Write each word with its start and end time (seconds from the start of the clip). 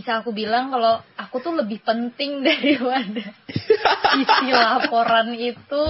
bisa 0.00 0.24
aku 0.24 0.32
bilang 0.32 0.72
kalau 0.72 0.96
aku 1.12 1.44
tuh 1.44 1.52
lebih 1.60 1.84
penting 1.84 2.40
daripada 2.48 3.36
isi 4.16 4.48
laporan 4.48 5.36
itu. 5.36 5.84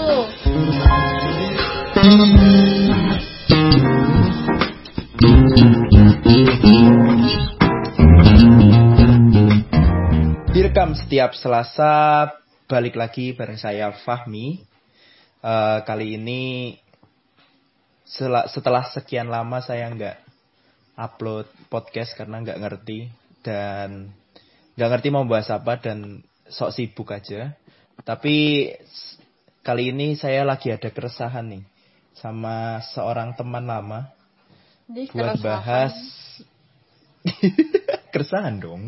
Direkam 10.51 10.99
setiap 10.99 11.39
Selasa, 11.39 12.35
balik 12.67 12.99
lagi 12.99 13.31
bareng 13.31 13.63
saya 13.63 13.95
Fahmi. 13.95 14.59
Uh, 15.39 15.87
kali 15.87 16.19
ini 16.19 16.75
setelah 18.51 18.91
sekian 18.91 19.31
lama 19.31 19.63
saya 19.63 19.87
nggak 19.87 20.19
upload 20.99 21.47
podcast 21.71 22.19
karena 22.19 22.43
nggak 22.43 22.59
ngerti 22.59 23.20
dan 23.41 24.13
nggak 24.77 24.91
ngerti 24.97 25.09
mau 25.13 25.25
bahas 25.29 25.49
apa 25.53 25.81
dan 25.81 26.25
sok 26.49 26.73
sibuk 26.75 27.13
aja. 27.13 27.57
Tapi 28.01 28.69
kali 29.61 29.93
ini 29.93 30.17
saya 30.17 30.43
lagi 30.43 30.73
ada 30.73 30.89
keresahan 30.89 31.53
nih 31.53 31.65
sama 32.17 32.81
seorang 32.97 33.37
teman 33.37 33.69
lama 33.69 34.09
Di 34.89 35.09
buat 35.13 35.37
keresahan. 35.37 35.45
bahas 35.45 35.95
keresahan 38.13 38.57
dong. 38.61 38.85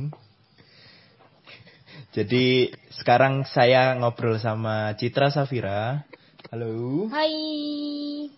Jadi 2.13 2.69
sekarang 2.93 3.49
saya 3.49 3.97
ngobrol 3.97 4.37
sama 4.37 4.93
Citra 5.01 5.33
Safira. 5.33 6.05
Halo. 6.53 7.09
Hai. 7.09 8.29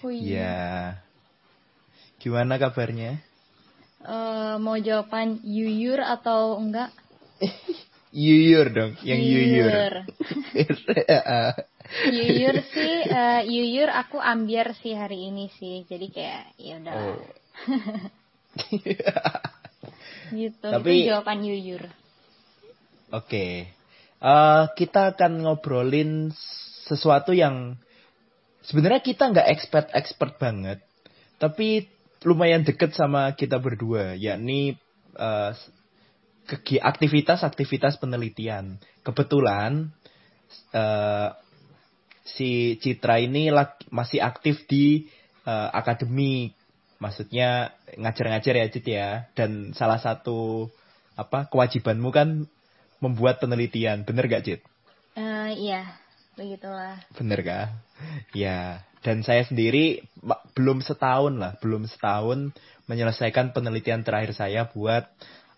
Hui. 0.00 0.16
Ya. 0.24 0.96
Gimana 2.20 2.56
kabarnya? 2.56 3.20
Eh, 4.00 4.54
mau 4.56 4.80
jawaban 4.80 5.44
yuyur 5.44 6.00
atau 6.00 6.56
enggak? 6.56 6.88
Yuyur 8.10 8.66
dong, 8.74 8.92
yang 9.06 9.20
yuyur. 9.22 10.02
Yuyur 12.10 12.56
sih, 12.70 12.94
eh, 13.06 13.40
yuyur 13.46 13.90
aku 13.92 14.18
ambiar 14.18 14.74
sih 14.78 14.94
hari 14.96 15.30
ini 15.30 15.46
sih. 15.54 15.86
Jadi 15.86 16.06
kayak 16.10 16.54
ya 16.58 16.74
udah. 16.80 16.94
Oh. 16.96 17.22
gitu. 20.34 20.66
Tapi- 20.70 21.06
Itu 21.06 21.08
jawaban 21.12 21.44
yuyur. 21.46 21.82
Oke. 23.14 23.68
Eh, 24.20 24.64
kita 24.74 25.14
akan 25.14 25.46
ngobrolin 25.46 26.34
sesuatu 26.88 27.30
yang 27.30 27.78
sebenarnya 28.64 29.02
kita 29.02 29.30
nggak 29.30 29.48
expert-expert 29.54 30.36
banget, 30.36 30.82
tapi 31.38 31.86
lumayan 32.24 32.64
deket 32.66 32.92
sama 32.92 33.32
kita 33.32 33.56
berdua, 33.56 34.16
yakni 34.16 34.76
kegi- 36.50 36.82
aktivitas-aktivitas 36.82 37.96
penelitian. 38.02 38.82
Kebetulan 39.06 39.94
eh, 40.74 41.28
si 42.26 42.76
Citra 42.82 43.22
ini 43.22 43.48
masih 43.88 44.20
aktif 44.20 44.66
di 44.66 45.06
eh, 45.46 45.68
akademik, 45.72 46.58
maksudnya 47.00 47.72
ngajar-ngajar 47.96 48.54
ya 48.60 48.66
Cit 48.68 48.86
ya, 48.86 49.08
dan 49.32 49.72
salah 49.72 49.98
satu 50.02 50.68
apa 51.16 51.48
kewajibanmu 51.48 52.10
kan 52.12 52.44
membuat 53.00 53.40
penelitian, 53.40 54.04
bener 54.04 54.28
gak 54.28 54.44
Cit? 54.44 54.60
Eh, 55.16 55.50
iya, 55.56 55.96
begitulah. 56.36 57.00
Bener 57.16 57.40
kah? 57.40 57.66
Ya, 58.36 58.84
dan 59.00 59.22
saya 59.22 59.42
sendiri 59.42 60.04
belum 60.52 60.80
setahun 60.80 61.34
lah, 61.34 61.56
belum 61.58 61.84
setahun 61.84 62.52
menyelesaikan 62.84 63.52
penelitian 63.52 64.02
terakhir 64.02 64.34
saya 64.34 64.66
buat 64.66 65.08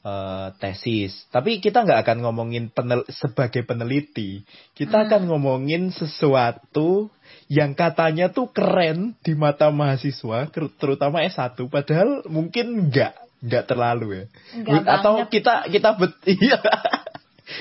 eh, 0.02 0.48
tesis. 0.58 1.14
Tapi 1.30 1.62
kita 1.62 1.86
nggak 1.86 2.02
akan 2.02 2.26
ngomongin 2.26 2.74
penel- 2.74 3.06
sebagai 3.06 3.62
peneliti, 3.62 4.42
kita 4.74 4.98
Hmm. 4.98 5.06
akan 5.06 5.22
ngomongin 5.30 5.94
sesuatu 5.94 7.06
yang 7.46 7.78
katanya 7.78 8.26
tuh 8.26 8.50
keren 8.50 9.14
di 9.22 9.38
mata 9.38 9.70
mahasiswa, 9.70 10.50
ter- 10.50 10.74
terutama 10.74 11.22
S1, 11.22 11.54
padahal 11.70 12.26
mungkin 12.26 12.90
nggak, 12.90 13.14
nggak 13.46 13.64
terlalu 13.64 14.06
ya. 14.10 14.24
Enggak 14.58 14.90
Atau 14.90 15.12
banget. 15.22 15.28
kita 15.30 15.54
kita 15.70 15.88
bet 15.94 16.12
iya. 16.34 16.58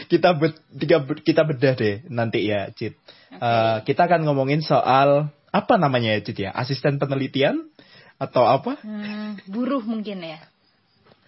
kita 0.09 0.29
bet 0.33 0.55
kita, 0.73 0.97
kita 1.21 1.41
bedah 1.45 1.73
deh 1.77 1.95
nanti 2.09 2.49
ya, 2.49 2.73
Cit. 2.73 2.97
Eh, 3.31 3.77
kita 3.85 4.09
akan 4.09 4.25
ngomongin 4.25 4.65
soal 4.65 5.29
apa 5.51 5.73
namanya 5.75 6.15
ya, 6.15 6.19
Cit 6.23 6.37
ya? 6.39 6.51
Asisten 6.55 6.95
penelitian 6.97 7.67
atau 8.15 8.47
apa? 8.47 8.79
Hmm, 8.81 9.39
buruh 9.51 9.83
mungkin 9.83 10.23
ya. 10.23 10.39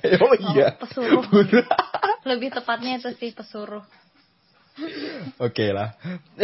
Oh 0.19 0.35
iya. 0.35 0.75
pesuruh. 0.75 1.23
Lebih 2.29 2.51
tepatnya 2.51 2.99
itu 2.99 3.15
sih 3.15 3.31
pesuruh. 3.31 3.83
Oke 5.39 5.69
lah. 5.71 5.95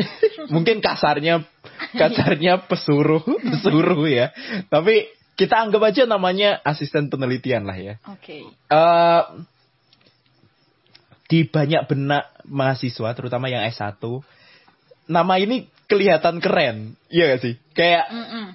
Mungkin 0.53 0.79
kasarnya 0.79 1.43
kasarnya 1.91 2.69
pesuruh, 2.71 3.19
pesuruh 3.25 4.05
ya. 4.07 4.31
Tapi 4.71 5.09
kita 5.35 5.59
anggap 5.59 5.91
aja 5.91 6.03
namanya 6.07 6.59
asisten 6.63 7.11
penelitian 7.11 7.67
lah 7.67 7.75
ya. 7.79 7.95
Oke. 8.07 8.47
Eh, 8.47 9.23
di 11.29 11.45
banyak 11.45 11.85
benak 11.89 12.31
mahasiswa, 12.49 13.09
terutama 13.13 13.49
yang 13.53 13.65
S1, 13.69 14.01
nama 15.05 15.33
ini 15.37 15.69
kelihatan 15.89 16.37
keren, 16.39 16.95
iya 17.09 17.35
gak 17.35 17.41
sih? 17.41 17.55
Kayak 17.73 18.05
Mm-mm. 18.13 18.45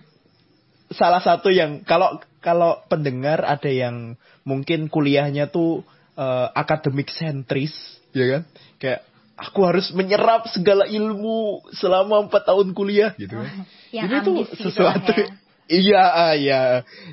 salah 0.94 1.20
satu 1.20 1.50
yang 1.50 1.82
kalau 1.82 2.22
kalau 2.38 2.80
pendengar 2.86 3.42
ada 3.42 3.68
yang 3.68 4.14
mungkin 4.46 4.86
kuliahnya 4.86 5.50
tuh 5.50 5.82
eh, 6.14 6.48
akademik 6.54 7.10
sentris, 7.10 7.74
ya 8.14 8.38
kan? 8.38 8.42
Kayak 8.78 9.00
aku 9.34 9.60
harus 9.66 9.90
menyerap 9.90 10.46
segala 10.54 10.86
ilmu 10.86 11.66
selama 11.74 12.30
empat 12.30 12.46
tahun 12.46 12.70
kuliah 12.72 13.12
gitu 13.18 13.34
kan. 13.42 13.66
Yang 13.94 14.06
Ini 14.10 14.16
tuh 14.22 14.36
ambis 14.42 14.50
gitu 14.50 14.62
sesuatu 14.70 15.12
lah 15.14 15.18
ya. 15.18 15.28
iya 15.86 16.02
ah, 16.02 16.34
iya 16.34 16.60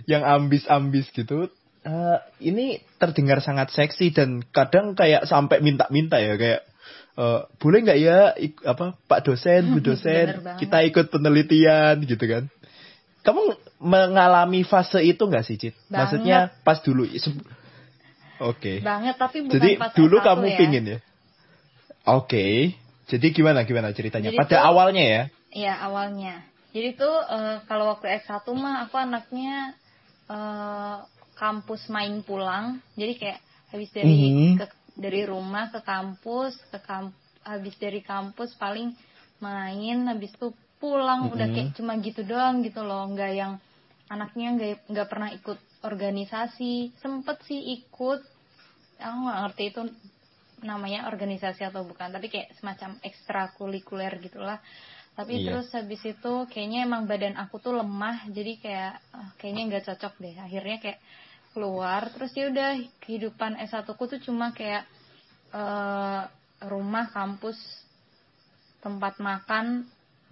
yang 0.09 0.25
ambis-ambis 0.25 1.13
gitu. 1.13 1.45
Eh, 1.81 2.17
ini 2.41 2.81
terdengar 2.97 3.41
sangat 3.41 3.69
seksi 3.69 4.13
dan 4.13 4.41
kadang 4.49 4.97
kayak 4.97 5.29
sampai 5.29 5.61
minta-minta 5.61 6.17
ya 6.17 6.37
kayak 6.37 6.61
eh, 7.13 7.39
boleh 7.55 7.79
nggak 7.81 7.99
ya 7.99 8.19
ik- 8.35 8.63
apa 8.63 8.95
Pak 9.01 9.19
dosen 9.23 9.69
Bu 9.69 9.77
Bener 9.77 9.85
dosen 9.93 10.25
kita 10.57 10.77
ikut 10.83 11.07
penelitian 11.07 11.99
gitu 12.01 12.25
kan. 12.25 12.43
Kamu 13.21 13.41
mengalami 13.79 14.61
fase 14.61 14.99
itu 14.99 15.21
nggak 15.21 15.43
sih 15.43 15.55
Cit? 15.55 15.73
Banget. 15.85 15.93
Maksudnya 15.93 16.37
pas 16.61 16.77
dulu 16.79 17.05
Oke. 18.41 18.81
Banget 18.81 19.15
tapi 19.15 19.45
bukan 19.45 19.53
Jadi 19.53 19.69
pas 19.77 19.93
dulu 19.93 20.17
S1 20.17 20.25
kamu 20.25 20.45
ya. 20.47 20.57
pingin 20.57 20.83
ya? 20.87 20.99
Oke. 22.03 22.73
Jadi 23.05 23.27
gimana 23.29 23.61
gimana 23.61 23.93
ceritanya? 23.93 24.33
Jadi 24.33 24.39
Pada 24.39 24.57
tuh- 24.57 24.65
awalnya 24.65 25.03
ya? 25.05 25.23
Iya 25.51 25.73
awalnya. 25.79 26.41
Jadi 26.71 26.95
tuh 26.95 27.13
eh, 27.21 27.61
kalau 27.67 27.91
waktu 27.91 28.09
S1 28.17 28.41
mah 28.51 28.87
aku 28.87 28.97
anaknya 28.97 29.77
eh, 30.25 30.95
kampus 31.35 31.85
main 31.87 32.23
pulang. 32.23 32.81
Jadi 32.95 33.13
kayak 33.15 33.39
habis 33.69 33.89
dari 33.93 34.09
Mhm. 34.09 34.57
ke- 34.57 34.80
dari 35.01 35.25
rumah 35.25 35.73
ke 35.73 35.81
kampus, 35.81 36.53
ke 36.69 36.79
kamp 36.85 37.11
habis 37.41 37.73
dari 37.81 38.05
kampus 38.05 38.53
paling 38.55 38.93
main 39.41 39.97
habis 40.05 40.29
itu 40.37 40.53
pulang 40.77 41.33
udah 41.33 41.49
Mhm. 41.49 41.55
kayak 41.57 41.69
cuma 41.73 41.97
gitu 41.97 42.21
doang 42.21 42.61
gitu 42.61 42.85
loh, 42.85 43.09
nggak 43.09 43.31
yang 43.33 43.53
anaknya 44.07 44.47
nggak 44.53 44.77
nggak 44.93 45.07
pernah 45.09 45.29
ikut 45.33 45.57
organisasi. 45.81 46.93
Sempet 47.01 47.41
sih 47.49 47.81
ikut 47.81 48.21
aku 49.01 49.17
nggak 49.25 49.39
ngerti 49.49 49.63
itu 49.73 49.81
namanya 50.61 51.09
organisasi 51.09 51.65
atau 51.65 51.81
bukan 51.81 52.13
tapi 52.13 52.29
kayak 52.29 52.53
semacam 52.61 52.93
ekstrakurikuler 53.01 54.13
gitulah 54.21 54.61
tapi 55.17 55.41
Iya. 55.41 55.45
terus 55.57 55.67
habis 55.73 56.01
itu 56.05 56.33
kayaknya 56.53 56.85
emang 56.85 57.09
badan 57.09 57.33
aku 57.35 57.57
tuh 57.57 57.73
lemah 57.75 58.29
jadi 58.29 58.53
kayak 58.61 58.93
ah, 59.11 59.29
kayaknya 59.41 59.63
nggak 59.73 59.85
cocok 59.89 60.13
deh 60.21 60.35
akhirnya 60.37 60.77
kayak 60.77 60.99
keluar 61.51 62.11
terus 62.15 62.31
ya 62.31 62.47
udah 62.47 62.79
kehidupan 63.03 63.59
S1 63.59 63.87
ku 63.95 64.03
tuh 64.07 64.19
cuma 64.23 64.55
kayak 64.55 64.87
eh, 65.51 66.21
rumah 66.67 67.11
kampus 67.11 67.57
tempat 68.81 69.19
makan 69.21 69.85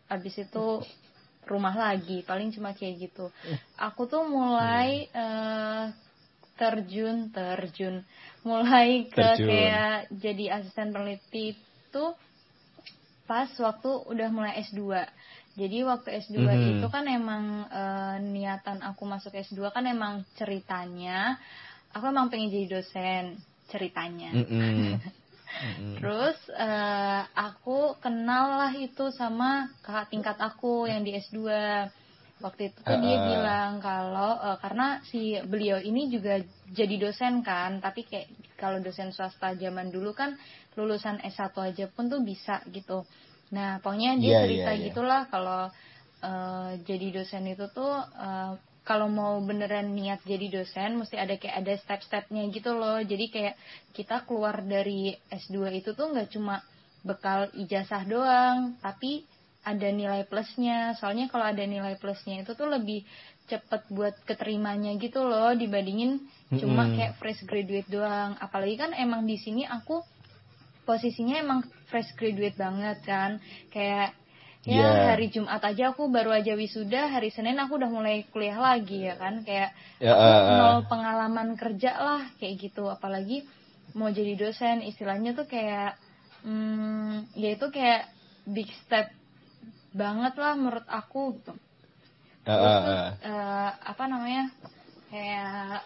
habis 0.09 0.35
itu 0.41 0.81
rumah 1.45 1.73
lagi 1.73 2.21
paling 2.25 2.53
cuma 2.53 2.73
kayak 2.77 3.09
gitu. 3.09 3.29
Aku 3.77 4.05
tuh 4.05 4.25
mulai 4.25 5.09
eh, 5.09 5.85
terjun 6.59 7.31
terjun. 7.31 8.03
Mulai 8.43 9.07
ke 9.11 9.19
Terjun. 9.19 9.47
kayak 9.47 9.95
jadi 10.15 10.45
asisten 10.59 10.95
peneliti 10.95 11.55
itu 11.55 12.05
pas 13.29 13.49
waktu 13.61 13.89
udah 14.09 14.29
mulai 14.33 14.57
S2 14.65 14.81
jadi 15.57 15.85
waktu 15.85 16.21
S2 16.21 16.37
Mhm. 16.45 16.65
itu 16.77 16.87
kan 16.89 17.05
emang 17.05 17.43
eh, 17.69 18.15
niatan 18.21 18.81
aku 18.81 19.03
masuk 19.05 19.33
S2 19.33 19.71
kan 19.71 19.85
emang 19.85 20.25
ceritanya 20.35 21.37
aku 21.89 22.09
emang 22.09 22.29
pengen 22.29 22.53
jadi 22.53 22.79
dosen 22.79 23.37
ceritanya 23.67 24.33
Mm-mm. 24.45 24.97
Mm-mm. 25.59 25.95
Terus 25.99 26.37
eh, 26.55 27.21
aku 27.35 27.99
kenal 27.99 28.55
lah 28.55 28.71
itu 28.71 29.11
sama 29.11 29.67
kakak 29.83 30.07
tingkat 30.13 30.37
aku 30.39 30.87
yang 30.87 31.03
di 31.03 31.11
S2. 31.19 31.37
Waktu 32.39 32.71
itu 32.71 32.79
tuh 32.87 32.95
dia 33.03 33.19
Ah. 33.19 33.23
bilang 33.27 33.71
kalau 33.83 34.39
eh, 34.39 34.57
karena 34.63 35.03
si 35.03 35.35
beliau 35.43 35.75
ini 35.75 36.07
juga 36.07 36.39
jadi 36.71 36.95
dosen 36.95 37.43
kan, 37.43 37.83
tapi 37.83 38.07
kayak 38.07 38.31
kalau 38.55 38.79
dosen 38.79 39.11
swasta 39.11 39.59
zaman 39.59 39.91
dulu 39.91 40.15
kan 40.15 40.39
lulusan 40.79 41.19
S1 41.19 41.51
aja 41.59 41.91
pun 41.91 42.07
tuh 42.07 42.23
bisa 42.23 42.63
gitu. 42.71 43.03
Nah, 43.49 43.81
pokoknya 43.81 44.17
dia 44.21 44.31
Iya, 44.37 44.39
cerita 44.45 44.71
iya. 44.75 44.83
gitulah 44.91 45.21
kalau 45.29 45.61
eh, 46.21 46.71
jadi 46.85 47.07
dosen 47.21 47.47
itu 47.49 47.65
tuh 47.71 47.93
eh, 48.03 48.53
kalau 48.83 49.05
mau 49.05 49.37
beneran 49.45 49.93
niat 49.93 50.25
jadi 50.25 50.49
dosen 50.49 50.97
mesti 50.97 51.13
ada 51.13 51.37
kayak 51.37 51.61
ada 51.61 51.73
step-stepnya 51.77 52.49
gitu 52.49 52.73
loh. 52.73 52.97
Jadi 53.01 53.25
kayak 53.29 53.55
kita 53.93 54.25
keluar 54.25 54.65
dari 54.65 55.13
S2 55.29 55.69
itu 55.77 55.93
tuh 55.93 56.09
nggak 56.09 56.33
cuma 56.33 56.61
bekal 57.05 57.47
ijazah 57.53 58.03
doang, 58.09 58.75
tapi 58.81 59.23
ada 59.61 59.87
nilai 59.93 60.25
plusnya. 60.25 60.97
Soalnya 60.97 61.29
kalau 61.29 61.45
ada 61.45 61.61
nilai 61.61 61.95
plusnya 62.01 62.41
itu 62.41 62.57
tuh 62.57 62.65
lebih 62.65 63.05
cepet 63.49 63.81
buat 63.89 64.13
keterimanya 64.29 64.93
gitu 65.01 65.25
loh 65.25 65.49
dibandingin 65.57 66.21
cuma 66.53 66.85
kayak 66.93 67.17
fresh 67.21 67.41
graduate 67.45 67.89
doang. 67.89 68.37
Apalagi 68.41 68.77
kan 68.77 68.91
emang 68.97 69.25
di 69.25 69.37
sini 69.37 69.65
aku 69.69 70.01
posisinya 70.89 71.37
emang 71.37 71.59
fresh 71.93 72.17
graduate 72.17 72.57
banget 72.57 72.97
kan. 73.05 73.37
Kayak 73.69 74.17
ya 74.65 74.81
Yeah. 74.81 75.15
hari 75.15 75.29
Jumat 75.29 75.61
aja 75.63 75.93
aku 75.93 76.09
baru 76.09 76.33
aja 76.35 76.57
wisuda, 76.57 77.07
hari 77.13 77.29
Senin 77.29 77.61
aku 77.61 77.77
udah 77.79 77.89
mulai 77.89 78.25
kuliah 78.33 78.57
lagi 78.57 79.05
ya 79.05 79.15
kan. 79.21 79.45
Kayak 79.45 79.77
Ya, 80.01 80.13
aku 80.17 80.25
eh, 80.25 80.41
eh. 80.49 80.57
nol 80.57 80.77
pengalaman 80.89 81.49
kerja 81.61 81.91
lah 82.01 82.21
kayak 82.41 82.55
gitu. 82.57 82.89
Apalagi 82.89 83.45
mau 83.93 84.09
jadi 84.09 84.33
dosen 84.33 84.81
istilahnya 84.81 85.37
tuh 85.37 85.45
kayak 85.45 85.93
hmm, 86.41 87.33
ya 87.37 87.49
itu 87.53 87.67
kayak 87.69 88.09
big 88.49 88.69
step 88.85 89.13
banget 89.93 90.33
lah 90.37 90.53
menurut 90.57 90.85
aku 90.89 91.37
gitu. 91.37 91.53
Eh, 92.45 92.51
Terus 92.51 92.73
eh, 92.73 92.81
tuh, 92.81 92.97
eh, 93.29 93.69
apa 93.77 94.03
namanya 94.09 94.43
kayak 95.09 95.81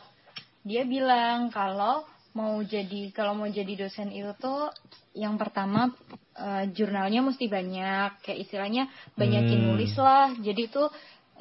dia 0.63 0.83
bilang 0.87 1.51
kalau 1.51 2.07
mau 2.33 2.57
jadi 2.65 3.13
kalau 3.13 3.37
mau 3.37 3.45
jadi 3.49 3.73
dosen 3.77 4.09
itu 4.09 4.33
tuh 4.41 4.73
yang 5.13 5.37
pertama 5.37 5.93
eh, 6.33 6.65
jurnalnya 6.73 7.21
mesti 7.21 7.45
banyak. 7.45 8.25
Kayak 8.25 8.39
istilahnya 8.49 8.83
banyakin 9.13 9.59
Hmm. 9.61 9.67
nulis 9.73 9.93
lah. 9.97 10.33
Jadi 10.41 10.69
tuh 10.73 10.89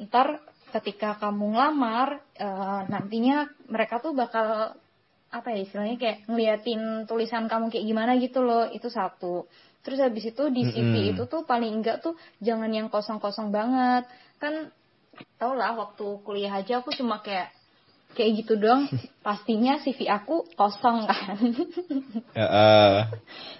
ntar 0.09 0.41
ketika 0.73 1.17
kamu 1.21 1.53
ngelamar 1.57 2.21
eh, 2.37 2.81
nantinya 2.89 3.49
mereka 3.69 3.97
tuh 4.01 4.13
bakal 4.13 4.77
apa 5.33 5.47
ya 5.49 5.65
istilahnya 5.65 5.97
kayak 5.97 6.17
ngeliatin 6.29 7.09
tulisan 7.09 7.49
kamu 7.49 7.73
kayak 7.73 7.85
gimana 7.89 8.11
gitu 8.21 8.45
loh. 8.45 8.69
Itu 8.69 8.93
satu. 8.93 9.49
Terus 9.83 9.99
habis 9.99 10.23
itu 10.29 10.43
di 10.53 10.63
CV 10.69 10.93
Mm-mm. 10.93 11.11
itu 11.17 11.23
tuh 11.25 11.43
paling 11.43 11.81
enggak 11.81 11.99
tuh 12.05 12.15
jangan 12.39 12.69
yang 12.69 12.87
kosong-kosong 12.87 13.49
banget. 13.49 14.05
Kan 14.37 14.69
tau 15.41 15.53
lah 15.57 15.73
waktu 15.73 16.05
kuliah 16.21 16.53
aja 16.53 16.85
aku 16.85 16.93
cuma 16.93 17.19
kayak 17.25 17.49
kayak 18.13 18.45
gitu 18.45 18.57
doang 18.57 18.87
pastinya 19.25 19.81
CV 19.81 20.07
aku 20.09 20.45
kosong 20.53 21.09
kan 21.09 21.37
Eh, 22.33 22.41
eh. 22.41 22.97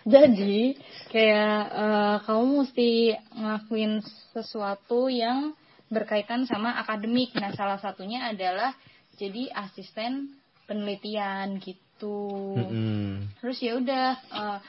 jadi 0.10 0.74
kayak 1.14 1.58
eh, 1.70 2.16
kamu 2.26 2.46
mesti 2.66 2.90
ngelakuin 3.38 4.02
sesuatu 4.34 5.14
yang 5.14 5.54
berkaitan 5.94 6.50
sama 6.50 6.74
akademik 6.82 7.38
nah 7.38 7.54
salah 7.54 7.78
satunya 7.78 8.34
adalah 8.34 8.74
jadi 9.14 9.54
asisten 9.54 10.42
penelitian 10.66 11.62
gitu 11.62 12.58
Mm-mm. 12.58 13.30
terus 13.38 13.62
ya 13.62 13.78
udah 13.78 14.08
eh, 14.18 14.60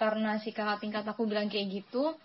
karena 0.00 0.40
si 0.40 0.52
kakak 0.52 0.80
tingkat 0.80 1.04
aku 1.04 1.28
bilang 1.28 1.52
kayak 1.52 1.84
gitu 1.84 2.16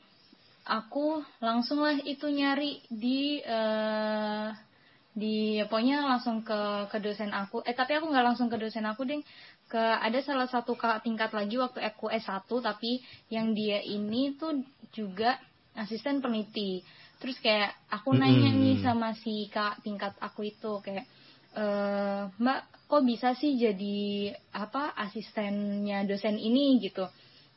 aku 0.64 1.24
langsung 1.44 1.84
lah 1.84 2.00
itu 2.08 2.28
nyari 2.32 2.84
di 2.88 3.44
eh 3.44 4.71
di 5.12 5.60
pokoknya 5.68 6.08
langsung 6.08 6.40
ke 6.40 6.88
ke 6.88 6.98
dosen 7.04 7.36
aku. 7.36 7.60
Eh 7.68 7.76
tapi 7.76 8.00
aku 8.00 8.08
nggak 8.08 8.26
langsung 8.32 8.48
ke 8.48 8.56
dosen 8.56 8.88
aku 8.88 9.04
ding. 9.04 9.24
Ke 9.68 9.80
ada 9.80 10.20
salah 10.24 10.48
satu 10.48 10.76
kakak 10.76 11.04
tingkat 11.04 11.32
lagi 11.36 11.56
waktu 11.60 11.84
aku 11.84 12.08
S1 12.12 12.48
tapi 12.48 13.04
yang 13.28 13.52
dia 13.52 13.84
ini 13.84 14.36
tuh 14.40 14.64
juga 14.96 15.36
asisten 15.76 16.24
peneliti. 16.24 16.84
Terus 17.20 17.38
kayak 17.44 17.76
aku 17.92 18.16
nanya 18.16 18.56
nih 18.56 18.80
sama 18.80 19.12
si 19.20 19.52
kakak 19.52 19.84
tingkat 19.84 20.14
aku 20.24 20.48
itu 20.48 20.80
kayak 20.80 21.06
eh 21.52 22.24
mbak 22.40 22.88
kok 22.88 23.04
bisa 23.08 23.36
sih 23.36 23.56
jadi 23.60 24.32
apa 24.56 24.96
asistennya 24.96 26.08
dosen 26.08 26.40
ini? 26.40 26.80
Gitu. 26.80 27.04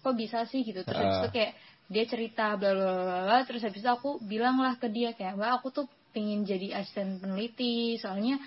Kok 0.03 0.15
bisa 0.19 0.43
sih? 0.51 0.67
Gitu. 0.67 0.83
Terus 0.83 0.99
habis 0.99 1.19
itu 1.23 1.31
kayak 1.31 1.53
dia 1.87 2.05
cerita 2.11 2.59
bla 2.59 2.75
bla 2.75 2.91
bla 2.99 3.19
bla. 3.31 3.39
Terus 3.47 3.63
habis 3.63 3.79
itu 3.79 3.91
aku 3.91 4.19
bilang 4.27 4.59
lah 4.59 4.75
ke 4.75 4.91
dia 4.91 5.15
kayak 5.15 5.39
mbak 5.39 5.63
aku 5.63 5.71
tuh 5.71 5.87
pengen 6.15 6.47
jadi 6.47 6.79
asisten 6.79 7.19
peneliti. 7.19 7.99
Soalnya 7.99 8.39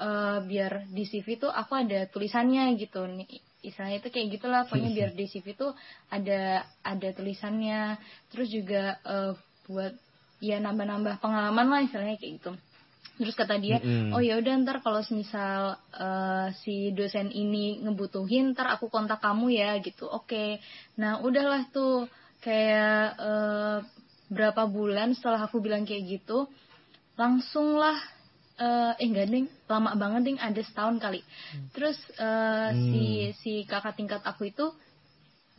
eh, 0.00 0.38
biar 0.40 0.88
di 0.88 1.04
CV 1.04 1.36
tuh 1.36 1.52
aku 1.52 1.76
ada 1.76 2.08
tulisannya 2.08 2.72
gitu. 2.80 3.04
Nih 3.04 3.28
istilahnya 3.60 4.00
itu 4.00 4.08
kayak 4.08 4.28
gitulah. 4.40 4.60
Pokoknya 4.64 4.90
biar 4.96 5.10
di 5.12 5.28
CV 5.28 5.52
tuh 5.52 5.76
ada 6.08 6.64
ada 6.80 7.08
tulisannya. 7.12 8.00
Terus 8.32 8.48
juga 8.48 8.96
eh, 9.04 9.32
buat 9.68 9.92
ya 10.40 10.56
nambah-nambah 10.56 11.20
pengalaman 11.20 11.66
lah 11.68 11.80
istilahnya 11.84 12.16
kayak 12.16 12.34
gitu. 12.40 12.52
Terus 13.20 13.36
kata 13.36 13.60
dia 13.60 13.76
Mm-mm. 13.84 14.16
oh 14.16 14.24
ya 14.24 14.40
udah 14.40 14.64
ntar 14.64 14.80
kalau 14.80 15.04
misal 15.12 15.76
eh, 15.92 16.48
si 16.64 16.88
dosen 16.96 17.28
ini 17.28 17.84
ngebutuhin 17.84 18.56
ntar 18.56 18.72
aku 18.72 18.88
kontak 18.88 19.20
kamu 19.20 19.52
ya 19.52 19.76
gitu. 19.84 20.08
Oke. 20.08 20.56
Nah 20.96 21.20
udahlah 21.20 21.68
tuh 21.68 22.08
kayak 22.40 23.20
eh, 23.20 23.78
berapa 24.32 24.64
bulan 24.70 25.12
setelah 25.12 25.44
aku 25.44 25.60
bilang 25.60 25.84
kayak 25.84 26.06
gitu 26.18 26.48
langsung 27.16 27.78
lah 27.78 27.98
eh 28.60 28.92
eh, 29.00 29.06
enggak 29.08 29.26
ding 29.32 29.46
lama 29.72 29.96
banget 29.96 30.20
ding 30.28 30.38
ada 30.40 30.60
setahun 30.60 31.00
kali. 31.00 31.20
Terus 31.72 31.96
eh, 32.20 32.70
si 32.88 33.32
si 33.40 33.52
kakak 33.64 33.96
tingkat 33.96 34.20
aku 34.26 34.52
itu 34.52 34.66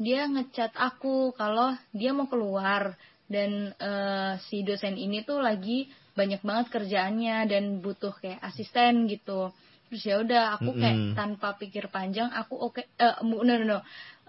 dia 0.01 0.25
ngechat 0.25 0.74
aku 0.77 1.33
kalau 1.38 1.74
dia 1.94 2.12
mau 2.15 2.27
keluar. 2.30 2.95
Dan 3.31 3.71
eh, 3.80 4.33
si 4.48 4.62
dosen 4.68 5.00
ini 5.00 5.24
tuh 5.24 5.39
lagi 5.39 5.88
banyak 6.19 6.42
banget 6.44 6.68
kerjaannya 6.75 7.48
dan 7.48 7.63
butuh 7.80 8.12
kayak 8.19 8.44
asisten 8.44 9.07
gitu. 9.07 9.50
Terus 9.88 10.04
ya 10.07 10.15
udah 10.24 10.44
aku 10.59 10.75
kayak 10.75 11.00
Mm-mm. 11.00 11.15
tanpa 11.15 11.56
pikir 11.56 11.88
panjang 11.92 12.27
aku 12.31 12.56
oke 12.59 12.81
eh 12.83 13.15
no 13.24 13.42
no 13.47 13.56
no. 13.63 13.80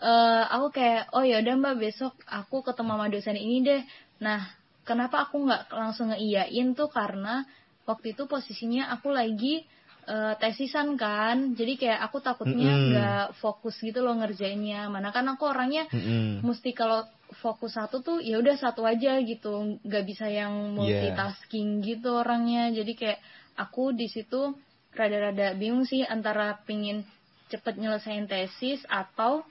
Eh, 0.02 0.44
aku 0.54 0.66
kayak 0.74 1.10
oh 1.14 1.22
ya 1.26 1.42
udah 1.42 1.54
mbak 1.58 1.76
besok 1.82 2.14
aku 2.26 2.62
ketemu 2.66 2.92
sama 2.94 3.06
dosen 3.10 3.36
ini 3.38 3.56
deh. 3.66 3.80
Nah 4.22 4.40
kenapa 4.82 5.26
aku 5.28 5.46
nggak 5.46 5.72
langsung 5.72 6.10
ngeiyain 6.14 6.74
tuh? 6.74 6.90
Karena 6.90 7.46
waktu 7.86 8.14
itu 8.14 8.26
posisinya 8.30 8.90
aku 8.94 9.10
lagi 9.10 9.62
eh, 10.06 10.34
tesisan 10.38 10.94
kan. 10.98 11.54
Jadi 11.54 11.78
kayak 11.78 12.00
aku 12.10 12.18
takutnya 12.22 12.70
nggak 12.74 13.26
fokus 13.38 13.78
gitu 13.82 14.02
loh 14.02 14.18
ngerjainnya. 14.18 14.90
Mana 14.90 15.10
kan 15.14 15.26
aku 15.30 15.46
orangnya 15.48 15.86
Mm-mm. 15.90 16.42
mesti 16.42 16.74
kalau 16.74 17.06
fokus 17.40 17.80
satu 17.80 18.04
tuh 18.04 18.18
ya 18.20 18.38
udah 18.38 18.54
satu 18.58 18.84
aja 18.84 19.18
gitu. 19.22 19.80
Nggak 19.82 20.04
bisa 20.04 20.26
yang 20.28 20.76
multitasking 20.76 21.80
gitu 21.82 22.20
orangnya. 22.20 22.70
Jadi 22.74 22.92
kayak 22.94 23.18
aku 23.56 23.92
di 23.94 24.10
situ 24.10 24.54
rada-rada 24.92 25.56
bingung 25.56 25.88
sih 25.88 26.04
antara 26.04 26.60
pingin 26.68 27.04
cepet 27.48 27.80
nyelesain 27.80 28.28
tesis 28.28 28.80
atau 28.88 29.44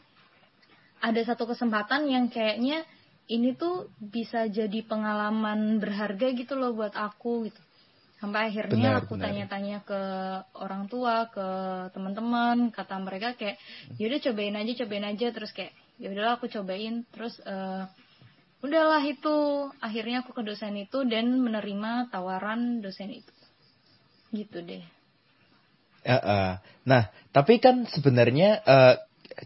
ada 1.02 1.22
satu 1.26 1.50
kesempatan 1.50 2.06
yang 2.06 2.30
kayaknya 2.30 2.86
ini 3.32 3.56
tuh 3.56 3.88
bisa 4.04 4.52
jadi 4.52 4.84
pengalaman 4.84 5.80
berharga 5.80 6.36
gitu 6.36 6.60
loh 6.60 6.76
buat 6.76 6.92
aku 6.92 7.48
gitu. 7.48 7.62
Sampai 8.20 8.54
akhirnya 8.54 9.02
Benar, 9.02 9.02
aku 9.02 9.14
tanya-tanya 9.18 9.82
ke 9.82 10.02
orang 10.62 10.86
tua 10.86 11.26
ke 11.34 11.48
teman-teman 11.96 12.70
kata 12.70 13.02
mereka 13.02 13.34
kayak 13.34 13.58
yaudah 13.98 14.22
cobain 14.22 14.54
aja 14.60 14.72
cobain 14.86 15.08
aja. 15.08 15.28
Terus 15.34 15.50
kayak 15.56 15.74
ya 15.98 16.14
udahlah 16.14 16.38
aku 16.38 16.46
cobain. 16.52 17.02
Terus 17.10 17.42
eh, 17.42 17.84
udahlah 18.62 19.02
itu. 19.08 19.38
Akhirnya 19.82 20.22
aku 20.22 20.38
ke 20.38 20.46
dosen 20.46 20.78
itu 20.78 21.02
dan 21.10 21.34
menerima 21.42 22.14
tawaran 22.14 22.84
dosen 22.86 23.10
itu. 23.10 23.34
Gitu 24.30 24.60
deh. 24.70 24.86
Eh, 26.06 26.14
eh. 26.14 26.52
Nah, 26.86 27.04
tapi 27.34 27.58
kan 27.58 27.90
sebenarnya 27.90 28.62
eh, 28.62 28.96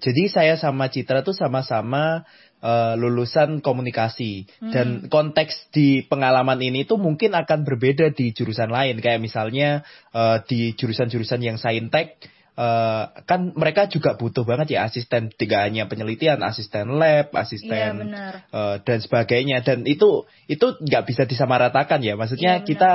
jadi 0.04 0.24
saya 0.28 0.54
sama 0.60 0.92
Citra 0.92 1.24
tuh 1.24 1.32
sama-sama 1.32 2.28
eh, 2.66 2.94
lulusan 2.98 3.62
komunikasi. 3.62 4.50
Hmm. 4.58 4.74
dan 4.74 4.88
konteks 5.06 5.70
di 5.70 6.02
pengalaman 6.02 6.58
ini 6.58 6.82
tuh 6.90 6.98
mungkin 6.98 7.38
akan 7.38 7.62
berbeda 7.62 8.10
di 8.10 8.34
jurusan 8.34 8.74
lain. 8.74 8.98
Kayak 8.98 9.22
misalnya 9.22 9.86
eh, 10.10 10.38
di 10.50 10.74
jurusan-jurusan 10.74 11.46
yang 11.46 11.62
saintek 11.62 12.18
eh, 12.58 13.04
kan 13.30 13.54
mereka 13.54 13.86
juga 13.86 14.18
butuh 14.18 14.42
banget 14.48 14.74
ya 14.80 14.90
asisten. 14.90 15.30
Tidak 15.30 15.60
hanya 15.62 15.86
penelitian, 15.86 16.42
asisten 16.42 16.98
lab, 16.98 17.30
asisten 17.38 18.10
benar. 18.10 18.48
eh, 18.50 18.76
dan 18.82 18.98
sebagainya. 18.98 19.62
Dan 19.62 19.86
itu 19.86 20.26
itu 20.50 20.66
nggak 20.82 21.04
bisa 21.06 21.30
disamaratakan 21.30 22.02
ya. 22.02 22.18
Maksudnya 22.18 22.64
benar. 22.64 22.68
kita 22.68 22.92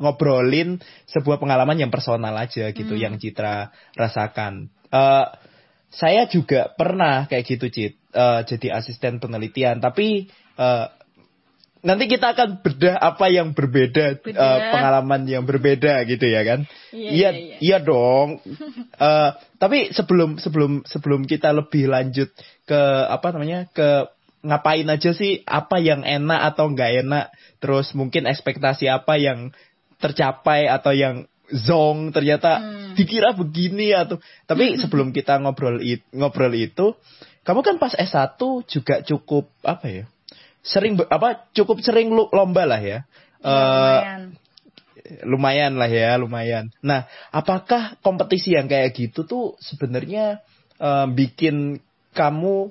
ngobrolin 0.00 0.80
sebuah 1.12 1.36
pengalaman 1.36 1.76
yang 1.76 1.92
personal 1.92 2.32
aja 2.32 2.72
gitu 2.72 2.96
Hmm. 2.96 3.02
yang 3.04 3.14
Citra 3.20 3.68
rasakan. 3.92 4.72
Eh, 4.88 5.26
saya 5.92 6.24
juga 6.30 6.70
pernah 6.72 7.28
kayak 7.28 7.44
gitu 7.44 7.66
Cit 7.68 7.99
Eh, 8.10 8.40
jadi 8.42 8.74
asisten 8.74 9.22
penelitian 9.22 9.78
tapi 9.78 10.26
eh, 10.58 10.86
nanti 11.80 12.04
kita 12.10 12.34
akan 12.34 12.58
bedah 12.58 12.98
apa 12.98 13.30
yang 13.30 13.54
berbeda 13.56 14.18
Bedah. 14.20 14.36
uh, 14.36 14.58
pengalaman 14.74 15.24
yang 15.24 15.46
berbeda 15.46 16.02
gitu 16.04 16.26
ya 16.26 16.42
kan 16.44 16.60
Iya, 16.90 17.08
iya 17.08 17.28
iya, 17.30 17.30
iya. 17.32 17.56
iya 17.62 17.78
dong 17.78 18.42
Eh, 19.00 19.30
tapi 19.56 19.94
sebelum 19.94 20.36
sebelum 20.36 20.82
sebelum 20.84 21.24
kita 21.24 21.54
lebih 21.54 21.86
lanjut 21.88 22.28
ke 22.66 22.80
apa 23.08 23.30
namanya 23.32 23.70
ke 23.72 24.10
ngapain 24.42 24.90
aja 24.90 25.14
sih 25.14 25.40
apa 25.46 25.78
yang 25.80 26.02
enak 26.02 26.52
atau 26.52 26.68
nggak 26.68 27.06
enak 27.06 27.24
terus 27.62 27.94
mungkin 27.94 28.26
ekspektasi 28.26 28.90
apa 28.92 29.16
yang 29.16 29.54
tercapai 30.02 30.66
atau 30.66 30.92
yang 30.92 31.30
zong 31.50 32.10
ternyata 32.10 32.58
Hmm. 32.60 32.92
dikira 32.98 33.32
begini 33.32 33.94
atau 33.94 34.18
tapi 34.44 34.74
sebelum 34.82 35.14
kita 35.14 35.38
ngobrol 35.40 35.78
it- 35.80 36.04
ngobrol 36.10 36.50
itu 36.52 36.92
kamu 37.46 37.60
kan 37.64 37.76
pas 37.80 37.92
S1 37.96 38.36
juga 38.68 39.00
cukup 39.04 39.48
apa 39.64 39.86
ya 39.88 40.04
sering 40.60 41.00
apa 41.08 41.48
cukup 41.56 41.80
sering 41.80 42.12
lomba 42.12 42.64
lah 42.68 42.80
ya 42.80 43.00
Ya, 43.40 43.48
lumayan. 43.56 44.22
lumayan 45.24 45.72
lah 45.80 45.88
ya, 45.88 46.12
lumayan. 46.20 46.68
Nah, 46.84 47.08
apakah 47.32 47.96
kompetisi 48.04 48.52
yang 48.52 48.68
kayak 48.68 48.92
gitu 48.92 49.24
tuh 49.24 49.56
sebenarnya 49.64 50.44
eh, 50.76 51.06
bikin 51.08 51.80
kamu 52.12 52.68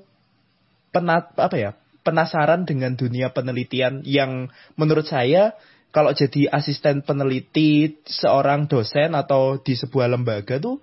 penat 0.94 1.34
apa 1.42 1.56
ya 1.58 1.72
penasaran 2.06 2.70
dengan 2.70 2.94
dunia 2.94 3.34
penelitian 3.34 4.06
yang 4.06 4.54
menurut 4.78 5.10
saya 5.10 5.58
kalau 5.90 6.14
jadi 6.14 6.54
asisten 6.54 7.02
peneliti 7.02 7.98
seorang 8.06 8.70
dosen 8.70 9.18
atau 9.18 9.58
di 9.58 9.74
sebuah 9.74 10.06
lembaga 10.14 10.62
tuh 10.62 10.82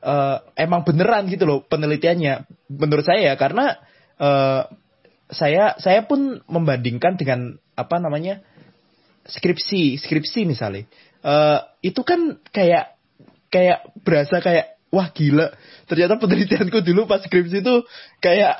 eh, 0.00 0.36
emang 0.56 0.82
beneran 0.82 1.28
gitu 1.28 1.44
loh 1.46 1.58
penelitiannya. 1.64 2.48
Menurut 2.72 3.04
saya 3.04 3.32
ya 3.32 3.34
karena 3.36 3.76
eh, 4.16 4.62
saya 5.30 5.78
saya 5.78 6.04
pun 6.08 6.42
membandingkan 6.50 7.14
dengan 7.14 7.56
apa 7.78 7.96
namanya 8.02 8.42
skripsi 9.28 10.00
skripsi 10.00 10.48
misalnya. 10.48 10.88
Eh, 11.20 11.58
itu 11.92 12.00
kan 12.02 12.40
kayak 12.50 12.96
kayak 13.52 13.86
berasa 14.02 14.40
kayak 14.40 14.80
wah 14.90 15.10
gila 15.14 15.54
ternyata 15.86 16.18
penelitianku 16.18 16.82
dulu 16.82 17.06
pas 17.06 17.22
skripsi 17.22 17.62
itu 17.62 17.74
kayak 18.18 18.56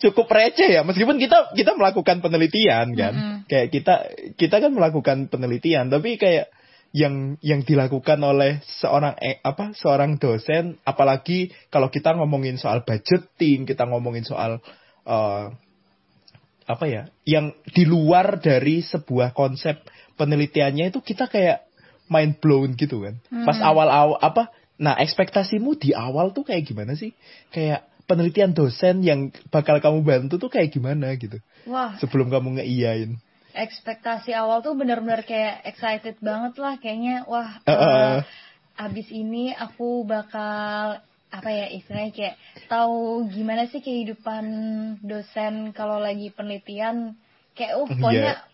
cukup 0.00 0.26
receh 0.32 0.80
ya. 0.80 0.82
Meskipun 0.82 1.20
kita 1.20 1.54
kita 1.54 1.76
melakukan 1.76 2.24
penelitian 2.24 2.92
kan. 2.96 3.14
Mm-mm. 3.14 3.36
kayak 3.46 3.68
kita 3.72 3.94
kita 4.36 4.56
kan 4.62 4.72
melakukan 4.72 5.26
penelitian 5.26 5.92
tapi 5.92 6.16
kayak 6.16 6.52
yang 6.90 7.38
yang 7.38 7.62
dilakukan 7.62 8.18
oleh 8.18 8.58
seorang 8.82 9.14
eh, 9.22 9.38
apa 9.46 9.70
seorang 9.78 10.18
dosen. 10.18 10.78
Apalagi 10.82 11.54
kalau 11.70 11.86
kita 11.86 12.14
ngomongin 12.18 12.58
soal 12.58 12.82
budgeting 12.82 13.62
kita 13.66 13.86
ngomongin 13.86 14.26
soal 14.26 14.58
eh, 15.06 15.44
apa 16.70 16.84
ya 16.86 17.10
yang 17.26 17.54
di 17.74 17.82
luar 17.86 18.38
dari 18.42 18.82
sebuah 18.82 19.34
konsep 19.34 19.82
penelitiannya 20.18 20.90
itu 20.94 21.02
kita 21.02 21.30
kayak 21.30 21.66
mind 22.10 22.42
blown 22.42 22.74
gitu 22.74 23.06
kan. 23.06 23.22
Pas 23.46 23.58
Hmm. 23.58 23.70
awal-awal 23.70 24.18
apa 24.18 24.50
nah 24.80 24.96
ekspektasimu 24.96 25.76
di 25.76 25.92
awal 25.94 26.34
tuh 26.34 26.42
kayak 26.42 26.66
gimana 26.66 26.98
sih? 26.98 27.14
Kayak 27.54 27.86
penelitian 28.10 28.50
dosen 28.50 29.06
yang 29.06 29.30
bakal 29.54 29.78
kamu 29.78 30.02
bantu 30.02 30.42
tuh 30.42 30.50
kayak 30.50 30.74
gimana 30.74 31.14
gitu? 31.14 31.38
Wah, 31.70 31.94
sebelum 32.02 32.26
kamu 32.34 32.58
ngeiyain 32.58 33.22
ekspektasi 33.54 34.30
awal 34.32 34.60
tuh 34.60 34.74
bener-bener 34.74 35.22
kayak 35.22 35.62
excited 35.66 36.16
banget 36.20 36.54
lah 36.58 36.76
kayaknya 36.78 37.24
wah 37.26 37.60
eh. 37.64 37.72
eh, 37.72 38.16
abis 38.80 39.08
ini 39.12 39.52
aku 39.52 40.08
bakal 40.08 40.98
apa 41.30 41.48
ya 41.48 41.70
istilahnya 41.70 42.10
kayak 42.10 42.34
tahu 42.66 43.22
gimana 43.30 43.70
sih 43.70 43.78
kehidupan 43.78 44.44
dosen 45.04 45.70
kalau 45.70 46.02
lagi 46.02 46.34
penelitian 46.34 47.14
kayak 47.54 47.78
uh 47.78 47.86
pokoknya 47.86 48.32
Iya. 48.34 48.48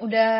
udah 0.00 0.34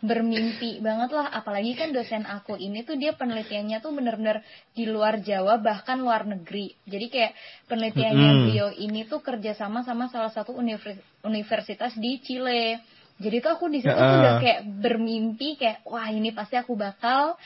bermimpi 0.00 0.80
banget 0.80 1.12
lah 1.12 1.28
apalagi 1.28 1.76
kan 1.76 1.92
dosen 1.92 2.24
aku 2.24 2.56
ini 2.56 2.80
tuh 2.88 2.96
dia 2.96 3.12
penelitiannya 3.12 3.84
tuh 3.84 3.92
bener-bener 3.92 4.40
di 4.72 4.88
luar 4.88 5.20
Jawa 5.20 5.60
bahkan 5.60 6.00
luar 6.00 6.24
negeri 6.24 6.72
jadi 6.88 7.06
kayak 7.12 7.32
penelitiannya 7.68 8.30
Mm-mm. 8.32 8.44
beliau 8.48 8.68
ini 8.72 9.04
tuh 9.04 9.20
kerjasama 9.20 9.84
sama 9.84 10.08
salah 10.08 10.32
satu 10.32 10.56
univers- 10.56 11.04
universitas 11.20 11.92
di 12.00 12.16
Chile 12.24 12.80
jadi 13.20 13.36
tuh 13.44 13.50
aku 13.54 13.68
di 13.68 13.84
situ 13.84 13.92
tuh 13.92 14.00
Heeh. 14.00 14.20
udah 14.24 14.34
kayak 14.40 14.60
bermimpi 14.80 15.60
kayak 15.60 15.84
wah 15.84 16.08
ini 16.08 16.32
pasti 16.32 16.56
aku 16.56 16.72
bakal 16.74 17.36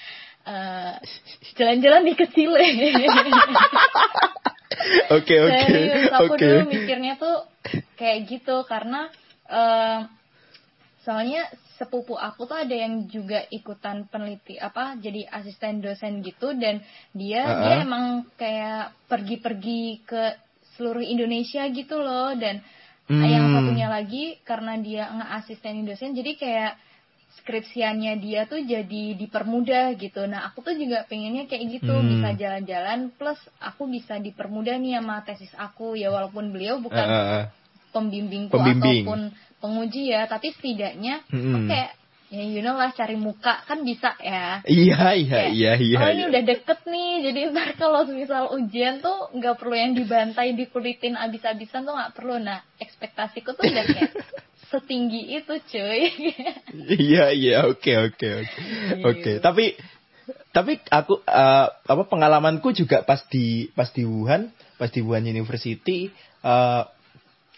eh, 0.47 0.95
jalan-jalan 1.59 2.07
di 2.07 2.15
ke 2.15 2.27
Chile 2.31 2.63
oke 5.19 5.35
oke 5.35 5.79
aku 6.15 6.35
oke 6.35 6.39
dulu 6.39 6.63
mikirnya 6.71 7.19
tuh 7.19 7.45
kayak 7.99 8.31
gitu 8.31 8.63
karena 8.65 9.11
eh, 9.51 10.01
soalnya 11.03 11.51
sepupu 11.75 12.15
aku 12.15 12.47
tuh 12.47 12.55
ada 12.65 12.73
yang 12.73 13.11
juga 13.11 13.43
ikutan 13.51 14.07
peneliti 14.07 14.57
apa 14.63 14.95
jadi 15.03 15.27
asisten 15.27 15.83
dosen 15.83 16.23
gitu 16.23 16.55
dan 16.55 16.81
dia 17.11 17.43
Uh-uh. 17.45 17.61
dia 17.67 17.75
emang 17.83 18.05
kayak 18.39 18.95
pergi-pergi 19.11 20.07
ke 20.07 20.23
seluruh 20.79 21.03
Indonesia 21.03 21.67
gitu 21.71 21.99
loh 21.99 22.35
dan 22.39 22.63
Hmm. 23.05 23.21
yang 23.21 23.53
satunya 23.53 23.89
lagi 23.93 24.41
karena 24.49 24.81
dia 24.81 25.13
nge-asistenin 25.13 25.85
dosen 25.85 26.17
jadi 26.17 26.33
kayak 26.41 26.73
skripsiannya 27.35 28.23
dia 28.23 28.47
tuh 28.47 28.63
jadi 28.63 29.19
dipermudah 29.19 29.99
gitu. 29.99 30.23
Nah, 30.25 30.47
aku 30.49 30.63
tuh 30.63 30.79
juga 30.79 31.03
pengennya 31.05 31.45
kayak 31.45 31.83
gitu, 31.83 31.91
Hmm. 31.93 32.07
bisa 32.07 32.29
jalan-jalan 32.33 33.11
plus 33.19 33.37
aku 33.59 33.91
bisa 33.91 34.17
dipermudah 34.23 34.79
nih 34.79 35.03
sama 35.03 35.21
tesis 35.27 35.51
aku 35.59 35.99
ya 35.99 36.09
walaupun 36.15 36.55
beliau 36.55 36.79
bukan 36.79 37.05
eh. 37.05 37.45
pembimbingku 37.91 38.55
Pembimbing. 38.55 39.03
ataupun 39.05 39.21
penguji 39.61 40.15
ya, 40.15 40.25
tapi 40.31 40.55
setidaknya 40.55 41.27
Mm-mm. 41.29 41.67
kayak 41.69 41.91
ya 42.35 42.43
you 42.43 42.61
know 42.67 42.75
lah 42.75 42.91
cari 42.91 43.15
muka 43.15 43.63
kan 43.63 43.87
bisa 43.87 44.19
ya. 44.19 44.59
iya 44.67 45.15
iya 45.15 45.41
iya 45.55 45.73
iya 45.79 45.99
oh 46.03 46.11
ini 46.11 46.27
iya. 46.27 46.31
udah 46.35 46.43
deket 46.43 46.81
nih, 46.91 47.11
jadi 47.31 47.41
ntar 47.55 47.69
kalau 47.79 48.03
misal 48.11 48.51
ujian 48.59 48.99
tuh 48.99 49.31
nggak 49.39 49.55
perlu 49.63 49.75
yang 49.79 49.95
dibantai, 49.95 50.59
dikulitin 50.59 51.15
abis-abisan 51.15 51.87
tuh 51.87 51.95
nggak 51.95 52.15
perlu. 52.19 52.43
Nah, 52.43 52.67
ekspektasiku 52.83 53.55
tuh 53.55 53.71
udah 53.71 53.85
kayak 53.87 54.13
setinggi 54.75 55.39
itu 55.39 55.55
cuy. 55.71 56.03
Iya 56.75 57.31
iya 57.31 57.57
oke 57.71 57.93
oke 58.11 58.29
oke 58.43 58.61
oke 59.07 59.23
Gitu. 59.25 59.41
tapi 59.41 59.79
tapi 60.55 60.79
aku 60.91 61.21
eh, 61.27 61.67
apa 61.71 62.03
pengalamanku 62.07 62.71
juga 62.75 63.03
pas 63.03 63.23
di 63.31 63.71
pas 63.75 63.91
di 63.91 64.07
Wuhan 64.07 64.51
pas 64.79 64.91
di 64.91 65.01
Wuhan 65.03 65.27
University 65.27 66.11
eh, 66.43 66.83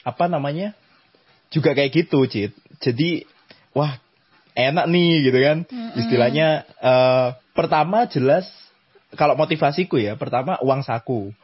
apa 0.07 0.25
namanya 0.31 0.73
juga 1.53 1.73
kayak 1.77 1.93
gitu 1.93 2.25
cit 2.27 2.53
jadi 2.83 3.25
wah 3.77 4.01
enak 4.57 4.89
nih 4.89 5.13
gitu 5.29 5.39
kan 5.39 5.59
Mm-mm. 5.69 6.01
istilahnya 6.01 6.65
eh, 6.81 7.29
pertama 7.53 8.09
jelas 8.09 8.49
kalau 9.15 9.37
motivasiku 9.37 10.01
ya 10.01 10.17
pertama 10.17 10.57
uang 10.65 10.83
saku 10.83 11.37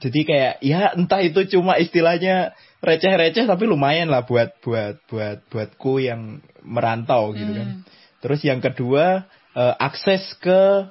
jadi 0.00 0.20
kayak 0.24 0.54
ya 0.64 0.96
entah 0.96 1.20
itu 1.20 1.44
cuma 1.52 1.76
istilahnya 1.76 2.56
receh-receh 2.80 3.44
tapi 3.44 3.68
lumayan 3.68 4.08
lah 4.08 4.24
buat 4.24 4.56
buat 4.64 5.04
buat 5.04 5.44
buatku 5.52 6.00
yang 6.00 6.40
merantau 6.64 7.36
gitu 7.36 7.52
kan. 7.52 7.68
Hmm. 7.68 7.82
Terus 8.24 8.40
yang 8.40 8.64
kedua 8.64 9.28
eh, 9.52 9.74
akses 9.76 10.32
ke 10.40 10.88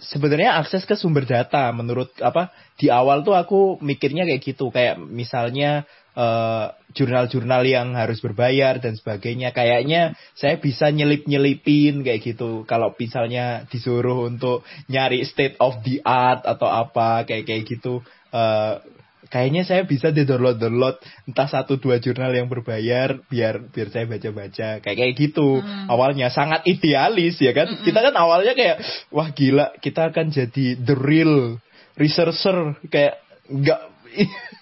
sebenarnya 0.00 0.56
akses 0.60 0.88
ke 0.88 0.96
sumber 0.96 1.28
data 1.28 1.70
menurut 1.70 2.10
apa 2.24 2.50
di 2.80 2.88
awal 2.88 3.22
tuh 3.22 3.36
aku 3.36 3.78
mikirnya 3.84 4.24
kayak 4.24 4.42
gitu. 4.42 4.72
Kayak 4.72 4.98
misalnya 4.98 5.84
eh, 6.16 6.66
jurnal-jurnal 6.96 7.62
yang 7.68 7.94
harus 7.94 8.18
berbayar 8.24 8.80
dan 8.80 8.96
sebagainya. 8.96 9.52
Kayaknya 9.52 10.16
saya 10.34 10.58
bisa 10.58 10.88
nyelip-nyelipin 10.90 12.02
kayak 12.02 12.20
gitu. 12.24 12.64
Kalau 12.64 12.92
misalnya 12.96 13.68
disuruh 13.68 14.26
untuk 14.26 14.66
nyari 14.90 15.22
state 15.28 15.60
of 15.60 15.78
the 15.86 16.02
art 16.02 16.42
atau 16.48 16.66
apa 16.66 17.28
kayak 17.28 17.46
kayak 17.46 17.64
gitu. 17.68 18.02
Eh, 18.32 18.99
kayaknya 19.30 19.62
saya 19.62 19.86
bisa 19.86 20.10
di 20.10 20.26
download 20.26 20.58
download 20.58 20.98
entah 21.24 21.46
satu 21.46 21.78
dua 21.78 22.02
jurnal 22.02 22.34
yang 22.34 22.50
berbayar 22.50 23.22
biar 23.30 23.70
biar 23.70 23.88
saya 23.94 24.04
baca 24.10 24.30
baca 24.34 24.68
kayak 24.82 24.96
kayak 24.98 25.14
gitu. 25.16 25.62
Hmm. 25.62 25.86
awalnya 25.86 26.28
sangat 26.34 26.66
idealis 26.66 27.38
ya 27.38 27.54
kan? 27.54 27.80
Kita 27.80 28.02
kan 28.02 28.14
awalnya 28.18 28.58
kayak 28.58 28.82
wah 29.14 29.30
gila 29.30 29.72
kita 29.78 30.10
akan 30.10 30.34
jadi 30.34 30.76
the 30.76 30.98
real 30.98 31.56
researcher. 31.94 32.76
Kayak 32.90 33.22
nggak 33.48 33.80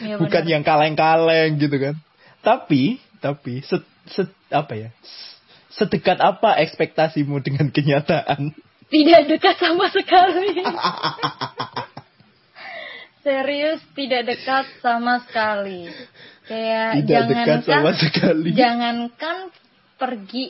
Ya, 0.00 0.16
bukan 0.16 0.44
yang 0.46 0.62
kaleng-kaleng 0.62 1.58
gitu 1.58 1.76
kan. 1.76 1.98
Tapi 2.40 3.02
tapi 3.20 3.60
set, 3.60 3.84
set- 4.08 4.38
apa 4.48 4.72
ya? 4.78 4.88
Sedekat 5.70 6.22
apa 6.22 6.56
ekspektasimu 6.62 7.42
dengan 7.44 7.68
kenyataan? 7.68 8.54
Tidak 8.90 9.22
dekat 9.28 9.60
sama 9.60 9.86
sekali. 9.92 10.62
Serius 13.20 13.80
tidak 13.92 14.32
dekat 14.32 14.64
sama 14.80 15.20
sekali. 15.28 15.88
Kayak 16.48 17.04
tidak 17.04 17.22
dekat 17.28 17.46
jangankan 17.46 17.60
sama 17.62 17.90
sekali 17.94 18.48
jangankan 18.56 19.36
pergi 20.00 20.46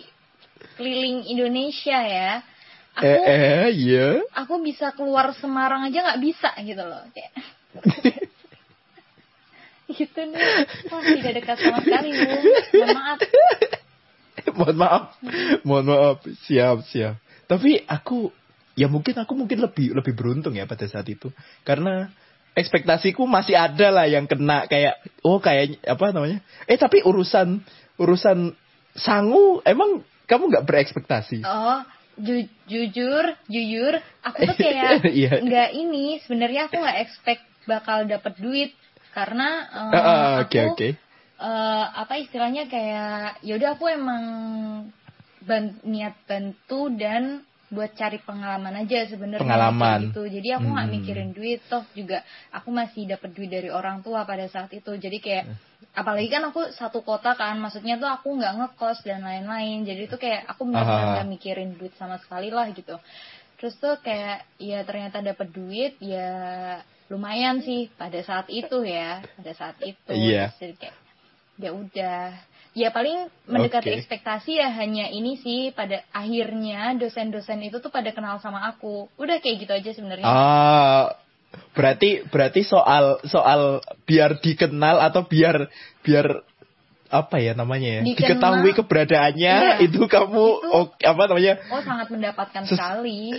keliling 0.79 1.27
Indonesia 1.27 1.99
ya. 2.01 2.33
Aku 2.95 3.07
eh 3.07 3.21
eh 3.27 3.69
iya 3.75 4.09
aku 4.35 4.63
bisa 4.63 4.91
keluar 4.95 5.35
Semarang 5.39 5.87
aja 5.91 5.99
nggak 6.11 6.23
bisa 6.23 6.51
gitu 6.63 6.83
loh. 6.83 7.03
Kayak 7.11 7.33
gitu 9.99 10.21
nih. 10.31 10.39
Wah, 10.91 11.03
tidak 11.03 11.33
dekat 11.43 11.57
sama 11.59 11.79
sekali, 11.83 12.09
Bu. 12.15 12.31
Mohon 12.79 12.97
maaf. 12.97 13.19
mohon 14.59 14.77
maaf. 14.79 15.05
Mohon 15.67 15.85
maaf. 15.91 16.17
Siap, 16.47 16.77
siap. 16.87 17.15
Tapi 17.51 17.83
aku 17.85 18.31
ya 18.79 18.87
mungkin 18.87 19.19
aku 19.19 19.33
mungkin 19.35 19.59
lebih 19.61 19.93
lebih 19.93 20.15
beruntung 20.15 20.55
ya 20.55 20.65
pada 20.71 20.87
saat 20.87 21.07
itu. 21.11 21.35
Karena 21.67 22.11
ekspektasiku 22.61 23.25
masih 23.25 23.57
ada 23.57 23.89
lah 23.91 24.07
yang 24.07 24.29
kena 24.29 24.69
kayak 24.69 25.01
oh 25.25 25.41
kayak 25.41 25.81
apa 25.89 26.13
namanya? 26.13 26.39
Eh 26.69 26.77
tapi 26.77 27.01
urusan 27.01 27.65
urusan 27.97 28.53
sangu 28.95 29.65
emang 29.65 30.05
kamu 30.29 30.53
nggak 30.53 30.67
berekspektasi? 30.69 31.43
Oh, 31.43 31.81
ju 32.21 32.45
jujur, 32.69 33.25
jujur, 33.49 33.99
aku 34.23 34.39
tuh 34.47 34.57
kayak 34.69 35.03
Iya. 35.09 35.41
nggak 35.43 35.69
ini. 35.75 36.21
Sebenarnya 36.23 36.69
aku 36.69 36.79
nggak 36.79 37.01
expect 37.03 37.43
bakal 37.65 38.05
dapet 38.07 38.35
duit 38.39 38.71
karena 39.11 39.49
eh, 39.69 39.95
Ah, 39.95 40.01
ah, 40.01 40.31
aku 40.45 40.47
Oke 40.47 40.59
oke. 40.71 40.89
eh, 41.41 41.85
apa 41.97 42.15
istilahnya 42.21 42.69
kayak 42.71 43.43
yaudah 43.43 43.75
aku 43.75 43.91
emang 43.91 44.25
ban- 45.43 45.81
niat 45.83 46.15
bantu 46.29 46.93
dan 46.95 47.43
buat 47.71 47.95
cari 47.95 48.19
pengalaman 48.19 48.83
aja 48.83 49.07
sebenarnya 49.07 49.47
Pengalaman. 49.47 50.11
gitu. 50.11 50.27
Jadi 50.27 50.49
aku 50.59 50.67
nggak 50.75 50.87
Hmm. 50.91 50.95
mikirin 50.99 51.31
duit 51.31 51.63
toh 51.71 51.87
juga 51.95 52.27
aku 52.51 52.69
masih 52.75 53.07
dapat 53.07 53.31
duit 53.31 53.47
dari 53.47 53.71
orang 53.71 54.03
tua 54.03 54.27
pada 54.27 54.43
saat 54.51 54.75
itu. 54.75 54.91
Jadi 54.91 55.23
kayak 55.23 55.45
apalagi 55.95 56.27
kan 56.27 56.43
aku 56.51 56.75
satu 56.75 57.07
kota 57.07 57.39
kan 57.39 57.55
maksudnya 57.63 57.95
tuh 57.97 58.11
aku 58.11 58.35
nggak 58.35 58.55
ngekos 58.59 59.07
dan 59.07 59.23
lain-lain. 59.23 59.87
Jadi 59.87 60.11
itu 60.11 60.17
kayak 60.19 60.51
aku 60.51 60.67
benar-benar 60.67 61.23
nggak 61.23 61.31
mikirin 61.31 61.71
duit 61.79 61.95
sama 61.95 62.19
sekali 62.19 62.51
lah 62.51 62.67
gitu. 62.75 62.99
Terus 63.63 63.79
tuh 63.79 63.95
kayak 64.03 64.51
ya 64.59 64.83
ternyata 64.83 65.23
dapat 65.23 65.49
duit 65.55 65.95
ya 66.03 66.29
lumayan 67.07 67.63
sih 67.63 67.87
pada 67.95 68.19
saat 68.27 68.51
itu 68.51 68.83
ya 68.83 69.23
pada 69.39 69.53
saat 69.55 69.79
itu. 69.83 70.11
Iya. 70.11 70.51
Terus 70.51 70.59
jadi 70.59 70.75
kayak 70.75 70.97
ya 71.61 71.71
udah 71.71 72.21
ya 72.73 72.91
paling 72.91 73.27
mendekati 73.45 73.91
Oke. 73.91 73.99
ekspektasi 73.99 74.57
ya 74.57 74.71
hanya 74.71 75.09
ini 75.09 75.35
sih 75.37 75.71
pada 75.71 76.07
akhirnya 76.11 76.95
dosen-dosen 76.95 77.59
itu 77.61 77.79
tuh 77.79 77.91
pada 77.91 78.11
kenal 78.11 78.39
sama 78.39 78.63
aku 78.65 79.11
udah 79.17 79.37
kayak 79.39 79.57
gitu 79.61 79.73
aja 79.75 79.91
sebenarnya 79.91 80.23
Ah, 80.23 81.19
berarti 81.73 82.23
berarti 82.25 82.63
soal 82.63 83.19
soal 83.25 83.83
biar 84.05 84.39
dikenal 84.39 85.03
atau 85.03 85.27
biar 85.27 85.67
biar 86.01 86.47
apa 87.11 87.43
ya 87.43 87.53
namanya 87.53 87.99
ya 87.99 88.03
Dikenal. 88.07 88.15
diketahui 88.39 88.71
keberadaannya 88.73 89.55
Iya. 89.59 89.83
itu 89.83 90.07
kamu 90.07 90.45
Itu- 90.47 90.71
oh, 90.71 90.87
apa 90.95 91.23
namanya 91.27 91.59
oh 91.69 91.83
sangat 91.83 92.07
mendapatkan 92.07 92.63
Ses- 92.65 92.79
sekali 92.79 93.35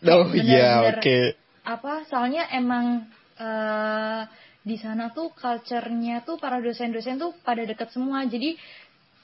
oh 0.00 0.30
iya 0.30 0.94
oke 0.94 1.18
apa 1.66 2.06
soalnya 2.06 2.46
emang 2.50 3.10
eh 3.34 4.20
di 4.60 4.76
sana 4.76 5.08
tuh 5.10 5.32
culture-nya 5.32 6.20
tuh 6.22 6.36
para 6.36 6.60
dosen-dosen 6.60 7.16
tuh 7.16 7.32
pada 7.40 7.64
deket 7.64 7.88
semua 7.92 8.28
jadi 8.28 8.56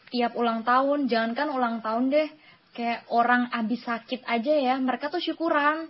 tiap 0.09 0.33
ulang 0.39 0.65
tahun 0.65 1.11
jangankan 1.11 1.49
ulang 1.53 1.77
tahun 1.85 2.09
deh 2.09 2.29
kayak 2.73 3.05
orang 3.13 3.49
abis 3.53 3.85
sakit 3.85 4.25
aja 4.25 4.55
ya 4.57 4.75
mereka 4.81 5.13
tuh 5.13 5.21
syukuran 5.21 5.89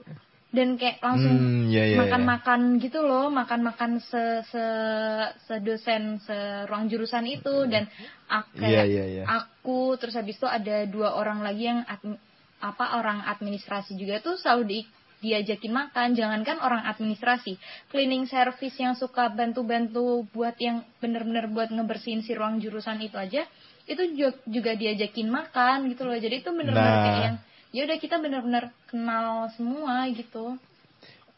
dan 0.55 0.79
kayak 0.81 1.03
langsung 1.03 1.37
Hmm, 1.37 1.69
ya, 1.69 1.85
ya, 1.85 1.95
ya. 1.95 1.99
makan-makan 2.01 2.61
gitu 2.81 3.03
loh 3.03 3.29
makan-makan 3.29 3.99
se 4.01 4.23
se 4.51 4.65
sedosen 5.47 6.23
seruang 6.23 6.87
jurusan 6.89 7.27
itu 7.29 7.67
dan 7.67 7.91
aku 8.31 8.65
Iya, 8.65 8.83
iya, 8.87 9.05
iya. 9.05 9.25
aku 9.27 9.99
terus 10.01 10.15
habis 10.17 10.39
itu 10.39 10.47
ada 10.49 10.87
dua 10.87 11.19
orang 11.19 11.43
lagi 11.43 11.67
yang 11.67 11.83
admi- 11.85 12.19
apa 12.63 12.97
orang 12.97 13.21
administrasi 13.27 13.99
juga 14.01 14.23
tuh 14.25 14.41
selalu 14.41 14.63
di- 14.65 14.89
diajakin 15.21 15.73
makan. 15.73 16.17
Jangankan 16.17 16.61
orang 16.61 16.85
administrasi. 16.87 17.57
Cleaning 17.93 18.29
service 18.29 18.77
yang 18.77 18.95
suka 18.95 19.33
bantu-bantu 19.33 20.29
buat 20.33 20.57
yang 20.61 20.85
bener-bener 21.01 21.49
buat 21.49 21.73
ngebersihin 21.73 22.23
si 22.25 22.37
ruang 22.37 22.61
jurusan 22.61 23.01
itu 23.01 23.17
aja 23.17 23.45
itu 23.87 24.03
ju- 24.19 24.43
juga 24.51 24.75
diajakin 24.75 25.31
makan 25.31 25.87
gitu 25.95 26.03
loh. 26.03 26.19
Jadi 26.19 26.43
itu 26.43 26.51
bener-bener 26.51 26.91
Nah. 26.91 27.03
kayak 27.07 27.21
yang 27.23 27.37
ya 27.71 27.81
udah 27.87 27.99
kita 28.03 28.17
bener-bener 28.19 28.65
kenal 28.91 29.47
semua 29.55 30.11
gitu 30.11 30.59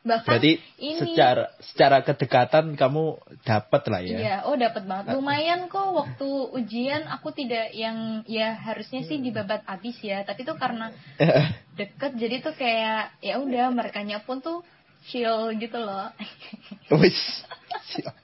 bahkan 0.08 0.40
berarti 0.40 0.56
ini 0.80 0.98
secara 1.12 1.52
secara 1.60 2.00
kedekatan 2.00 2.72
kamu 2.74 3.20
dapat 3.44 3.82
lah 3.92 4.00
ya 4.00 4.16
Iya, 4.18 4.36
oh 4.48 4.56
dapat 4.56 4.88
banget. 4.88 5.12
Lumayan 5.12 5.68
kok 5.68 5.92
waktu 5.92 6.28
ujian 6.56 7.04
aku 7.12 7.37
tidak 7.37 7.70
yang 7.76 8.24
ya 8.24 8.56
harusnya 8.56 9.04
sih 9.04 9.20
dibabat 9.20 9.62
abis 9.68 10.00
ya, 10.00 10.24
tapi 10.24 10.48
tuh 10.48 10.56
karena 10.56 10.88
deket 11.78 12.16
jadi 12.16 12.40
tuh 12.40 12.56
kayak 12.56 13.20
ya 13.20 13.37
udah 13.37 13.68
merekanya 13.68 14.24
pun 14.24 14.40
tuh 14.40 14.64
chill 15.12 15.52
gitu 15.61 15.76
loh. 15.76 16.09
Wis. 16.98 17.44
siap 17.88 18.16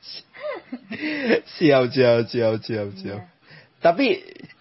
siap 1.47 1.85
siap 1.93 2.21
siap 2.33 2.55
siap 2.65 2.89
siap 2.97 3.23
Iya. 3.23 3.29
Tapi 3.85 4.17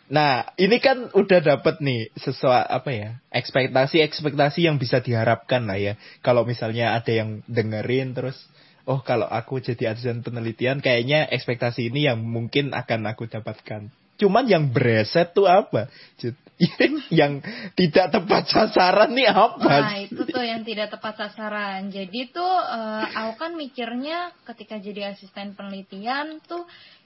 nah, 0.10 0.52
ini 0.60 0.78
kan 0.80 1.12
udah 1.12 1.40
dapat 1.44 1.80
nih 1.80 2.12
sesuatu 2.20 2.68
apa 2.68 2.90
ya? 2.92 3.10
Ekspektasi-ekspektasi 3.32 4.68
yang 4.68 4.80
bisa 4.82 5.00
diharapkan 5.00 5.68
lah 5.68 5.80
ya. 5.80 5.94
Kalau 6.26 6.44
misalnya 6.44 6.96
ada 6.96 7.12
yang 7.12 7.44
dengerin 7.46 8.16
terus 8.16 8.36
oh 8.84 9.00
kalau 9.00 9.28
aku 9.28 9.64
jadi 9.64 9.96
asisten 9.96 10.24
penelitian 10.24 10.84
kayaknya 10.84 11.28
ekspektasi 11.32 11.88
ini 11.88 12.08
yang 12.12 12.20
mungkin 12.20 12.76
akan 12.76 13.08
aku 13.08 13.32
dapatkan. 13.32 13.92
Cuman 14.14 14.46
yang 14.46 14.70
bereset 14.70 15.34
tuh 15.34 15.50
apa? 15.50 15.90
Yang 17.10 17.44
tidak 17.74 18.14
tepat 18.14 18.46
sasaran 18.46 19.12
nih 19.18 19.26
apa? 19.26 19.74
Nah, 19.84 20.00
itu 20.00 20.22
tuh 20.24 20.46
yang 20.46 20.62
tidak 20.62 20.94
tepat 20.96 21.18
sasaran. 21.18 21.90
Jadi 21.90 22.30
tuh 22.30 22.46
eh, 22.46 23.06
aku 23.10 23.34
kan 23.36 23.52
mikirnya 23.58 24.32
ketika 24.48 24.78
jadi 24.78 25.12
asisten 25.12 25.58
penelitian 25.58 26.40
tuh 26.46 26.64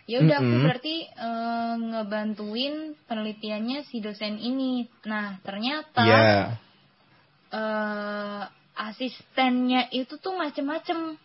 ya 0.08 0.24
udah 0.24 0.40
aku 0.40 0.48
Mm-mm. 0.50 0.64
berarti 0.64 0.96
eh, 1.04 1.76
ngebantuin 1.78 2.76
penelitiannya 3.06 3.84
si 3.92 4.00
dosen 4.00 4.40
ini. 4.40 4.88
Nah, 5.04 5.38
ternyata 5.44 6.06
Ya. 6.08 6.26
eh 7.48 8.44
asistennya 8.78 9.90
itu 9.90 10.16
tuh 10.22 10.38
macem-macem 10.38 11.20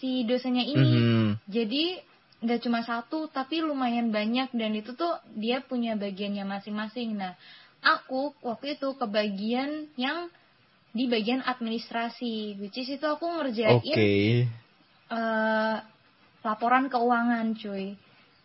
si 0.00 0.24
dosennya 0.24 0.64
ini. 0.64 0.92
Mhm. 0.96 1.28
Jadi 1.50 1.84
nggak 2.42 2.60
cuma 2.66 2.82
satu 2.82 3.30
tapi 3.30 3.62
lumayan 3.62 4.10
banyak 4.10 4.50
dan 4.50 4.74
itu 4.74 4.98
tuh 4.98 5.14
dia 5.38 5.62
punya 5.62 5.94
bagiannya 5.94 6.42
masing-masing. 6.42 7.14
Nah, 7.14 7.38
aku 7.82 8.34
waktu 8.42 8.78
itu 8.78 8.94
kebagian 8.98 9.92
yang 9.94 10.30
di 10.92 11.08
bagian 11.08 11.40
administrasi, 11.40 12.60
which 12.60 12.76
is 12.76 12.88
itu 12.92 13.06
aku 13.06 13.24
ngerjain 13.24 13.80
Oke. 13.80 14.10
eh, 15.12 15.76
laporan 16.42 16.90
keuangan, 16.90 17.54
cuy. 17.56 17.94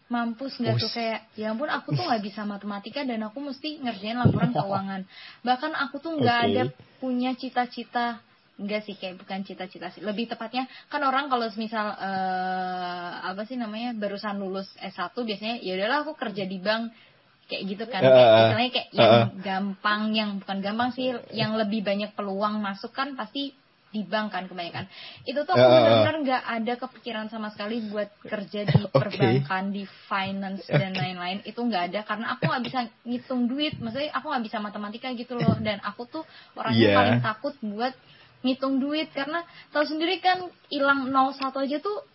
Mampus 0.07 0.55
nggak 0.63 0.79
tuh 0.79 0.91
kayak, 0.95 1.19
ya 1.35 1.51
ampun 1.51 1.67
aku 1.67 1.91
tuh 1.91 2.07
nggak 2.07 2.23
bisa 2.23 2.47
matematika 2.47 3.03
dan 3.03 3.27
aku 3.27 3.43
mesti 3.43 3.83
ngerjain 3.83 4.15
laporan 4.15 4.55
keuangan. 4.55 5.01
Bahkan 5.43 5.71
aku 5.75 5.99
tuh 5.99 6.15
nggak 6.15 6.39
Oke. 6.39 6.47
ada 6.47 6.63
punya 7.03 7.35
cita-cita, 7.35 8.23
enggak 8.55 8.87
sih 8.87 8.95
kayak 8.95 9.19
bukan 9.19 9.43
cita-cita 9.43 9.91
sih. 9.91 9.99
Lebih 9.99 10.31
tepatnya 10.31 10.63
kan 10.87 11.03
orang 11.03 11.27
kalau 11.27 11.51
misal 11.59 11.91
eh, 11.99 13.11
apa 13.19 13.43
sih 13.43 13.59
namanya 13.59 13.91
barusan 13.99 14.39
lulus 14.39 14.71
S1 14.79 15.11
biasanya 15.11 15.59
ya 15.59 15.75
udahlah 15.75 16.07
aku 16.07 16.15
kerja 16.15 16.47
di 16.47 16.57
bank 16.63 16.95
kayak 17.47 17.63
gitu 17.67 17.83
kan. 17.87 18.01
Eh, 18.03 18.11
Kayak, 18.11 18.31
misalnya 18.31 18.69
kayak 18.71 18.89
yang 18.95 19.11
eh, 19.11 19.19
eh. 19.19 19.27
gampang, 19.43 20.01
yang 20.15 20.29
bukan 20.39 20.57
gampang 20.63 20.89
sih, 20.95 21.15
yang 21.35 21.55
lebih 21.59 21.83
banyak 21.83 22.11
peluang 22.15 22.59
masuk 22.63 22.91
kan 22.95 23.15
pasti 23.15 23.55
di 23.87 24.03
bank 24.03 24.35
kan 24.35 24.43
kebanyakan. 24.45 24.85
Itu 25.23 25.47
tuh 25.47 25.55
aku 25.55 25.63
Eh, 25.63 25.63
eh, 25.63 25.71
eh. 25.71 25.79
benar-benar 25.79 26.15
nggak 26.21 26.43
ada 26.59 26.73
kepikiran 26.75 27.25
sama 27.31 27.47
sekali 27.55 27.87
buat 27.87 28.11
kerja 28.19 28.67
di 28.67 28.81
Oke. 28.87 28.91
perbankan, 28.91 29.71
di 29.71 29.83
finance 30.11 30.67
dan 30.67 30.91
lain-lain. 30.91 31.39
Itu 31.47 31.63
nggak 31.63 31.83
ada 31.93 31.99
karena 32.03 32.35
aku 32.35 32.51
nggak 32.51 32.63
bisa 32.67 32.79
ngitung 33.07 33.47
duit. 33.47 33.79
Maksudnya 33.79 34.11
aku 34.11 34.25
nggak 34.27 34.43
bisa 34.43 34.57
matematika 34.59 35.07
gitu 35.15 35.39
loh. 35.39 35.55
Dan 35.65 35.79
aku 35.81 36.03
tuh 36.05 36.23
orangnya 36.53 36.87
Iya. 36.91 36.97
paling 36.99 37.19
takut 37.23 37.55
buat 37.63 37.93
ngitung 38.45 38.77
duit 38.77 39.09
karena 39.11 39.41
tahu 39.73 39.81
sendiri 39.81 40.21
kan 40.21 40.45
hilang 40.69 41.09
01 41.09 41.57
aja 41.57 41.77
tuh 41.81 42.05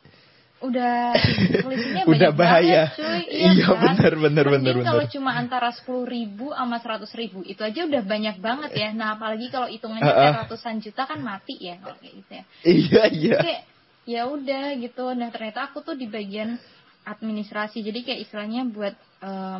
udah 0.62 1.12
selisihnya 1.60 2.02
Udah 2.12 2.30
bahaya. 2.30 2.82
banget, 2.90 2.98
cuy. 2.98 3.22
Iya, 3.52 3.66
kan? 3.66 3.80
bener, 3.98 4.12
bener, 4.16 4.44
Mending 4.46 4.78
bener, 4.80 4.86
kalau 4.86 5.04
cuma 5.10 5.30
antara 5.34 5.68
10 5.74 5.84
ribu 6.06 6.50
sama 6.50 6.78
100 6.78 7.06
ribu 7.18 7.42
itu 7.42 7.60
aja 7.60 7.84
udah 7.84 8.02
banyak 8.02 8.36
banget 8.38 8.70
ya. 8.72 8.88
Nah 8.94 9.18
apalagi 9.18 9.50
kalau 9.50 9.66
hitungannya 9.66 10.06
eh. 10.06 10.14
kayak 10.14 10.38
ratusan 10.46 10.78
juta 10.78 11.02
kan 11.04 11.18
mati 11.18 11.54
ya 11.58 11.76
kalau 11.78 11.96
kayak 11.98 12.14
gitu 12.22 12.32
ya 12.32 12.44
Iya 12.62 13.02
iya. 13.10 13.38
kayak 13.42 13.62
ya 14.02 14.22
udah 14.26 14.66
gitu 14.78 15.04
nah 15.14 15.30
ternyata 15.30 15.70
aku 15.70 15.78
tuh 15.82 15.94
di 15.94 16.10
bagian 16.10 16.58
administrasi 17.02 17.82
jadi 17.82 17.98
kayak 18.02 18.20
istilahnya 18.26 18.66
buat 18.66 18.94
eh, 19.22 19.58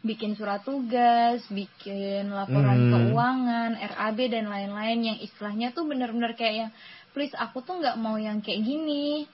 bikin 0.00 0.32
surat 0.32 0.62
tugas 0.62 1.42
bikin 1.50 2.30
laporan 2.30 2.78
Hmm. 2.78 2.92
keuangan 2.94 3.70
RAB 3.74 4.18
dan 4.30 4.46
lain-lain 4.46 4.98
yang 5.02 5.18
istilahnya 5.18 5.74
tuh 5.74 5.84
bener-bener 5.84 6.32
kayak 6.32 6.54
yang 6.56 6.70
please 7.10 7.34
aku 7.34 7.60
tuh 7.60 7.80
nggak 7.80 7.96
mau 7.98 8.14
yang 8.16 8.38
kayak 8.40 8.62
gini 8.62 9.24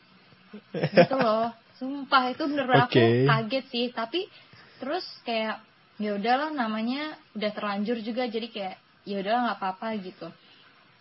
gitu 0.73 1.15
loh. 1.17 1.53
Sumpah 1.81 2.31
itu 2.31 2.43
bener-bener 2.47 2.87
aku 2.87 3.03
Oke. 3.03 3.27
kaget 3.27 3.65
sih. 3.73 3.87
Tapi 3.91 4.21
terus 4.79 5.05
kayak 5.27 5.62
ya 5.99 6.19
udahlah 6.19 6.51
namanya 6.51 7.15
udah 7.37 7.51
terlanjur 7.55 7.99
juga 8.03 8.27
jadi 8.27 8.49
kayak 8.51 8.77
ya 9.07 9.17
udahlah 9.23 9.41
nggak 9.51 9.59
apa-apa 9.59 9.88
gitu. 10.03 10.29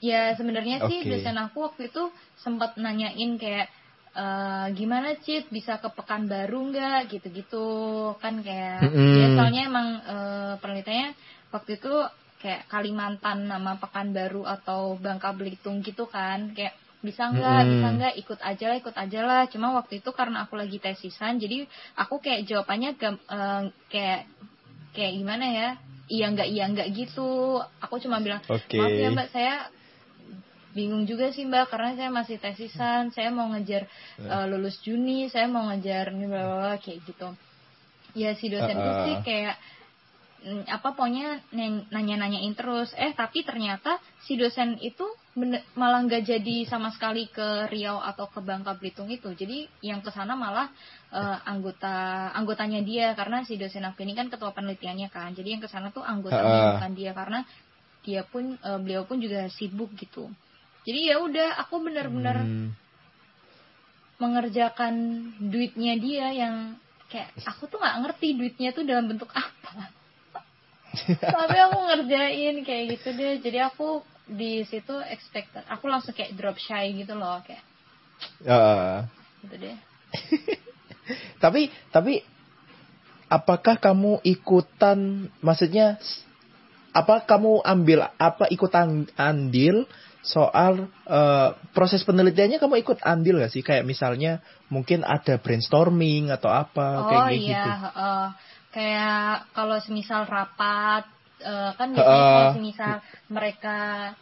Ya 0.01 0.33
sebenarnya 0.33 0.81
sih 0.89 1.05
Oke. 1.05 1.09
dosen 1.13 1.37
aku 1.37 1.57
waktu 1.69 1.93
itu 1.93 2.09
sempat 2.41 2.73
nanyain 2.81 3.37
kayak 3.37 3.69
eh, 4.17 4.67
gimana 4.73 5.13
Cit 5.21 5.53
bisa 5.53 5.77
ke 5.77 5.93
Pekanbaru 5.93 6.73
nggak? 6.73 7.13
Gitu-gitu. 7.13 7.69
Kan 8.17 8.41
kayak 8.41 8.89
Mm-mm. 8.89 9.13
dia 9.13 9.27
soalnya 9.37 9.61
emang 9.69 9.87
eh, 10.01 10.53
penelitiannya 10.57 11.07
waktu 11.53 11.77
itu 11.77 11.93
kayak 12.41 12.65
Kalimantan 12.73 13.45
nama 13.45 13.77
Pekanbaru 13.77 14.49
atau 14.49 14.97
Bangka 14.97 15.37
Belitung 15.37 15.85
gitu 15.85 16.09
kan. 16.09 16.57
Kayak 16.57 16.73
bisa 17.01 17.33
nggak 17.33 17.59
Mm-mm. 17.65 17.71
bisa 17.73 17.87
nggak 17.97 18.13
ikut 18.21 18.39
aja 18.45 18.65
lah 18.69 18.77
ikut 18.77 18.95
aja 18.95 19.19
lah 19.25 19.41
cuma 19.49 19.73
waktu 19.73 20.05
itu 20.05 20.09
karena 20.13 20.45
aku 20.45 20.53
lagi 20.53 20.77
tesisan 20.77 21.41
jadi 21.41 21.65
aku 21.97 22.21
kayak 22.21 22.45
jawabannya 22.45 22.93
gam- 22.93 23.25
eh, 23.25 23.63
kayak 23.89 24.29
kayak 24.93 25.13
gimana 25.17 25.45
ya 25.49 25.69
iya 26.13 26.25
nggak 26.29 26.47
iya 26.53 26.65
nggak 26.69 26.87
gitu 26.93 27.57
aku 27.81 27.97
cuma 28.05 28.21
bilang 28.21 28.43
Oke. 28.45 28.77
maaf 28.77 28.93
ya 28.93 29.09
mbak 29.09 29.27
saya 29.33 29.55
bingung 30.71 31.03
juga 31.03 31.33
sih 31.35 31.43
mbak 31.43 31.67
karena 31.73 31.97
saya 31.99 32.09
masih 32.13 32.37
tesisan 32.37 33.09
saya 33.11 33.33
mau 33.33 33.49
ngejar 33.51 33.89
eh, 34.21 34.45
lulus 34.47 34.77
Juni 34.85 35.27
saya 35.27 35.49
mau 35.49 35.67
ngejar 35.67 36.13
ini 36.13 36.29
bla 36.29 36.77
kayak 36.79 37.01
gitu 37.03 37.33
ya 38.13 38.35
si 38.37 38.45
dosen 38.51 38.75
itu 38.77 38.91
Uh-uh. 38.91 39.03
sih 39.07 39.15
kayak 39.23 39.55
apa 40.65 40.97
pokoknya 40.97 41.45
nanya 41.93 42.15
nanyain 42.17 42.53
terus. 42.57 42.89
Eh 42.97 43.13
tapi 43.13 43.45
ternyata 43.45 44.01
si 44.25 44.33
dosen 44.33 44.81
itu 44.81 45.05
bener- 45.37 45.61
malah 45.77 46.01
nggak 46.01 46.25
jadi 46.25 46.65
sama 46.65 46.89
sekali 46.89 47.29
ke 47.29 47.69
Riau 47.69 48.01
atau 48.01 48.25
ke 48.25 48.41
Bangka 48.41 48.73
Belitung 48.73 49.05
itu. 49.13 49.29
Jadi 49.37 49.69
yang 49.85 50.01
ke 50.01 50.09
sana 50.09 50.33
malah 50.33 50.73
eh, 51.13 51.37
anggota 51.45 52.29
anggotanya 52.33 52.81
dia. 52.81 53.13
Karena 53.13 53.45
si 53.45 53.53
dosen 53.61 53.85
aku 53.85 54.01
ini 54.01 54.17
kan 54.17 54.33
ketua 54.33 54.49
penelitiannya 54.49 55.13
kan. 55.13 55.29
Jadi 55.37 55.57
yang 55.57 55.61
ke 55.61 55.69
sana 55.69 55.93
tuh 55.93 56.01
anggotanya 56.01 56.41
Uh-uh. 56.41 56.73
bukan 56.81 56.91
dia. 56.97 57.11
Karena 57.13 57.39
dia 58.01 58.21
pun 58.25 58.57
eh, 58.57 58.79
beliau 58.81 59.05
pun 59.05 59.21
juga 59.21 59.45
sibuk 59.53 59.93
gitu. 59.93 60.25
Jadi 60.81 61.13
ya 61.13 61.21
udah 61.21 61.61
aku 61.61 61.85
benar-benar 61.85 62.41
Hmm. 62.41 62.73
mengerjakan 64.17 64.93
duitnya 65.49 65.97
dia 65.97 66.29
yang 66.33 66.77
kayak 67.09 67.33
aku 67.45 67.65
tuh 67.65 67.81
nggak 67.81 67.97
ngerti 68.05 68.27
duitnya 68.37 68.69
tuh 68.73 68.85
dalam 68.85 69.09
bentuk 69.09 69.29
apa 69.33 70.00
tapi 71.19 71.57
aku 71.57 71.77
ngerjain 71.87 72.55
kayak 72.67 72.83
gitu 72.97 73.09
deh. 73.15 73.39
Jadi 73.39 73.59
aku 73.63 74.03
di 74.31 74.63
situ 74.63 74.95
expected 75.11 75.65
aku 75.67 75.91
langsung 75.91 76.15
kayak 76.15 76.37
drop 76.39 76.55
shy 76.55 76.93
gitu 76.95 77.17
loh 77.17 77.43
kayak 77.43 77.63
Ah. 78.45 79.09
gitu 79.41 79.55
deh. 79.57 79.77
Tapi 81.43 81.73
tapi 81.89 82.21
apakah 83.25 83.81
kamu 83.81 84.21
ikutan 84.21 85.27
maksudnya 85.41 85.97
apa 86.91 87.23
kamu 87.23 87.63
ambil 87.63 88.05
apa 88.19 88.45
ikutan 88.51 89.07
andil 89.17 89.87
soal 90.21 90.85
eh, 91.09 91.49
proses 91.73 92.05
penelitiannya? 92.05 92.61
Kamu 92.61 92.77
ikut 92.77 93.01
andil 93.01 93.41
gak 93.41 93.51
sih? 93.51 93.65
Kayak 93.65 93.89
misalnya 93.89 94.43
mungkin 94.69 95.01
ada 95.01 95.41
brainstorming 95.41 96.29
atau 96.29 96.53
apa 96.53 97.09
kayak 97.09 97.23
oh 97.25 97.27
gitu 97.33 97.49
iya 97.49 97.65
heeh. 97.89 98.25
Kayak 98.71 99.51
kalau 99.51 99.77
semisal 99.83 100.23
rapat 100.25 101.03
eh, 101.43 101.71
kan 101.75 101.87
biasanya 101.91 102.25
kalau 102.31 102.49
semisal 102.55 102.93
mereka 103.27 103.77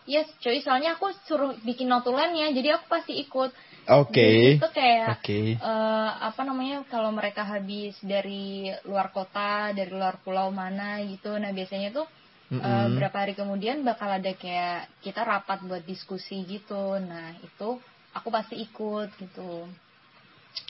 ya 0.10 0.22
cuy 0.42 0.58
soalnya 0.66 0.98
aku 0.98 1.14
suruh 1.30 1.54
bikin 1.62 1.88
notulennya 1.90 2.50
jadi 2.54 2.82
aku 2.82 2.86
pasti 2.90 3.14
ikut. 3.22 3.52
Oke. 3.90 4.22
Jadi 4.22 4.62
itu 4.62 4.68
kayak 4.70 5.10
oke. 5.18 5.40
eh, 5.58 6.12
apa 6.30 6.42
namanya 6.46 6.86
kalau 6.90 7.10
mereka 7.10 7.42
habis 7.46 7.98
dari 8.06 8.70
luar 8.86 9.10
kota 9.10 9.74
dari 9.74 9.90
luar 9.90 10.22
pulau 10.22 10.54
mana 10.54 11.02
gitu 11.02 11.34
nah 11.42 11.50
biasanya 11.50 11.90
tuh 11.94 12.06
eh, 12.54 12.58
Mm-mm. 12.58 12.98
berapa 12.98 13.18
hari 13.18 13.34
kemudian 13.38 13.82
bakal 13.86 14.10
ada 14.10 14.30
kayak 14.34 14.90
kita 15.06 15.22
rapat 15.26 15.62
buat 15.66 15.84
diskusi 15.86 16.42
gitu. 16.46 16.98
Nah 17.02 17.34
itu 17.42 17.78
aku 18.14 18.28
pasti 18.34 18.58
ikut 18.58 19.10
gitu 19.22 19.70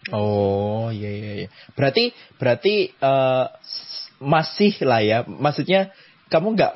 Oh 0.09 0.89
iya 0.89 1.09
iya 1.11 1.31
iya. 1.45 1.49
Berarti 1.77 2.15
berarti 2.39 2.75
eh, 2.91 3.45
s- 3.61 4.09
masih 4.17 4.73
lah 4.87 5.01
ya. 5.03 5.17
Maksudnya 5.27 5.91
kamu 6.29 6.55
nggak 6.57 6.73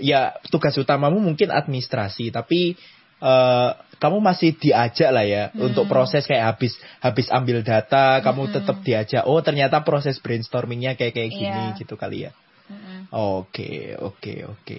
ya 0.00 0.36
tugas 0.52 0.76
utamamu 0.76 1.20
mungkin 1.20 1.48
administrasi, 1.52 2.28
tapi 2.34 2.74
eh, 3.22 3.70
kamu 3.96 4.20
masih 4.20 4.52
diajak 4.60 5.08
lah 5.08 5.24
ya 5.24 5.44
Hmm. 5.56 5.72
untuk 5.72 5.88
proses 5.88 6.28
kayak 6.28 6.52
habis 6.56 6.76
habis 7.00 7.32
ambil 7.32 7.64
data, 7.64 8.20
kamu 8.20 8.42
Mm-mm. 8.50 8.54
tetap 8.60 8.76
diajak. 8.84 9.22
Oh 9.24 9.40
ternyata 9.40 9.80
proses 9.80 10.20
brainstormingnya 10.20 10.98
kayak 11.00 11.16
kayak 11.16 11.30
gini 11.32 11.62
Iya. 11.72 11.78
gitu 11.80 11.96
kali 11.96 12.28
ya. 12.28 12.32
Mm-mm. 12.68 13.08
Oke, 13.14 13.96
oke, 13.96 14.34
oke. 14.52 14.76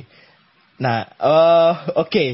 Nah, 0.77 1.07
eh 1.17 1.73
oke. 1.97 2.25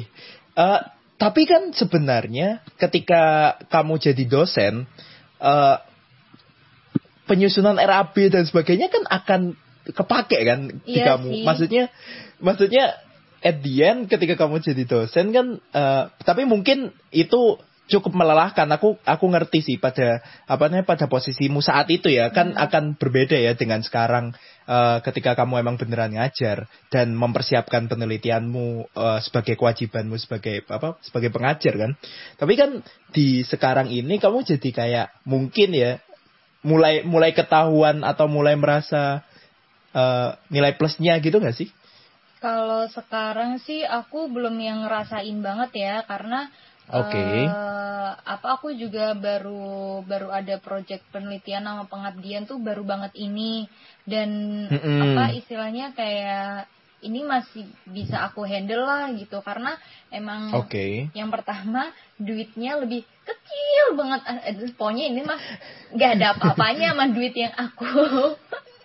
Eh, 0.54 0.80
tapi 1.16 1.48
kan 1.48 1.72
sebenarnya 1.72 2.60
ketika 2.76 3.56
kamu 3.72 3.96
jadi 4.02 4.24
dosen, 4.28 4.84
eh 5.44 5.78
penyusunan 7.24 7.80
RAB 7.80 8.16
dan 8.32 8.44
sebagainya 8.44 8.92
kan 8.92 9.04
akan 9.08 9.42
kepake 9.88 10.40
kan 10.48 10.60
di 10.84 11.00
Iya 11.00 11.16
kamu. 11.16 11.28
sih. 11.32 11.44
Maksudnya, 11.44 11.84
maksudnya 12.40 12.86
at 13.44 13.60
the 13.60 13.74
end 13.84 14.08
ketika 14.08 14.40
kamu 14.40 14.64
jadi 14.64 14.84
dosen 14.88 15.36
kan, 15.36 15.60
eh, 15.60 16.04
tapi 16.24 16.48
mungkin 16.48 16.92
itu 17.12 17.60
cukup 17.88 18.16
melelahkan. 18.16 18.68
Aku 18.72 18.96
aku 19.04 19.26
ngerti 19.28 19.60
sih 19.60 19.78
pada 19.80 20.24
apa 20.48 20.72
namanya 20.72 20.88
pada 20.88 21.06
posisimu 21.12 21.60
saat 21.60 21.92
itu 21.92 22.08
ya 22.08 22.32
kan 22.32 22.56
akan 22.56 22.96
berbeda 22.96 23.36
ya 23.36 23.54
dengan 23.60 23.84
sekarang 23.84 24.32
eh, 24.68 24.98
ketika 25.04 25.36
kamu 25.36 25.64
emang 25.64 25.76
beneran 25.76 26.16
ngajar 26.16 26.72
dan 26.88 27.12
mempersiapkan 27.16 27.92
penelitianmu 27.92 28.88
eh, 28.88 29.20
sebagai 29.20 29.60
kewajibanmu 29.60 30.16
sebagai 30.16 30.64
apa 30.72 30.96
sebagai 31.04 31.30
pengajar 31.34 31.74
kan. 31.76 31.92
Tapi 32.40 32.54
kan 32.56 32.80
di 33.12 33.44
sekarang 33.44 33.92
ini 33.92 34.18
kamu 34.20 34.48
jadi 34.48 34.70
kayak 34.72 35.08
mungkin 35.28 35.76
ya 35.76 36.00
mulai 36.64 37.04
mulai 37.04 37.36
ketahuan 37.36 38.08
atau 38.08 38.32
mulai 38.32 38.56
merasa 38.56 39.28
eh, 39.92 40.30
nilai 40.48 40.80
plusnya 40.80 41.20
gitu 41.20 41.44
gak 41.44 41.56
sih? 41.60 41.68
Kalau 42.44 42.92
sekarang 42.92 43.56
sih 43.64 43.88
aku 43.88 44.28
belum 44.28 44.60
yang 44.60 44.84
ngerasain 44.84 45.40
banget 45.40 45.72
ya 45.80 45.96
karena 46.04 46.52
Oke. 46.92 47.24
eh, 47.48 48.12
apa 48.14 48.48
aku 48.60 48.76
juga 48.76 49.16
baru 49.16 50.04
baru 50.04 50.30
ada 50.34 50.60
project 50.60 51.08
penelitian 51.16 51.64
sama 51.64 51.84
pengabdian 51.88 52.44
tuh 52.44 52.60
baru 52.60 52.84
banget 52.84 53.16
ini 53.16 53.72
dan 54.04 54.30
Mm-mm. 54.68 55.00
apa 55.00 55.32
istilahnya 55.32 55.96
kayak 55.96 56.68
ini 57.04 57.20
masih 57.28 57.68
bisa 57.92 58.24
aku 58.24 58.48
handle 58.48 58.88
lah 58.88 59.12
gitu 59.12 59.44
karena 59.44 59.76
emang 60.08 60.56
Oke. 60.56 61.12
yang 61.12 61.28
pertama 61.28 61.92
duitnya 62.16 62.80
lebih 62.80 63.04
kecil 63.28 63.86
banget 64.00 64.22
Eh, 64.24 64.40
eh, 64.56 64.72
pokoknya 64.76 65.12
ini 65.12 65.22
mah 65.24 65.40
nggak 65.96 66.12
ada 66.20 66.26
apa-apanya 66.40 66.96
sama 66.96 67.06
duit 67.12 67.36
yang 67.36 67.54
aku 67.56 67.88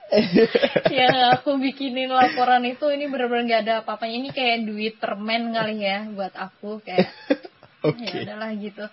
yang 0.98 1.16
aku 1.36 1.60
bikinin 1.60 2.10
laporan 2.10 2.64
itu 2.64 2.88
ini 2.90 3.06
bener-bener 3.06 3.44
nggak 3.44 3.62
ada 3.68 3.74
apa-apanya 3.84 4.16
ini 4.26 4.30
kayak 4.34 4.64
duit 4.66 4.94
permen 4.98 5.52
kali 5.52 5.78
ya 5.78 6.08
buat 6.10 6.34
aku 6.34 6.80
kayak 6.82 7.12
Oke. 7.86 8.04
ya 8.04 8.26
udahlah 8.26 8.50
gitu 8.58 8.84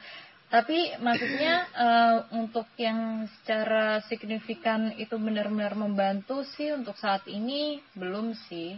tapi 0.45 0.93
maksudnya 1.01 1.53
eh, 1.73 2.17
untuk 2.37 2.69
yang 2.77 3.25
secara 3.41 3.99
signifikan 4.05 4.93
itu 4.95 5.17
benar-benar 5.17 5.73
membantu 5.73 6.45
sih 6.55 6.69
untuk 6.71 6.93
saat 7.01 7.25
ini 7.25 7.81
belum 7.97 8.37
sih 8.47 8.77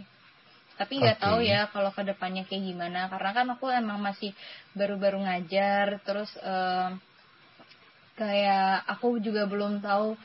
tapi 0.80 1.02
nggak 1.02 1.18
Oke. 1.20 1.24
tahu 1.26 1.38
ya 1.44 1.68
kalau 1.68 1.90
ke 1.92 2.02
depannya 2.06 2.46
kayak 2.48 2.64
gimana 2.72 3.10
karena 3.12 3.30
kan 3.34 3.46
aku 3.52 3.66
emang 3.68 4.00
masih 4.00 4.32
baru-baru 4.72 5.28
ngajar 5.28 6.00
terus 6.06 6.32
eh, 6.40 6.88
kayak 8.16 8.88
aku 8.88 9.20
juga 9.20 9.44
belum 9.44 9.84
tahu 9.84 10.18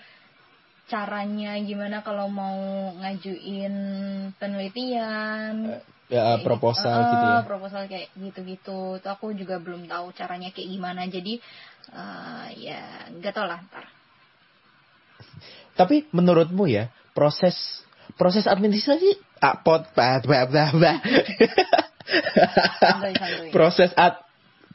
caranya 0.88 1.56
gimana 1.64 2.04
kalau 2.04 2.28
mau 2.28 2.92
ngajuin 3.00 3.76
penelitian 4.36 5.80
Ya, 6.12 6.38
proposal 6.44 7.10
gitu, 7.10 7.16
gitu 7.16 7.26
ya. 7.26 7.42
proposal 7.48 7.82
kayak 7.88 8.08
gitu-gitu 8.20 9.00
itu 9.00 9.08
aku 9.08 9.34
juga 9.34 9.58
belum 9.58 9.88
tahu 9.88 10.12
caranya 10.14 10.52
kayak 10.52 10.70
gimana 10.70 11.08
jadi 11.08 11.40
eh, 11.90 12.48
ya 12.60 13.08
nggak 13.18 13.34
tahu 13.34 13.48
lah 13.48 13.64
ntar 13.72 13.88
Tapi 15.74 16.06
menurutmu 16.14 16.70
ya 16.70 16.94
proses 17.18 17.56
proses 18.20 18.46
administrasi 18.46 19.18
ah, 19.42 19.60
pot, 19.60 19.90
bah, 19.98 20.22
bah, 20.24 20.46
bah, 20.48 20.72
bah. 20.76 20.98
Santuy-santuy. 22.80 23.50
proses 23.52 23.92
ad, 23.96 24.24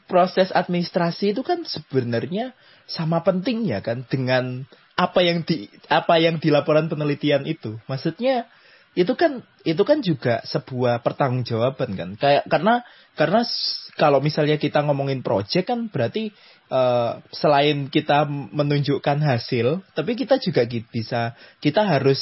proses 0.09 0.49
administrasi 0.53 1.37
itu 1.37 1.41
kan 1.45 1.65
sebenarnya 1.65 2.57
sama 2.89 3.21
pentingnya 3.21 3.85
kan 3.85 4.05
dengan 4.09 4.65
apa 4.97 5.21
yang 5.23 5.45
di 5.45 5.69
apa 5.87 6.19
yang 6.19 6.41
di 6.41 6.49
laporan 6.51 6.89
penelitian 6.89 7.45
itu. 7.45 7.77
Maksudnya 7.85 8.49
itu 8.99 9.15
kan 9.15 9.39
itu 9.63 9.79
kan 9.87 10.03
juga 10.03 10.43
sebuah 10.43 10.99
pertanggungjawaban 10.99 11.95
kan. 11.95 12.09
Kayak 12.19 12.43
karena 12.51 12.83
karena 13.15 13.47
kalau 13.95 14.19
misalnya 14.19 14.59
kita 14.59 14.83
ngomongin 14.83 15.23
project 15.23 15.71
kan 15.71 15.87
berarti 15.87 16.35
eh, 16.67 17.11
selain 17.31 17.87
kita 17.87 18.27
menunjukkan 18.27 19.23
hasil, 19.23 19.87
tapi 19.95 20.19
kita 20.19 20.35
juga 20.43 20.67
bisa 20.67 21.31
kita 21.63 21.87
harus 21.87 22.19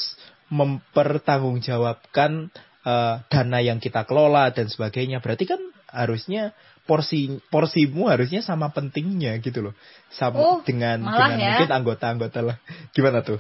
mempertanggungjawabkan 0.54 2.54
eh, 2.86 3.16
dana 3.26 3.60
yang 3.66 3.82
kita 3.82 4.06
kelola 4.06 4.54
dan 4.54 4.70
sebagainya. 4.70 5.18
Berarti 5.18 5.50
kan 5.50 5.58
harusnya 5.90 6.54
porsi 6.88 7.42
porsimu 7.52 8.08
harusnya 8.08 8.40
sama 8.46 8.72
pentingnya 8.72 9.36
gitu 9.44 9.72
loh 9.72 9.74
sama 10.14 10.40
Oh, 10.40 10.58
dengan 10.64 11.04
dengan 11.04 11.36
ya. 11.36 11.60
mungkin 11.60 11.72
anggota-anggota 11.84 12.40
lah 12.44 12.58
gimana 12.96 13.24
tuh 13.24 13.40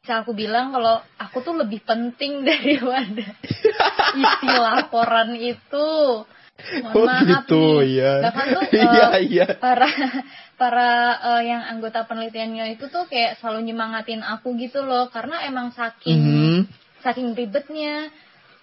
Bisa 0.00 0.24
aku 0.24 0.32
bilang 0.32 0.72
kalau 0.72 0.96
aku 1.20 1.44
tuh 1.44 1.52
lebih 1.60 1.84
penting 1.84 2.40
daripada 2.48 3.36
isi 4.16 4.48
laporan 4.48 5.36
itu. 5.36 5.88
Mohon 6.60 6.92
oh 6.92 7.04
maaf 7.08 7.24
gitu 7.24 7.64
nih. 7.80 7.88
ya 8.00 8.12
Bahkan 8.20 8.46
tuh 8.52 8.64
iya 8.84 9.04
eh, 9.16 9.22
iya 9.32 9.46
para 9.56 9.88
para 10.60 10.88
eh, 11.16 11.42
yang 11.48 11.62
anggota 11.72 12.04
penelitiannya 12.04 12.76
itu 12.76 12.88
tuh 12.92 13.08
kayak 13.08 13.40
selalu 13.40 13.72
nyemangatin 13.72 14.20
aku 14.20 14.56
gitu 14.60 14.84
loh 14.84 15.08
karena 15.08 15.40
emang 15.48 15.72
saking 15.72 16.20
Mhm. 16.20 16.58
saking 17.00 17.32
ribetnya 17.32 18.12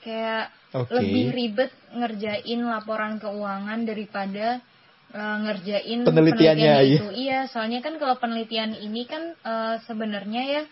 kayak 0.05 0.53
Oke. 0.77 0.93
lebih 0.93 1.33
ribet 1.33 1.73
ngerjain 1.89 2.61
laporan 2.65 3.17
keuangan 3.17 3.81
daripada 3.85 4.61
eh, 5.09 5.37
ngerjain 5.41 6.05
Penelitiannya, 6.05 6.73
iya. 6.77 6.97
itu. 7.01 7.07
Iya, 7.09 7.39
soalnya 7.49 7.81
kan 7.81 7.97
kalau 7.97 8.21
penelitian 8.21 8.77
ini 8.77 9.09
kan 9.09 9.33
eh, 9.33 9.75
sebenarnya 9.89 10.41
ya 10.45 10.63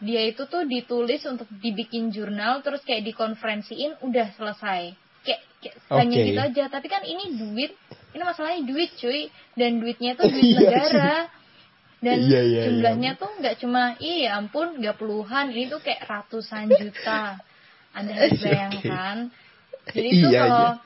dia 0.00 0.24
itu 0.24 0.48
tuh 0.48 0.64
ditulis 0.64 1.20
untuk 1.28 1.46
dibikin 1.60 2.08
jurnal 2.08 2.64
terus 2.64 2.80
kayak 2.82 3.04
dikonferensiin 3.04 4.00
udah 4.00 4.32
selesai. 4.34 4.96
Kayak, 5.20 5.40
kayak 5.60 5.76
hanya 5.92 6.16
Oke. 6.16 6.26
gitu 6.32 6.40
aja. 6.40 6.64
Tapi 6.72 6.86
kan 6.88 7.02
ini 7.04 7.36
duit, 7.36 7.72
ini 8.16 8.22
masalahnya 8.24 8.64
duit 8.64 8.90
cuy 8.96 9.28
dan 9.60 9.76
duitnya 9.76 10.16
tuh 10.16 10.26
duit 10.32 10.44
Iya 10.44 10.56
negara. 10.56 11.16
Dan 12.00 12.16
Iya, 12.16 12.40
iya, 12.48 12.62
jumlahnya 12.72 13.10
tuh 13.20 13.28
nggak 13.28 13.60
cuma 13.60 13.92
iya 14.00 14.40
ampun 14.40 14.80
nggak 14.80 14.96
puluhan 14.96 15.52
ini 15.52 15.68
tuh 15.68 15.84
kayak 15.84 16.08
ratusan 16.08 16.72
juta. 16.72 17.36
Anda 17.92 18.12
harus 18.16 18.40
bayangkan. 18.40 19.16
Jadi 19.92 20.08
itu 20.08 20.26
Iya, 20.32 20.40
kalau 20.48 20.68
iya. 20.72 20.80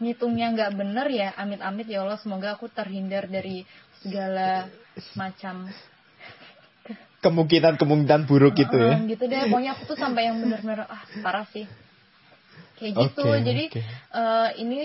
ngitungnya 0.00 0.46
nggak 0.56 0.72
bener 0.72 1.06
ya 1.12 1.28
amit-amit 1.36 1.84
ya 1.84 2.00
Allah 2.00 2.16
semoga 2.16 2.56
aku 2.56 2.72
terhindar 2.72 3.28
dari 3.28 3.68
segala 4.00 4.72
macam 5.18 5.68
kemungkinan-kemungkinan 7.18 8.30
buruk 8.30 8.54
gitu 8.62 8.76
ya 8.78 8.96
gitu 9.10 9.24
deh 9.26 9.42
pokoknya 9.50 9.72
aku 9.74 9.82
tuh 9.94 9.98
sampai 9.98 10.30
yang 10.30 10.38
bener-bener 10.38 10.86
ah 10.86 11.02
parah 11.22 11.46
sih 11.50 11.66
kayak 12.78 12.94
gitu 12.94 13.26
Oke, 13.26 13.42
jadi 13.42 13.64
oke. 13.74 13.80
eh, 14.14 14.48
ini 14.62 14.80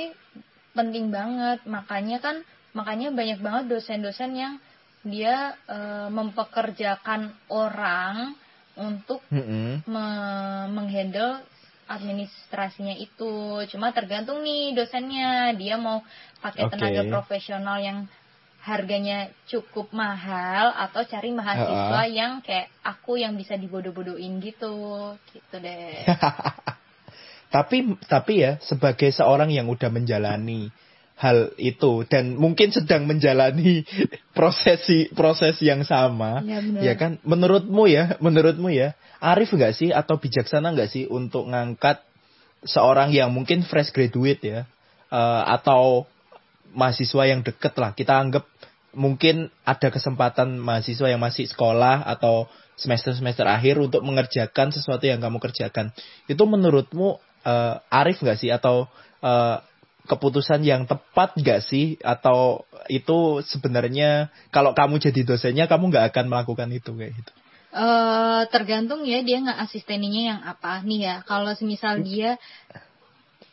penting 0.73 1.13
banget 1.13 1.61
makanya 1.69 2.17
kan 2.17 2.35
makanya 2.73 3.13
banyak 3.13 3.39
banget 3.39 3.63
dosen-dosen 3.69 4.33
yang 4.33 4.53
dia 5.05 5.53
eh, 5.69 6.09
mempekerjakan 6.09 7.37
orang 7.53 8.33
untuk 8.73 9.21
Mm-mm. 9.29 9.85
me- 9.85 10.67
menghandle 10.73 11.45
administrasinya 11.85 12.95
itu. 12.95 13.61
Cuma 13.69 13.91
tergantung 13.91 14.41
nih 14.41 14.73
dosennya, 14.73 15.53
dia 15.59 15.75
mau 15.77 16.01
pakai 16.41 16.65
Oke. 16.65 16.71
tenaga 16.73 17.01
profesional 17.11 17.77
yang 17.83 18.07
harganya 18.63 19.27
cukup 19.43 19.91
mahal 19.91 20.71
atau 20.71 21.03
cari 21.03 21.35
mahasiswa 21.35 22.01
yang 22.07 22.39
kayak 22.39 22.71
aku 22.79 23.19
yang 23.19 23.35
bisa 23.35 23.59
dibodoh-bodohin 23.59 24.39
gitu. 24.39 25.13
Gitu 25.35 25.55
deh. 25.59 26.07
tapi 27.53 27.99
tapi 28.09 28.41
ya 28.41 28.57
sebagai 28.63 29.13
seorang 29.13 29.53
yang 29.53 29.69
udah 29.69 29.93
menjalani 29.93 30.73
hal 31.13 31.53
itu 31.61 32.01
dan 32.09 32.33
mungkin 32.33 32.73
sedang 32.73 33.05
menjalani 33.05 33.85
prosesi 34.37 35.13
proses 35.13 35.61
yang 35.61 35.85
sama 35.85 36.41
benar. 36.41 36.81
ya 36.81 36.93
kan 36.97 37.21
menurutmu 37.21 37.85
ya 37.85 38.17
menurutmu 38.17 38.73
ya 38.73 38.97
arif 39.21 39.53
nggak 39.53 39.77
sih 39.77 39.93
atau 39.93 40.17
bijaksana 40.17 40.73
nggak 40.73 40.89
sih 40.89 41.05
untuk 41.05 41.45
ngangkat 41.53 42.01
seorang 42.65 43.13
yang 43.13 43.29
mungkin 43.29 43.61
fresh 43.61 43.93
graduate 43.93 44.41
ya 44.41 44.59
eh, 45.13 45.43
atau 45.53 46.09
mahasiswa 46.73 47.23
yang 47.29 47.45
deket 47.45 47.77
lah 47.77 47.93
kita 47.93 48.17
anggap 48.17 48.49
mungkin 48.93 49.49
ada 49.65 49.89
kesempatan 49.89 50.61
mahasiswa 50.61 51.09
yang 51.09 51.21
masih 51.21 51.49
sekolah 51.49 52.05
atau 52.05 52.47
semester-semester 52.77 53.45
akhir 53.45 53.77
untuk 53.77 54.01
mengerjakan 54.01 54.73
sesuatu 54.73 55.05
yang 55.05 55.21
kamu 55.21 55.37
kerjakan. 55.41 55.93
Itu 56.29 56.45
menurutmu 56.45 57.17
eh, 57.45 57.75
arif 57.89 58.21
nggak 58.21 58.39
sih? 58.39 58.49
Atau 58.53 58.89
eh, 59.21 59.57
keputusan 60.05 60.61
yang 60.65 60.85
tepat 60.85 61.37
nggak 61.37 61.61
sih? 61.65 61.97
Atau 62.01 62.65
itu 62.89 63.41
sebenarnya 63.45 64.33
kalau 64.49 64.73
kamu 64.73 65.01
jadi 65.01 65.21
dosennya 65.25 65.65
kamu 65.69 65.93
nggak 65.93 66.13
akan 66.13 66.25
melakukan 66.29 66.69
itu 66.73 66.93
kayak 66.93 67.13
gitu? 67.17 67.31
Eh, 67.73 68.41
tergantung 68.53 69.01
ya 69.01 69.25
dia 69.25 69.41
nggak 69.41 69.59
asisteninya 69.65 70.21
yang 70.33 70.39
apa. 70.45 70.85
Nih 70.85 71.09
ya. 71.09 71.15
Kalau 71.25 71.53
semisal 71.57 72.05
dia 72.05 72.37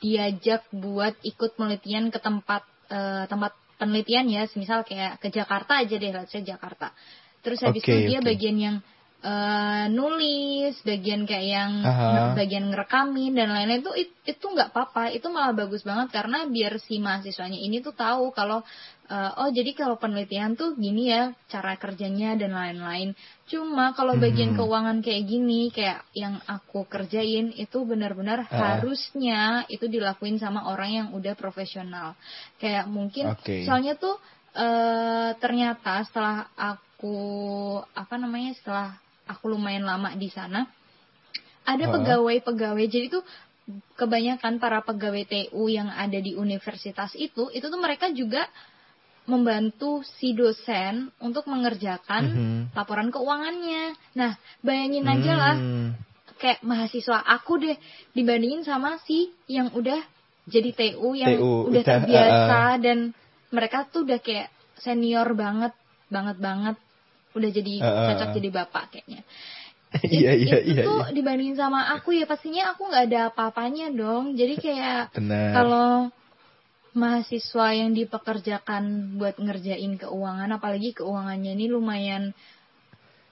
diajak 0.01 0.65
buat 0.73 1.13
ikut 1.25 1.57
penelitian 1.61 2.09
ke 2.13 2.21
tempat 2.21 2.65
eh, 2.89 3.25
tempat 3.29 3.53
penelitian 3.81 4.29
ya, 4.29 4.45
semisal 4.45 4.85
kayak 4.85 5.17
ke 5.17 5.33
Jakarta 5.33 5.81
aja 5.81 5.97
deh, 5.97 6.13
let's 6.13 6.29
say 6.29 6.45
Jakarta. 6.45 6.93
Terus 7.41 7.65
habis 7.65 7.81
Oke, 7.81 7.97
itu 7.97 8.13
dia 8.13 8.21
oke. 8.21 8.29
bagian 8.29 8.57
yang 8.61 8.77
eh, 9.21 9.85
nulis, 9.93 10.81
bagian 10.81 11.29
kayak 11.29 11.45
yang 11.45 11.73
Aha. 11.85 12.33
bagian 12.37 12.73
ngerekamin 12.73 13.37
dan 13.37 13.53
lain-lain 13.53 13.85
itu 13.85 13.93
it- 13.97 14.17
itu 14.25 14.47
nggak 14.49 14.73
apa-apa, 14.73 15.13
itu 15.13 15.29
malah 15.29 15.53
bagus 15.53 15.85
banget 15.85 16.09
karena 16.13 16.49
biar 16.49 16.81
si 16.81 16.97
mahasiswanya 17.01 17.61
ini 17.61 17.85
tuh 17.85 17.93
tahu 17.93 18.33
kalau 18.33 18.65
eh, 19.11 19.33
oh 19.43 19.51
jadi 19.51 19.75
kalau 19.75 19.99
penelitian 19.99 20.55
tuh 20.55 20.79
gini 20.79 21.11
ya 21.11 21.35
cara 21.51 21.75
kerjanya 21.75 22.39
dan 22.39 22.55
lain-lain. 22.55 23.19
Cuma 23.51 23.91
kalau 23.99 24.15
bagian 24.15 24.55
Mhm. 24.55 24.59
keuangan 24.63 24.99
kayak 25.03 25.27
gini, 25.27 25.75
kayak 25.75 26.07
yang 26.15 26.39
aku 26.47 26.87
kerjain 26.87 27.51
itu 27.59 27.79
benar-benar 27.83 28.47
Ah. 28.47 28.79
harusnya 28.79 29.67
itu 29.67 29.91
dilakuin 29.91 30.39
sama 30.39 30.71
orang 30.71 30.91
yang 30.95 31.09
udah 31.11 31.35
profesional. 31.35 32.15
Kayak 32.63 32.87
mungkin 32.87 33.35
Oke. 33.35 33.67
soalnya 33.67 33.99
tuh 33.99 34.15
eh 34.51 35.31
ternyata 35.39 36.03
setelah 36.07 36.51
aku 36.59 37.15
apa 37.95 38.15
namanya 38.19 38.51
setelah 38.59 38.99
aku 39.31 39.47
lumayan 39.47 39.87
lama 39.87 40.11
di 40.19 40.27
sana 40.27 40.67
ada 41.63 41.87
pegawai-pegawai 41.87 42.83
jadi 42.91 43.15
tuh 43.15 43.23
kebanyakan 43.95 44.59
para 44.59 44.83
pegawai 44.83 45.23
TU 45.23 45.71
yang 45.71 45.87
ada 45.87 46.19
di 46.19 46.35
universitas 46.35 47.15
itu 47.15 47.47
itu 47.55 47.63
tuh 47.63 47.79
mereka 47.79 48.11
juga 48.11 48.43
membantu 49.31 50.03
si 50.19 50.35
dosen 50.35 51.15
untuk 51.23 51.47
mengerjakan 51.47 52.23
Mhm. 52.27 52.61
laporan 52.75 53.15
keuangannya. 53.15 53.95
Nah, 54.19 54.35
bayangin 54.67 55.07
aja 55.07 55.33
lah 55.39 55.57
Hmm. 55.57 55.95
kayak 56.43 56.67
mahasiswa 56.67 57.23
aku 57.23 57.63
deh 57.63 57.77
dibandingin 58.17 58.67
sama 58.67 58.99
si 59.07 59.31
yang 59.47 59.71
udah 59.71 60.03
jadi 60.51 60.75
TU 60.75 61.15
yang 61.15 61.39
TU, 61.39 61.71
udah 61.71 61.83
terbiasa 61.85 62.81
dan 62.83 63.15
mereka 63.55 63.87
tuh 63.87 64.03
udah 64.03 64.19
kayak 64.19 64.51
senior 64.81 65.31
banget 65.37 65.71
banget 66.11 66.37
banget 66.43 66.77
udah 67.39 67.51
jadi 67.55 67.75
Uh, 67.79 67.87
uh, 67.87 68.07
cocok 68.11 68.29
uh. 68.29 68.35
jadi 68.35 68.49
bapak 68.51 68.85
kayaknya. 68.91 69.21
iya 70.07 70.33
iya 70.39 70.57
itu 70.63 70.71
iya 70.81 70.83
tuh 70.87 71.03
iya. 71.03 71.15
dibandingin 71.15 71.59
sama 71.59 71.91
aku 71.95 72.15
ya 72.15 72.27
pastinya 72.27 72.75
aku 72.75 72.87
nggak 72.91 73.05
ada 73.11 73.21
apa-apanya 73.35 73.91
dong. 73.91 74.39
Jadi 74.39 74.55
kayak 74.59 75.15
kalau 75.55 76.11
mahasiswa 76.95 77.67
yang 77.75 77.95
dipekerjakan 77.95 79.15
buat 79.19 79.39
ngerjain 79.39 79.97
keuangan 80.01 80.51
apalagi 80.57 80.97
keuangannya 80.97 81.55
ini 81.55 81.67
lumayan 81.71 82.35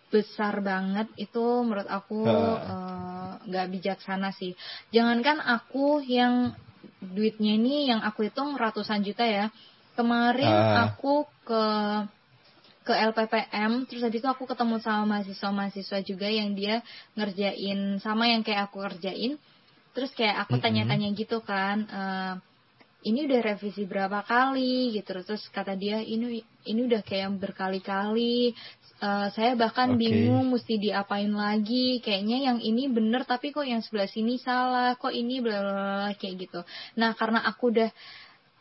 besar 0.08 0.64
banget 0.64 1.08
itu 1.20 1.44
menurut 1.64 1.88
aku 1.88 2.24
eh, 2.24 3.32
nggak 3.48 3.66
bijaksana 3.72 4.32
sih. 4.32 4.56
Jangankan 4.92 5.40
aku 5.40 6.00
yang 6.04 6.56
duitnya 7.00 7.60
ini 7.60 7.88
yang 7.92 8.00
aku 8.00 8.28
hitung 8.28 8.56
ratusan 8.56 9.04
juta 9.04 9.24
ya. 9.24 9.46
Kemarin 9.94 10.54
Ah. 10.54 10.92
aku 10.92 11.26
ke 11.44 11.64
ke 12.88 12.92
LPPM 12.96 13.84
terus 13.84 14.00
habis 14.00 14.24
itu 14.24 14.28
aku 14.30 14.48
ketemu 14.48 14.80
sama 14.80 15.20
mahasiswa-mahasiswa 15.20 15.98
juga 16.08 16.24
yang 16.24 16.56
dia 16.56 16.80
ngerjain 17.12 18.00
sama 18.00 18.32
yang 18.32 18.40
kayak 18.40 18.72
aku 18.72 18.80
kerjain. 18.80 19.36
Terus 19.92 20.14
kayak 20.16 20.46
aku 20.48 20.56
tanya-tanya 20.56 21.12
gitu 21.12 21.44
kan 21.44 21.84
eh, 21.84 22.34
ini 22.98 23.30
udah 23.30 23.40
revisi 23.40 23.86
berapa 23.86 24.26
kali 24.26 24.90
gitu. 24.90 25.14
Terus 25.22 25.46
kata 25.54 25.78
dia 25.78 26.02
ini 26.02 26.42
ini 26.66 26.80
udah 26.82 27.02
kayak 27.06 27.30
berkali-kali. 27.38 28.50
Eh, 28.98 29.26
saya 29.30 29.54
bahkan 29.54 29.94
Oke. 29.94 30.02
bingung 30.02 30.50
mesti 30.50 30.74
diapain 30.82 31.30
lagi. 31.30 32.02
Kayaknya 32.02 32.38
yang 32.50 32.58
ini 32.58 32.90
bener 32.90 33.22
tapi 33.22 33.54
kok 33.54 33.62
yang 33.62 33.78
sebelah 33.86 34.10
sini 34.10 34.42
salah. 34.42 34.98
Kok 34.98 35.14
ini 35.14 35.38
bla 35.38 36.10
kayak 36.18 36.34
gitu. 36.42 36.60
Nah 36.98 37.14
karena 37.14 37.46
aku 37.46 37.70
udah 37.70 37.90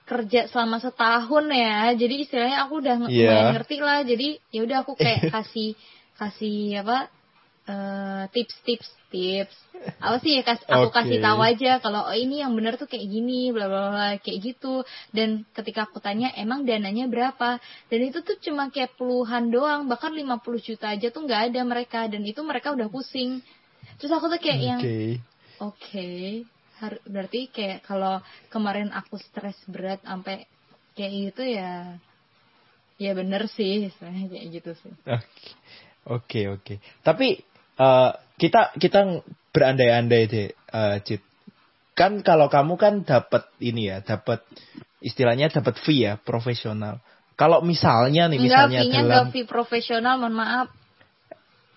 kerja 0.07 0.47
selama 0.47 0.79
setahun 0.79 1.45
ya 1.51 1.91
jadi 1.91 2.15
istilahnya 2.23 2.57
aku 2.63 2.73
udah 2.79 2.95
nge- 3.03 3.11
Iya. 3.11 3.37
ngerti 3.57 3.75
lah. 3.81 3.99
Jadi 4.05 4.27
ya 4.53 4.61
udah 4.63 4.77
aku 4.85 4.93
kayak 4.93 5.27
kasih 5.35 5.73
kasih 6.15 6.85
apa 6.85 7.09
eh, 7.67 8.23
tips-tips 8.33 8.89
tips 9.07 9.55
apa 10.03 10.19
sih 10.19 10.35
ya 10.35 10.43
kas, 10.43 10.59
aku 10.67 10.91
Oke. 10.91 10.99
kasih 10.99 11.17
tahu 11.23 11.39
aja 11.39 11.79
kalau 11.79 12.11
oh, 12.11 12.17
ini 12.17 12.43
yang 12.43 12.51
bener 12.57 12.75
tuh 12.75 12.89
kayak 12.89 13.07
gini 13.07 13.55
bla 13.55 13.69
bla 13.69 13.83
bla 13.93 14.09
kayak 14.19 14.39
gitu. 14.41 14.83
Dan 15.13 15.47
ketika 15.53 15.87
aku 15.87 16.01
tanya 16.03 16.33
emang 16.35 16.67
dananya 16.67 17.07
berapa? 17.07 17.61
Dan 17.87 17.99
itu 18.09 18.19
tuh 18.25 18.35
cuma 18.41 18.67
kayak 18.73 18.97
puluhan 18.99 19.47
doang 19.53 19.87
bahkan 19.87 20.11
50 20.11 20.43
juta 20.59 20.91
aja 20.91 21.07
tuh 21.13 21.23
nggak 21.23 21.53
ada 21.53 21.61
mereka. 21.63 21.99
Dan 22.11 22.25
itu 22.25 22.41
mereka 22.43 22.73
udah 22.73 22.89
pusing. 22.91 23.39
Terus 24.01 24.11
aku 24.11 24.27
tuh 24.27 24.39
kayak 24.41 24.59
yang 24.59 24.81
oke. 24.81 24.99
Oke 25.57 26.09
har- 26.77 27.01
berarti 27.05 27.49
kayak 27.49 27.85
kalau 27.85 28.21
kemarin 28.53 28.93
aku 28.93 29.17
stres 29.17 29.57
berat 29.65 30.01
sampai 30.05 30.45
kayak 30.93 31.33
gitu 31.33 31.43
ya 31.45 31.97
ya 32.97 33.11
bener 33.13 33.45
sih 33.53 33.89
kayak 33.97 34.47
gitu 34.49 34.71
sih. 34.81 34.93
Oke, 35.05 35.49
oke, 36.09 36.41
oke. 36.57 36.73
Tapi 37.05 37.41
eh, 37.77 38.11
kita 38.37 38.75
kita 38.77 39.21
berandai-andai 39.53 40.23
deh, 40.29 40.49
eh, 40.53 40.95
Cid. 41.05 41.21
Kan 41.97 42.21
kalau 42.21 42.45
kamu 42.49 42.77
kan 42.77 42.93
dapat 43.01 43.49
ini 43.57 43.89
ya, 43.89 44.05
dapat 44.05 44.45
istilahnya 45.01 45.49
dapat 45.49 45.81
fee 45.81 46.05
ya, 46.05 46.21
profesional. 46.21 47.01
Kalau 47.37 47.61
misalnya 47.61 48.29
nih, 48.29 48.41
enggak 48.41 48.69
misalnya 48.69 48.79
fee-nya 48.81 48.93
dalam, 48.93 49.05
enggak 49.05 49.25
fee 49.33 49.47
profesional 49.49 50.15
mohon 50.17 50.35
maaf 50.37 50.67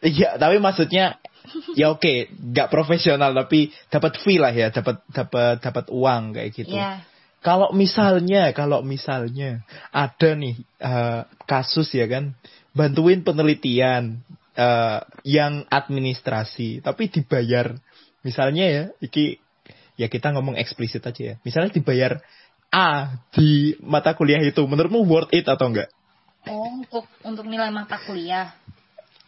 iya, 0.01 0.41
tapi 0.41 0.57
maksudnya 0.59 1.21
ya 1.77 1.93
oke, 1.93 2.33
nggak 2.33 2.69
profesional 2.73 3.33
tapi 3.37 3.73
dapat 3.93 4.13
fee 4.21 4.41
lah 4.41 4.53
ya, 4.53 4.73
dapat 4.73 5.05
dapat 5.13 5.61
dapat 5.61 5.85
uang 5.93 6.37
kayak 6.37 6.51
gitu. 6.57 6.77
ya 6.77 7.05
Kalau 7.41 7.73
misalnya, 7.73 8.53
kalau 8.53 8.85
misalnya 8.85 9.65
ada 9.93 10.31
nih 10.37 10.61
eh, 10.61 11.21
kasus 11.49 11.89
ya 11.97 12.05
kan, 12.05 12.37
bantuin 12.77 13.25
penelitian 13.25 14.21
eh, 14.57 14.99
yang 15.27 15.67
administrasi, 15.69 16.81
tapi 16.83 17.11
dibayar, 17.13 17.75
misalnya 18.23 18.65
ya, 18.67 18.85
iki 19.03 19.39
ya 20.01 20.09
kita 20.09 20.33
ngomong 20.33 20.57
eksplisit 20.57 21.05
aja 21.05 21.23
ya, 21.23 21.35
misalnya 21.45 21.71
dibayar 21.75 22.23
A 22.71 23.19
di 23.35 23.75
mata 23.83 24.15
kuliah 24.15 24.39
itu, 24.43 24.63
menurutmu 24.63 25.03
worth 25.07 25.35
it 25.35 25.47
atau 25.47 25.71
enggak? 25.71 25.91
oh 26.49 26.73
untuk 26.73 27.05
untuk 27.21 27.45
nilai 27.45 27.69
mata 27.69 28.01
kuliah 28.01 28.57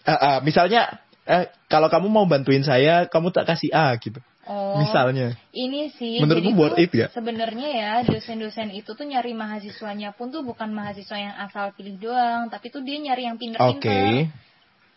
Eh, 0.03 0.11
eh, 0.11 0.39
misalnya 0.43 0.99
eh, 1.23 1.47
kalau 1.71 1.87
kamu 1.87 2.11
mau 2.11 2.27
bantuin 2.27 2.67
saya, 2.67 3.07
kamu 3.07 3.31
tak 3.31 3.55
kasih 3.55 3.71
A 3.71 3.95
gitu, 4.03 4.19
oh 4.51 4.83
misalnya. 4.83 5.39
Ini 5.55 5.95
sih, 5.95 6.19
Menurutmu 6.19 6.59
worth 6.59 6.83
it 6.83 6.91
gak? 6.91 7.15
sebenarnya 7.15 7.69
ya 7.71 7.93
dosen-dosen 8.03 8.75
itu 8.75 8.99
tuh 8.99 9.07
nyari 9.07 9.31
mahasiswanya 9.31 10.11
pun 10.19 10.35
tuh 10.35 10.43
bukan 10.43 10.75
mahasiswa 10.75 11.15
yang 11.15 11.35
asal 11.39 11.71
pilih 11.79 12.03
doang, 12.03 12.51
tapi 12.51 12.75
tuh 12.75 12.83
dia 12.83 12.99
nyari 12.99 13.31
yang 13.31 13.39
Oke. 13.39 13.47
pinter-pinter. 13.47 14.35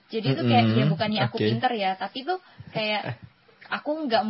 Jadi 0.05 0.27
tuh 0.37 0.45
kayak 0.45 0.65
Mm-mm, 0.69 0.79
ya 0.79 0.85
bukannya 0.85 1.21
aku 1.25 1.37
oke. 1.41 1.45
pinter 1.49 1.71
ya, 1.73 1.91
tapi 1.97 2.21
tuh 2.21 2.37
kayak 2.71 3.17
aku 3.73 4.05
nggak 4.05 4.23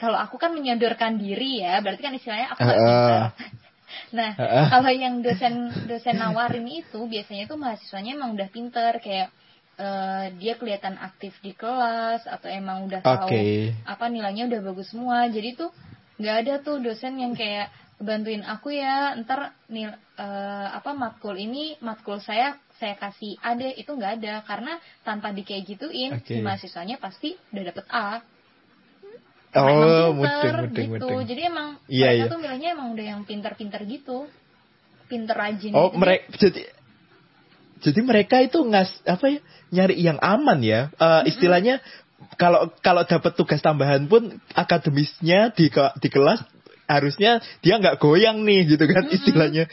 kalau 0.00 0.18
aku 0.18 0.40
kan 0.40 0.56
menyodorkan 0.56 1.20
diri 1.20 1.60
ya, 1.60 1.78
berarti 1.84 2.00
kan 2.00 2.14
istilahnya 2.16 2.48
aku 2.56 2.60
nggak 2.64 2.78
Uh-uh. 2.80 2.88
pinter. 2.88 3.22
Nah, 4.12 4.36
Uh-uh. 4.36 4.66
kalau 4.68 4.92
yang 4.92 5.24
dosen 5.24 5.72
dosen 5.88 6.20
nawarin 6.20 6.64
itu 6.68 7.00
biasanya 7.08 7.48
tuh 7.48 7.56
mahasiswanya 7.56 8.20
emang 8.20 8.36
udah 8.36 8.48
pinter 8.52 8.92
kayak 9.00 9.32
eh, 9.80 10.24
dia 10.36 10.60
kelihatan 10.60 11.00
aktif 11.00 11.32
di 11.40 11.56
kelas 11.56 12.28
atau 12.28 12.48
emang 12.52 12.84
udah 12.84 13.00
tahu 13.00 13.32
Oke. 13.32 13.72
apa 13.88 14.04
nilainya 14.12 14.44
udah 14.52 14.60
bagus 14.60 14.92
semua 14.92 15.24
jadi 15.32 15.56
tuh 15.56 15.72
nggak 16.20 16.36
ada 16.44 16.54
tuh 16.60 16.82
dosen 16.84 17.16
yang 17.16 17.32
kayak 17.32 17.72
bantuin 17.98 18.46
aku 18.46 18.70
ya 18.70 19.18
ntar 19.26 19.58
nil 19.66 19.90
eh, 19.90 20.66
apa 20.70 20.94
matkul 20.94 21.34
ini 21.34 21.74
matkul 21.82 22.22
saya 22.22 22.54
saya 22.78 22.94
kasih 22.94 23.34
A 23.42 23.58
deh 23.58 23.74
itu 23.74 23.90
nggak 23.90 24.22
ada 24.22 24.46
karena 24.46 24.78
tanpa 25.02 25.34
di 25.34 25.42
kayak 25.42 25.66
gituin 25.66 26.14
si 26.22 26.38
mahasiswanya 26.38 27.02
pasti 27.02 27.34
udah 27.50 27.64
dapet 27.74 27.86
A 27.90 28.22
Oh, 29.48 30.12
mudeng, 30.12 30.28
pinter 30.28 30.54
mudeng, 30.60 30.88
gitu 30.92 31.08
mudeng. 31.08 31.24
jadi 31.24 31.42
emang 31.48 31.68
Iya, 31.88 32.04
mereka 32.12 32.20
iya. 32.20 32.28
tuh 32.28 32.38
milihnya 32.38 32.68
emang 32.76 32.88
udah 32.92 33.06
yang 33.16 33.20
pinter-pinter 33.24 33.80
gitu 33.88 34.28
pinter 35.08 35.32
rajin 35.34 35.72
Oh, 35.72 35.88
gitu. 35.88 35.96
mereka 35.96 36.24
jadi 36.36 36.60
jadi 37.80 38.00
mereka 38.04 38.36
itu 38.44 38.58
ngas 38.60 38.90
apa 39.08 39.24
ya 39.32 39.40
nyari 39.72 39.94
yang 40.02 40.18
aman 40.20 40.58
ya. 40.60 40.92
Eh, 41.00 41.32
istilahnya 41.32 41.80
kalau 42.36 42.74
kalau 42.82 43.06
dapat 43.06 43.32
tugas 43.38 43.62
tambahan 43.62 44.04
pun 44.10 44.36
akademisnya 44.52 45.54
di 45.54 45.70
di 45.72 46.08
kelas 46.10 46.42
harusnya 46.88 47.38
dia 47.60 47.76
nggak 47.76 48.00
goyang 48.00 48.42
nih 48.42 48.64
gitu 48.74 48.84
kan 48.88 49.04
istilahnya. 49.06 49.68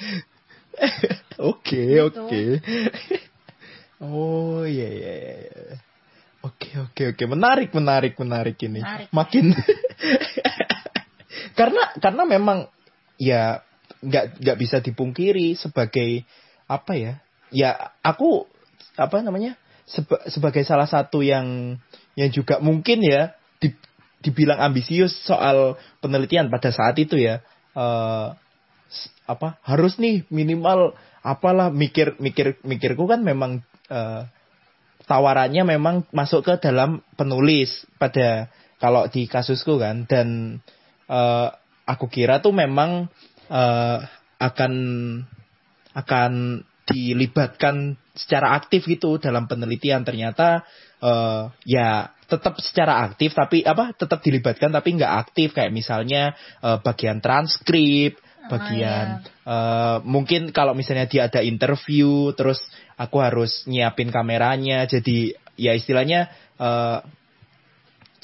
Oke 1.40 1.82
Gitu. 1.96 2.04
oke. 2.20 2.44
Oh 3.96 4.68
iya 4.68 4.92
iya 4.92 5.14
iya. 5.16 5.36
iya. 5.40 5.76
Oke 6.44 6.76
oke 6.78 7.04
oke 7.16 7.24
menarik 7.26 7.72
menarik 7.72 8.14
menarik 8.20 8.60
ini. 8.60 8.84
Menarik. 8.84 9.08
Makin 9.10 9.56
karena 11.60 11.96
karena 11.98 12.24
memang 12.28 12.68
ya 13.16 13.64
nggak 14.04 14.44
nggak 14.44 14.58
bisa 14.60 14.78
dipungkiri 14.84 15.56
sebagai 15.56 16.28
apa 16.68 16.94
ya 17.00 17.14
ya 17.50 17.72
aku 18.04 18.46
apa 19.00 19.24
namanya 19.24 19.56
seba- 19.88 20.28
sebagai 20.28 20.68
salah 20.68 20.86
satu 20.86 21.24
yang 21.24 21.80
yang 22.20 22.30
juga 22.30 22.60
mungkin 22.60 23.00
ya 23.02 23.32
di- 23.64 23.80
dibilang 24.26 24.58
ambisius 24.58 25.14
soal 25.30 25.78
penelitian 26.02 26.50
pada 26.50 26.74
saat 26.74 26.98
itu 26.98 27.22
ya 27.22 27.46
s- 28.90 29.12
apa 29.30 29.58
harus 29.62 29.98
nih 30.02 30.26
minimal 30.34 30.94
apalah 31.26 31.74
mikir 31.74 32.18
mikir 32.22 32.58
mikirku 32.62 33.06
kan 33.10 33.22
memang 33.26 33.62
eh, 33.90 34.22
tawarannya 35.06 35.64
memang 35.78 36.06
masuk 36.14 36.46
ke 36.46 36.54
dalam 36.62 37.02
penulis 37.18 37.86
pada 38.02 38.50
kalau 38.82 39.10
di 39.10 39.26
kasusku 39.26 39.78
kan 39.82 40.06
dan 40.06 40.60
eh, 41.10 41.48
aku 41.86 42.06
kira 42.10 42.42
tuh 42.42 42.54
memang 42.54 43.10
eh, 43.50 43.98
akan 44.42 44.74
akan 45.96 46.32
dilibatkan 46.86 47.98
secara 48.14 48.54
aktif 48.58 48.86
gitu 48.86 49.18
dalam 49.18 49.50
penelitian. 49.50 50.06
Ternyata 50.06 50.64
eh, 51.02 51.44
ya 51.66 52.10
tetap 52.26 52.58
secara 52.58 53.06
aktif 53.06 53.38
tapi 53.38 53.62
apa 53.62 53.94
tetap 53.94 54.22
dilibatkan 54.22 54.74
tapi 54.74 54.98
nggak 54.98 55.14
aktif. 55.28 55.54
Kayak 55.54 55.74
misalnya 55.74 56.34
eh, 56.62 56.78
bagian 56.82 57.20
transkrip 57.22 58.22
Ah, 58.46 58.62
bagian 58.62 59.08
eh, 59.26 59.98
mungkin 60.06 60.54
kalau 60.54 60.78
misalnya 60.78 61.10
dia 61.10 61.26
ada 61.26 61.42
interview 61.42 62.30
terus 62.38 62.62
aku 62.94 63.18
harus 63.18 63.66
nyiapin 63.66 64.14
kameranya 64.14 64.86
jadi 64.86 65.34
ya 65.58 65.74
istilahnya 65.74 66.30
eh, 66.62 67.00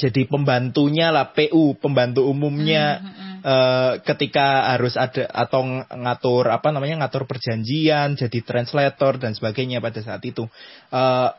jadi 0.02 0.26
pembantunya 0.26 1.14
lah 1.14 1.30
PU 1.30 1.78
pembantu 1.78 2.26
umumnya. 2.26 2.98
Hmm, 2.98 3.14
hmm, 3.14 3.31
eh, 3.42 3.94
ketika 4.06 4.72
harus 4.74 4.94
ada 4.96 5.26
atau 5.28 5.62
ng- 5.62 5.86
ngatur 5.90 6.48
apa 6.48 6.70
namanya 6.70 7.06
ngatur 7.06 7.26
perjanjian 7.26 8.14
jadi 8.14 8.40
translator 8.42 9.18
dan 9.18 9.34
sebagainya 9.34 9.82
pada 9.82 10.00
saat 10.00 10.22
itu 10.24 10.46
Eh, 10.90 11.30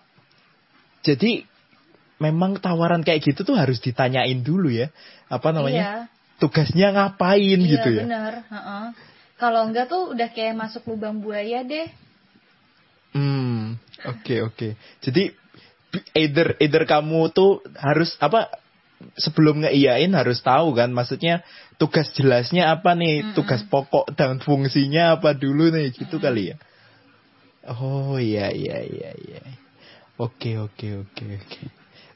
jadi 1.02 1.42
memang 2.18 2.62
tawaran 2.62 3.02
kayak 3.02 3.34
gitu 3.34 3.42
tuh 3.42 3.58
harus 3.58 3.82
ditanyain 3.82 4.38
dulu 4.40 4.70
ya 4.70 4.90
apa 5.26 5.50
namanya 5.50 5.82
Iya. 5.82 5.98
tugasnya 6.38 6.88
ngapain 6.94 7.58
Iya 7.58 7.70
gitu 7.78 7.88
ya 7.90 8.04
bener. 8.06 8.34
heeh. 8.46 8.86
Kalau 9.34 9.66
enggak 9.66 9.90
tuh 9.90 10.14
udah 10.14 10.30
kayak 10.30 10.54
masuk 10.54 10.86
lubang 10.86 11.18
buaya 11.18 11.66
deh. 11.66 11.90
Hmm, 13.12 13.74
oke 14.06 14.34
oke. 14.46 14.68
Jadi 15.02 15.34
b- 15.90 16.06
either 16.14 16.54
either 16.62 16.86
kamu 16.86 17.34
tuh 17.34 17.58
harus 17.74 18.14
apa 18.22 18.48
sebelum 19.18 19.66
ngeiyain 19.66 20.14
harus 20.14 20.38
tahu 20.40 20.78
kan 20.78 20.94
maksudnya 20.94 21.42
tugas 21.82 22.14
jelasnya 22.14 22.70
apa 22.70 22.94
nih, 22.94 23.26
Mm-mm. 23.26 23.34
tugas 23.34 23.66
pokok 23.66 24.14
dan 24.14 24.38
fungsinya 24.38 25.18
apa 25.18 25.34
dulu 25.34 25.74
nih 25.74 25.90
gitu 25.90 26.22
kali 26.22 26.54
ya. 26.54 26.56
Oh 27.66 28.22
iya 28.22 28.54
iya 28.54 28.86
iya 28.86 29.10
iya. 29.18 29.42
Oke 30.14 30.62
oke 30.62 31.02
oke 31.02 31.24
oke. 31.42 31.62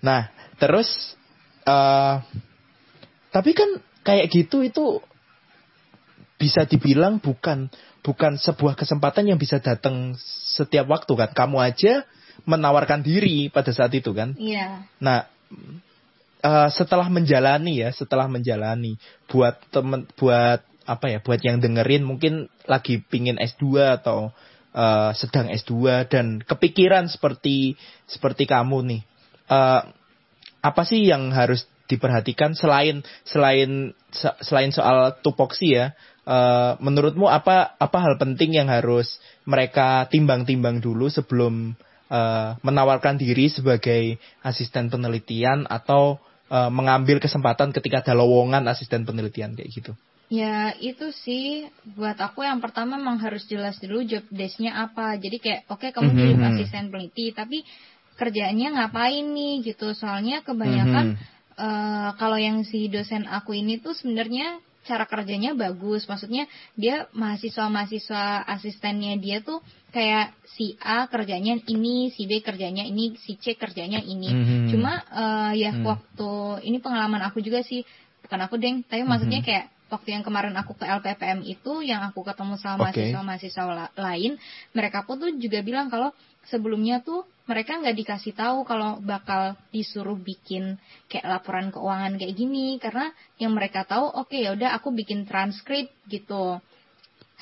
Nah, 0.06 0.30
terus 0.62 1.18
eh 1.66 2.14
tapi 3.34 3.50
kan 3.58 3.82
kayak 4.06 4.30
gitu 4.30 4.62
itu 4.62 5.02
bisa 6.38 6.62
dibilang 6.62 7.18
bukan 7.18 7.66
bukan 8.06 8.38
sebuah 8.38 8.78
kesempatan 8.78 9.34
yang 9.34 9.38
bisa 9.42 9.58
datang 9.58 10.14
setiap 10.54 10.86
waktu 10.86 11.10
kan. 11.18 11.34
Kamu 11.34 11.58
aja 11.58 12.06
menawarkan 12.46 13.02
diri 13.02 13.50
pada 13.50 13.74
saat 13.74 13.90
itu 13.98 14.14
kan. 14.14 14.38
Iya. 14.38 14.86
Nah, 15.02 15.26
eh, 16.46 16.68
setelah 16.70 17.10
menjalani 17.10 17.82
ya, 17.82 17.90
setelah 17.90 18.30
menjalani 18.30 18.94
buat 19.26 19.58
temen 19.74 20.06
buat 20.14 20.62
apa 20.86 21.06
ya, 21.10 21.18
buat 21.18 21.42
yang 21.42 21.58
dengerin 21.58 22.06
mungkin 22.06 22.46
lagi 22.70 23.02
pingin 23.02 23.42
S2 23.42 23.98
atau 23.98 24.30
eh, 24.70 25.10
sedang 25.18 25.50
S2 25.50 26.06
dan 26.06 26.38
kepikiran 26.46 27.10
seperti 27.10 27.74
seperti 28.06 28.46
kamu 28.46 28.78
nih. 28.86 29.02
Eh, 29.50 29.82
apa 30.62 30.82
sih 30.86 31.02
yang 31.10 31.34
harus 31.34 31.66
diperhatikan 31.86 32.54
selain 32.58 33.02
selain 33.22 33.94
se- 34.10 34.38
selain 34.42 34.70
soal 34.70 35.18
tupoksi 35.22 35.74
ya? 35.74 35.94
eh, 36.26 36.72
menurutmu 36.82 37.30
apa 37.30 37.78
apa 37.78 37.98
hal 38.02 38.18
penting 38.18 38.58
yang 38.58 38.68
harus 38.68 39.22
mereka 39.46 40.10
timbang-timbang 40.10 40.82
dulu 40.82 41.06
sebelum 41.06 41.78
eh, 42.10 42.50
menawarkan 42.60 43.16
diri 43.16 43.46
sebagai 43.48 44.18
asisten 44.42 44.90
penelitian 44.90 45.64
atau 45.70 46.18
eh, 46.50 46.70
mengambil 46.70 47.18
kesempatan 47.22 47.70
ketika 47.74 48.02
ada 48.02 48.14
lowongan 48.18 48.66
asisten 48.70 49.02
penelitian 49.06 49.54
kayak 49.54 49.70
gitu? 49.72 49.92
Ya 50.26 50.74
itu 50.82 51.14
sih 51.14 51.70
buat 51.94 52.18
aku 52.18 52.42
yang 52.42 52.58
pertama 52.58 52.98
memang 52.98 53.22
harus 53.22 53.46
jelas 53.46 53.78
dulu 53.78 54.02
job 54.02 54.26
desk-nya 54.34 54.74
apa. 54.74 55.14
Jadi 55.22 55.38
kayak 55.38 55.60
oke 55.70 55.86
kamu 55.94 56.10
jadi 56.18 56.34
Mhm. 56.34 56.50
asisten 56.50 56.84
peneliti 56.90 57.30
tapi 57.30 57.62
kerjaannya 58.18 58.74
ngapain 58.74 59.22
nih 59.22 59.62
gitu. 59.62 59.94
Soalnya 59.94 60.42
kebanyakan 60.42 61.14
Mhm. 61.14 61.18
uh, 61.62 62.10
kalau 62.18 62.42
yang 62.42 62.66
si 62.66 62.90
dosen 62.90 63.30
aku 63.30 63.54
ini 63.54 63.78
tuh 63.78 63.94
sebenarnya 63.94 64.58
cara 64.82 65.06
kerjanya 65.06 65.54
bagus. 65.54 66.10
Maksudnya 66.10 66.50
dia 66.74 67.06
mahasiswa-mahasiswa 67.14 68.50
asistennya 68.50 69.14
dia 69.22 69.46
tuh 69.46 69.62
kayak 69.96 70.36
si 70.44 70.76
A 70.84 71.08
kerjanya 71.08 71.56
ini, 71.72 72.12
si 72.12 72.28
B 72.28 72.44
kerjanya 72.44 72.84
ini, 72.84 73.16
si 73.16 73.40
C 73.40 73.56
kerjanya 73.56 74.04
ini. 74.04 74.28
Mm-hmm. 74.28 74.68
Cuma 74.68 75.00
uh, 75.08 75.52
ya 75.56 75.72
mm. 75.72 75.80
waktu 75.88 76.30
ini 76.68 76.84
pengalaman 76.84 77.24
aku 77.24 77.40
juga 77.40 77.64
sih, 77.64 77.80
bukan 78.20 78.40
aku 78.44 78.60
deng, 78.60 78.84
tapi 78.84 79.08
maksudnya 79.08 79.40
mm-hmm. 79.40 79.48
kayak 79.64 79.72
waktu 79.88 80.08
yang 80.12 80.24
kemarin 80.26 80.52
aku 80.60 80.76
ke 80.76 80.84
LPPM 80.84 81.40
itu 81.48 81.80
yang 81.80 82.04
aku 82.04 82.20
ketemu 82.28 82.60
sama 82.60 82.92
okay. 82.92 83.08
mahasiswa-mahasiswa 83.08 83.96
lain, 83.96 84.36
mereka 84.76 85.08
pun 85.08 85.16
tuh 85.16 85.32
juga 85.40 85.64
bilang 85.64 85.88
kalau 85.88 86.12
sebelumnya 86.44 87.00
tuh 87.00 87.24
mereka 87.46 87.78
nggak 87.78 87.96
dikasih 87.96 88.34
tahu 88.34 88.66
kalau 88.66 88.98
bakal 89.02 89.54
disuruh 89.70 90.18
bikin 90.18 90.78
kayak 91.06 91.26
laporan 91.26 91.70
keuangan 91.70 92.18
kayak 92.18 92.34
gini 92.34 92.78
karena 92.82 93.14
yang 93.38 93.54
mereka 93.54 93.86
tahu 93.86 94.10
oke 94.10 94.30
okay, 94.30 94.46
ya 94.46 94.54
udah 94.54 94.74
aku 94.74 94.90
bikin 94.94 95.26
transkrip 95.26 95.90
gitu 96.10 96.58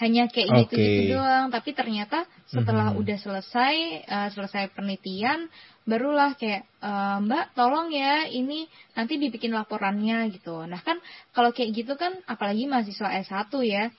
hanya 0.02 0.26
kayak 0.26 0.48
okay. 0.50 0.58
gitu 0.66 0.74
gitu 0.74 1.02
doang 1.14 1.54
tapi 1.54 1.70
ternyata 1.70 2.26
setelah 2.50 2.90
mm 2.90 2.94
-hmm. 2.98 3.02
udah 3.06 3.18
selesai 3.22 3.74
uh, 4.10 4.28
selesai 4.34 4.74
penelitian 4.74 5.46
barulah 5.84 6.32
kayak 6.40 6.64
e, 6.80 6.90
Mbak 7.28 7.52
tolong 7.52 7.92
ya 7.92 8.24
ini 8.24 8.64
nanti 8.96 9.20
dibikin 9.20 9.52
laporannya 9.52 10.32
gitu 10.32 10.64
nah 10.64 10.80
kan 10.80 10.96
kalau 11.36 11.52
kayak 11.52 11.76
gitu 11.76 11.92
kan 12.00 12.16
apalagi 12.24 12.64
mahasiswa 12.64 13.12
S1 13.20 13.52
ya 13.68 13.92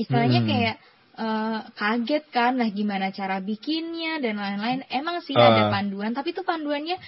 istilahnya 0.00 0.40
hmm. 0.40 0.48
kayak 0.48 0.76
uh, 1.18 1.58
kaget 1.74 2.24
kan 2.30 2.58
lah 2.58 2.70
gimana 2.70 3.14
cara 3.14 3.38
bikinnya 3.38 4.18
dan 4.18 4.38
lain-lain. 4.38 4.82
Emang 4.90 5.22
sih 5.22 5.34
uh. 5.34 5.42
ada 5.42 5.70
panduan, 5.70 6.12
tapi 6.14 6.34
itu 6.34 6.42
panduannya 6.42 6.98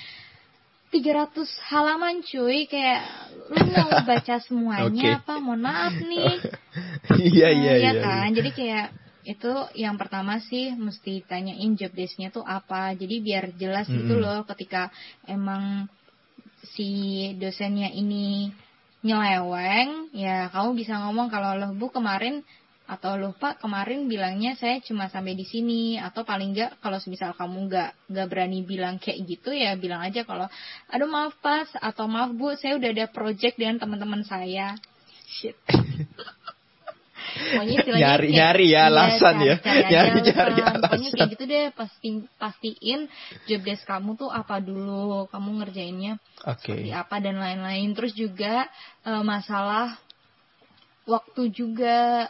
300 0.92 1.46
halaman 1.70 2.22
cuy. 2.22 2.66
Kayak 2.70 3.02
lu 3.50 3.62
mau 3.72 3.90
baca 4.08 4.36
semuanya 4.42 4.90
okay. 4.90 5.18
apa? 5.22 5.34
Mohon 5.40 5.62
maaf 5.64 5.94
nih. 5.98 6.36
Iya 7.06 7.48
iya 7.54 7.72
nah, 7.72 7.80
iya 7.80 7.92
kan? 8.02 8.28
Jadi 8.36 8.50
kayak 8.52 8.86
itu 9.24 9.52
yang 9.74 9.96
pertama 9.96 10.38
sih 10.38 10.76
mesti 10.76 11.24
tanyain 11.24 11.72
job 11.78 11.94
desknya 11.96 12.28
tuh 12.28 12.44
apa. 12.44 12.92
Jadi 12.92 13.24
biar 13.24 13.56
jelas 13.56 13.88
mm 13.88 13.92
-hmm. 13.94 13.98
gitu 14.04 14.14
loh 14.20 14.44
ketika 14.44 14.92
emang 15.24 15.88
si 16.76 16.90
dosennya 17.38 17.88
ini 17.94 18.52
nyeleweng 19.06 20.10
ya 20.10 20.50
kamu 20.50 20.74
bisa 20.74 20.98
ngomong 20.98 21.30
kalau 21.30 21.54
lo 21.54 21.70
bu 21.78 21.94
kemarin 21.94 22.42
atau 22.86 23.18
lupa 23.18 23.58
kemarin 23.58 24.06
bilangnya 24.06 24.54
saya 24.54 24.78
cuma 24.78 25.10
sampai 25.10 25.34
di 25.34 25.42
sini 25.42 25.98
atau 25.98 26.22
paling 26.22 26.54
enggak 26.54 26.78
kalau 26.78 27.02
misal 27.10 27.34
kamu 27.34 27.66
nggak 27.66 27.90
nggak 28.14 28.26
berani 28.30 28.62
bilang 28.62 29.02
kayak 29.02 29.26
gitu 29.26 29.50
ya 29.50 29.74
bilang 29.74 30.06
aja 30.06 30.22
kalau 30.22 30.46
aduh 30.86 31.10
maaf 31.10 31.34
pas 31.42 31.66
atau 31.82 32.06
maaf 32.06 32.30
bu 32.30 32.54
saya 32.54 32.78
udah 32.78 32.90
ada 32.94 33.06
project 33.10 33.58
dengan 33.58 33.82
teman-teman 33.82 34.22
saya 34.22 34.78
shit 35.26 35.58
Pokoknya 37.36 37.76
nyari 37.84 38.28
kayak, 38.32 38.32
nyari 38.32 38.66
ya 38.66 38.72
iya, 38.72 38.82
alasan 38.88 39.36
ya, 39.44 39.54
cari, 39.60 39.82
cari 39.84 39.92
nyari 39.92 40.18
nyari 40.24 40.60
alasan. 40.62 40.80
Pokoknya 40.80 41.10
kayak 41.12 41.30
gitu 41.36 41.44
deh 41.44 41.66
pasti 41.76 42.08
pastiin 42.40 43.00
job 43.44 43.60
desk 43.60 43.84
kamu 43.84 44.10
tuh 44.16 44.30
apa 44.32 44.56
dulu, 44.64 45.28
kamu 45.28 45.48
ngerjainnya 45.60 46.12
okay. 46.42 46.80
seperti 46.80 46.90
apa 46.96 47.16
dan 47.20 47.36
lain-lain. 47.36 47.88
Terus 47.92 48.12
juga 48.16 48.64
e, 49.04 49.12
masalah 49.20 50.00
waktu 51.04 51.42
juga 51.52 52.26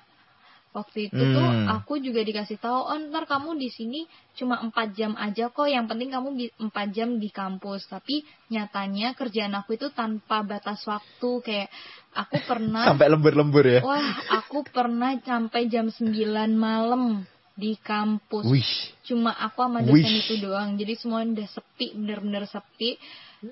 waktu 0.77 1.09
itu 1.09 1.17
hmm. 1.17 1.33
tuh 1.33 1.49
aku 1.73 1.97
juga 2.05 2.21
dikasih 2.21 2.61
tahu 2.61 2.77
oh 2.77 2.99
ntar 3.09 3.25
kamu 3.25 3.57
di 3.57 3.73
sini 3.73 4.05
cuma 4.37 4.61
empat 4.61 4.93
jam 4.93 5.17
aja 5.17 5.49
kok. 5.49 5.65
Yang 5.65 5.89
penting 5.89 6.11
kamu 6.13 6.29
empat 6.69 6.87
jam 6.93 7.17
di 7.17 7.33
kampus. 7.33 7.89
Tapi 7.89 8.21
nyatanya 8.53 9.17
kerjaan 9.17 9.57
aku 9.57 9.81
itu 9.81 9.89
tanpa 9.97 10.45
batas 10.45 10.85
waktu. 10.85 11.31
Kayak 11.41 11.69
aku 12.13 12.37
pernah 12.45 12.85
sampai 12.93 13.09
lembur-lembur 13.09 13.65
ya? 13.65 13.81
Wah 13.81 14.37
aku 14.37 14.69
pernah 14.69 15.17
sampai 15.25 15.73
jam 15.73 15.89
9 15.89 16.13
malam 16.53 17.25
di 17.57 17.73
kampus. 17.81 18.45
Wish. 18.45 18.93
cuma 19.09 19.33
aku 19.33 19.65
sama 19.65 19.81
dosen 19.81 20.05
Wish. 20.05 20.29
itu 20.29 20.35
doang. 20.45 20.77
Jadi 20.77 20.93
semua 21.01 21.25
udah 21.25 21.49
sepi 21.49 21.97
bener-bener 21.97 22.45
sepi. 22.45 23.01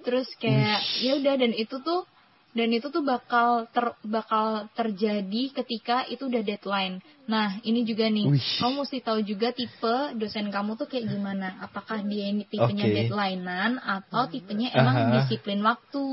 Terus 0.05 0.29
kayak 0.37 0.85
ya 1.01 1.17
udah 1.17 1.35
dan 1.41 1.57
itu 1.57 1.81
tuh 1.81 2.05
dan 2.55 2.71
itu 2.71 2.87
tuh 2.87 3.03
bakal 3.03 3.67
ter, 3.75 3.99
bakal 4.07 4.71
terjadi 4.79 5.43
ketika 5.59 6.07
itu 6.07 6.31
udah 6.31 6.39
deadline. 6.47 7.03
Nah, 7.27 7.59
ini 7.67 7.83
juga 7.83 8.07
nih, 8.07 8.31
Uish. 8.31 8.63
kamu 8.63 8.87
mesti 8.87 9.03
tahu 9.03 9.27
juga 9.27 9.51
tipe 9.51 10.15
dosen 10.15 10.55
kamu 10.55 10.79
tuh 10.79 10.87
kayak 10.87 11.11
gimana. 11.11 11.59
Apakah 11.67 12.07
dia 12.07 12.31
ini 12.31 12.47
tipenya 12.47 12.87
okay. 12.87 12.95
deadlinean 12.95 13.83
atau 13.83 14.31
tipenya 14.31 14.71
emang 14.71 14.95
uh 14.95 15.03
-huh. 15.03 15.15
disiplin 15.27 15.67
waktu. 15.67 16.07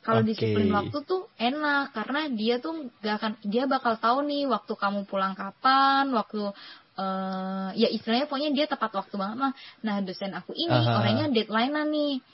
Kalau 0.00 0.22
okay. 0.24 0.28
disiplin 0.32 0.72
waktu 0.72 0.98
tuh 1.04 1.28
enak 1.36 1.92
karena 1.92 2.20
dia 2.32 2.56
tuh 2.56 2.88
gak 3.04 3.14
akan 3.20 3.32
dia 3.44 3.68
bakal 3.68 4.00
tahu 4.00 4.24
nih 4.24 4.48
waktu 4.48 4.72
kamu 4.72 5.04
pulang 5.04 5.36
kapan, 5.36 6.16
waktu 6.16 6.48
uh, 6.96 7.70
ya 7.76 7.92
istilahnya 7.92 8.24
pokoknya 8.24 8.56
dia 8.56 8.64
tepat 8.64 8.88
waktu 8.96 9.20
banget 9.20 9.36
mah. 9.36 9.52
Nah, 9.84 10.00
dosen 10.00 10.32
aku 10.32 10.56
ini 10.56 10.72
uh 10.72 10.80
-huh. 10.80 10.96
orangnya 11.04 11.28
deadlinean 11.28 11.92
nih 11.92 12.24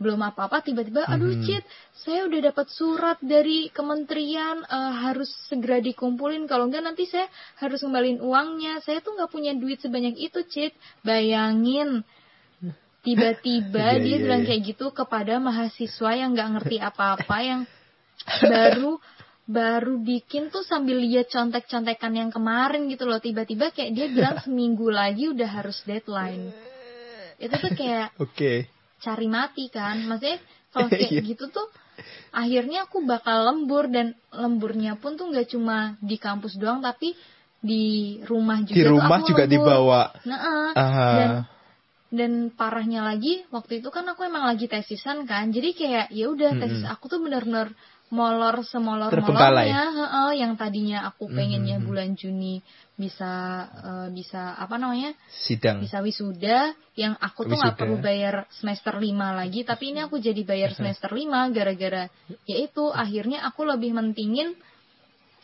belum 0.00 0.32
apa-apa 0.32 0.64
tiba-tiba 0.64 1.04
aduh 1.04 1.28
mm 1.28 1.36
-hmm. 1.36 1.44
Cit 1.44 1.64
saya 2.00 2.24
udah 2.24 2.40
dapat 2.48 2.66
surat 2.72 3.20
dari 3.20 3.68
kementerian 3.68 4.64
uh, 4.64 4.92
harus 5.04 5.28
segera 5.52 5.84
dikumpulin. 5.84 6.48
Kalau 6.48 6.72
enggak 6.72 6.80
nanti 6.80 7.04
saya 7.04 7.28
harus 7.60 7.84
kembaliin 7.84 8.24
uangnya. 8.24 8.80
Saya 8.80 9.04
tuh 9.04 9.20
nggak 9.20 9.28
punya 9.28 9.52
duit 9.52 9.84
sebanyak 9.84 10.16
itu 10.16 10.40
Cit 10.48 10.72
bayangin. 11.04 12.00
Tiba-tiba 13.04 13.84
yeah, 13.96 14.00
dia 14.00 14.10
yeah, 14.16 14.20
bilang 14.24 14.42
yeah. 14.42 14.48
kayak 14.48 14.62
gitu 14.72 14.86
kepada 14.96 15.36
mahasiswa 15.36 16.10
yang 16.16 16.32
nggak 16.32 16.50
ngerti 16.56 16.76
apa-apa 16.80 17.36
yang 17.44 17.60
baru 18.40 18.96
baru 19.50 19.98
bikin 20.00 20.48
tuh 20.48 20.62
sambil 20.64 20.96
lihat 21.02 21.28
contek-contekan 21.28 22.16
yang 22.16 22.32
kemarin 22.32 22.88
gitu 22.88 23.04
loh. 23.04 23.20
Tiba-tiba 23.20 23.68
kayak 23.76 23.92
dia 23.92 24.08
bilang 24.08 24.40
seminggu 24.48 24.88
lagi 24.88 25.28
udah 25.28 25.60
harus 25.60 25.84
deadline. 25.84 26.48
Itu 27.36 27.52
tuh 27.60 27.72
kayak 27.76 28.16
oke. 28.16 28.32
okay 28.32 28.79
cari 29.00 29.26
mati 29.26 29.72
kan. 29.72 30.04
Maksudnya 30.06 30.38
kalau 30.70 30.88
kayak 30.92 31.10
iya. 31.10 31.20
gitu 31.24 31.50
tuh 31.50 31.68
akhirnya 32.32 32.88
aku 32.88 33.04
bakal 33.04 33.44
lembur 33.44 33.90
dan 33.90 34.16
lemburnya 34.32 34.96
pun 34.96 35.20
tuh 35.20 35.28
nggak 35.28 35.52
cuma 35.52 36.00
di 36.00 36.16
kampus 36.16 36.56
doang 36.56 36.80
tapi 36.80 37.12
di 37.60 38.16
rumah 38.24 38.64
juga 38.64 38.76
di 38.78 38.84
rumah 38.88 39.18
tuh 39.20 39.24
aku 39.26 39.30
juga 39.36 39.44
lembur. 39.44 39.54
dibawa. 39.60 40.00
Nah 40.24 40.38
uh, 40.40 40.70
dan 41.16 41.30
dan 42.10 42.32
parahnya 42.50 43.06
lagi 43.06 43.46
waktu 43.54 43.84
itu 43.84 43.88
kan 43.92 44.02
aku 44.08 44.24
emang 44.24 44.48
lagi 44.48 44.66
tesisan 44.66 45.28
kan. 45.28 45.52
Jadi 45.52 45.76
kayak 45.76 46.06
ya 46.10 46.26
udah 46.32 46.56
tesis 46.56 46.84
aku 46.88 47.06
tuh 47.12 47.20
bener-bener 47.20 47.76
molor 48.10 48.66
semolor 48.66 49.14
molornya 49.14 49.86
uh, 49.94 50.34
yang 50.34 50.58
tadinya 50.58 51.06
aku 51.06 51.30
pengennya 51.30 51.78
mm 51.78 51.82
-hmm. 51.82 51.88
bulan 51.88 52.10
Juni 52.18 52.58
bisa 52.98 53.64
uh, 53.70 54.08
bisa 54.10 54.58
apa 54.58 54.76
namanya? 54.76 55.14
Sidang. 55.30 55.78
Bisa 55.78 56.02
wisuda 56.02 56.74
yang 56.98 57.14
aku 57.22 57.46
tuh 57.46 57.56
nggak 57.56 57.78
perlu 57.78 58.02
bayar 58.02 58.50
semester 58.50 58.98
lima 58.98 59.30
lagi 59.32 59.62
tapi 59.62 59.94
ini 59.94 60.02
aku 60.02 60.18
jadi 60.18 60.42
bayar 60.42 60.74
semester 60.74 61.14
lima 61.14 61.46
gara-gara 61.54 62.10
yaitu 62.50 62.90
akhirnya 62.90 63.46
aku 63.46 63.62
lebih 63.62 63.94
mentingin 63.94 64.58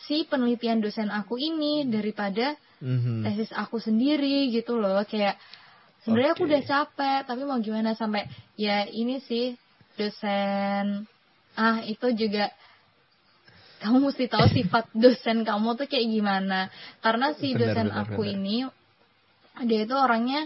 si 0.05 0.27
penelitian 0.27 0.83
dosen 0.83 1.09
aku 1.09 1.39
ini 1.39 1.87
daripada 1.87 2.59
mm 2.83 2.99
-hmm. 2.99 3.19
tesis 3.31 3.55
aku 3.55 3.79
sendiri 3.79 4.51
gitu 4.51 4.75
loh. 4.75 5.07
Kayak 5.07 5.39
sebenarnya 6.03 6.35
okay. 6.35 6.39
aku 6.43 6.51
udah 6.51 6.62
capek 6.67 7.21
tapi 7.31 7.43
mau 7.47 7.62
gimana 7.62 7.95
sampai 7.95 8.27
ya 8.59 8.91
ini 8.91 9.23
sih 9.23 9.55
dosen 9.95 11.07
ah 11.57 11.81
itu 11.83 12.13
juga 12.13 12.53
kamu 13.81 14.09
mesti 14.09 14.25
tahu 14.29 14.47
sifat 14.53 14.93
dosen 15.03 15.45
kamu 15.45 15.77
tuh 15.77 15.87
kayak 15.89 16.09
gimana. 16.09 16.69
Karena 17.01 17.33
si 17.37 17.53
bener, 17.53 17.73
dosen 17.73 17.89
bener, 17.93 18.03
aku 18.07 18.23
bener. 18.25 18.35
ini 18.37 18.57
dia 19.65 19.81
itu 19.89 19.97
orangnya 19.97 20.45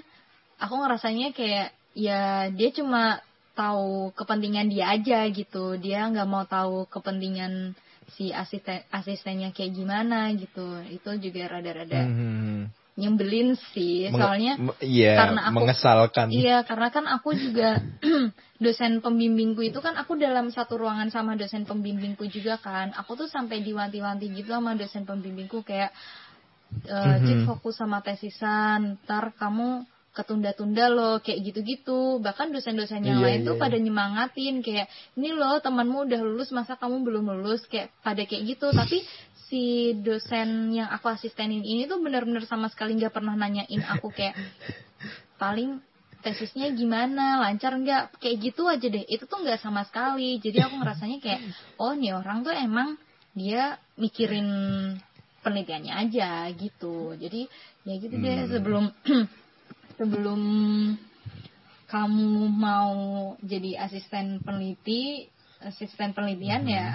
aku 0.62 0.74
ngerasanya 0.78 1.34
kayak 1.34 1.74
ya 1.98 2.46
dia 2.54 2.70
cuma 2.70 3.18
tahu 3.58 4.14
kepentingan 4.14 4.70
dia 4.70 4.94
aja 4.94 5.26
gitu. 5.30 5.76
Dia 5.76 6.06
nggak 6.10 6.28
mau 6.30 6.46
tahu 6.46 6.86
kepentingan 6.86 7.74
si 8.14 8.34
asisten 8.34 8.82
asistennya 8.90 9.50
kayak 9.50 9.74
gimana 9.74 10.30
gitu. 10.34 10.82
Itu 10.90 11.18
juga 11.18 11.58
rada-rada 11.58 12.06
mm 12.06 12.14
-hmm 12.14 12.79
nyembelin 13.00 13.56
sih. 13.72 14.12
Menge 14.12 14.20
soalnya 14.20 14.52
iya, 14.84 15.16
karena 15.16 15.40
aku 15.48 15.56
mengesalkan. 15.56 16.26
Iya 16.28 16.56
karena 16.68 16.88
kan 16.92 17.04
aku 17.08 17.32
juga 17.32 17.80
dosen 18.64 19.00
pembimbingku 19.00 19.64
itu 19.64 19.80
kan 19.80 19.96
aku 19.96 20.20
dalam 20.20 20.52
satu 20.52 20.76
ruangan 20.76 21.08
sama 21.08 21.34
dosen 21.40 21.64
pembimbingku 21.64 22.28
juga 22.28 22.60
kan. 22.60 22.92
Aku 23.00 23.16
tuh 23.16 23.26
sampai 23.26 23.64
diwanti-wanti 23.64 24.28
gitu 24.36 24.52
sama 24.52 24.76
dosen 24.76 25.08
pembimbingku 25.08 25.64
kayak 25.64 25.96
e, 26.84 26.96
mm 26.96 27.18
-hmm. 27.24 27.40
fokus 27.48 27.80
sama 27.80 28.04
tesisan 28.04 29.00
ntar 29.02 29.32
kamu 29.34 29.88
ketunda-tunda 30.10 30.90
loh 30.90 31.22
kayak 31.22 31.40
gitu-gitu. 31.50 32.18
Bahkan 32.18 32.50
dosen-dosen 32.50 33.06
yang 33.06 33.22
iya, 33.22 33.26
lain 33.26 33.40
iya. 33.42 33.48
tuh 33.48 33.56
pada 33.56 33.76
nyemangatin 33.78 34.58
kayak 34.60 34.90
ini 35.14 35.30
loh 35.30 35.62
temanmu 35.62 36.10
udah 36.10 36.20
lulus 36.22 36.50
masa 36.50 36.74
kamu 36.74 37.06
belum 37.06 37.30
lulus? 37.30 37.62
Kayak 37.70 37.94
pada 38.02 38.22
kayak 38.26 38.42
gitu. 38.56 38.74
Tapi 38.74 39.06
si 39.50 39.94
dosen 40.02 40.74
yang 40.74 40.90
aku 40.90 41.10
asistenin 41.10 41.62
ini 41.62 41.86
tuh 41.86 42.02
bener-bener 42.02 42.42
sama 42.46 42.70
sekali 42.70 42.98
nggak 42.98 43.14
pernah 43.14 43.34
nanyain 43.38 43.82
aku 43.86 44.10
kayak 44.10 44.34
paling 45.38 45.78
tesisnya 46.26 46.74
gimana? 46.74 47.38
Lancar 47.46 47.78
nggak? 47.78 48.18
Kayak 48.18 48.36
gitu 48.50 48.66
aja 48.66 48.86
deh. 48.90 49.06
Itu 49.06 49.30
tuh 49.30 49.46
nggak 49.46 49.62
sama 49.62 49.86
sekali. 49.86 50.42
Jadi 50.42 50.58
aku 50.58 50.74
ngerasanya 50.74 51.18
kayak 51.22 51.40
oh 51.78 51.94
nih 51.94 52.18
orang 52.18 52.42
tuh 52.42 52.50
emang 52.50 52.98
dia 53.30 53.78
mikirin 53.94 54.50
penelitiannya 55.46 55.92
aja 55.94 56.50
gitu. 56.50 57.14
Jadi 57.14 57.46
ya 57.86 57.94
gitu 57.94 58.14
deh. 58.18 58.36
Hmm. 58.42 58.50
sebelum 58.50 58.84
sebelum 60.00 60.40
kamu 61.92 62.48
mau 62.48 62.96
jadi 63.44 63.84
asisten 63.84 64.40
peneliti 64.40 65.28
asisten 65.60 66.16
penelitian 66.16 66.64
Hmm. 66.64 66.72
ya 66.72 66.88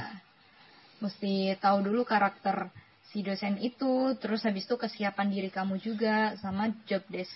mesti 0.97 1.53
tahu 1.61 1.85
dulu 1.85 2.01
karakter 2.01 2.73
si 3.13 3.21
dosen 3.21 3.61
itu 3.61 4.17
terus 4.17 4.41
habis 4.41 4.65
itu 4.65 4.73
kesiapan 4.73 5.29
diri 5.29 5.53
kamu 5.53 5.77
juga 5.77 6.33
sama 6.41 6.73
job 6.89 7.05
desk 7.13 7.29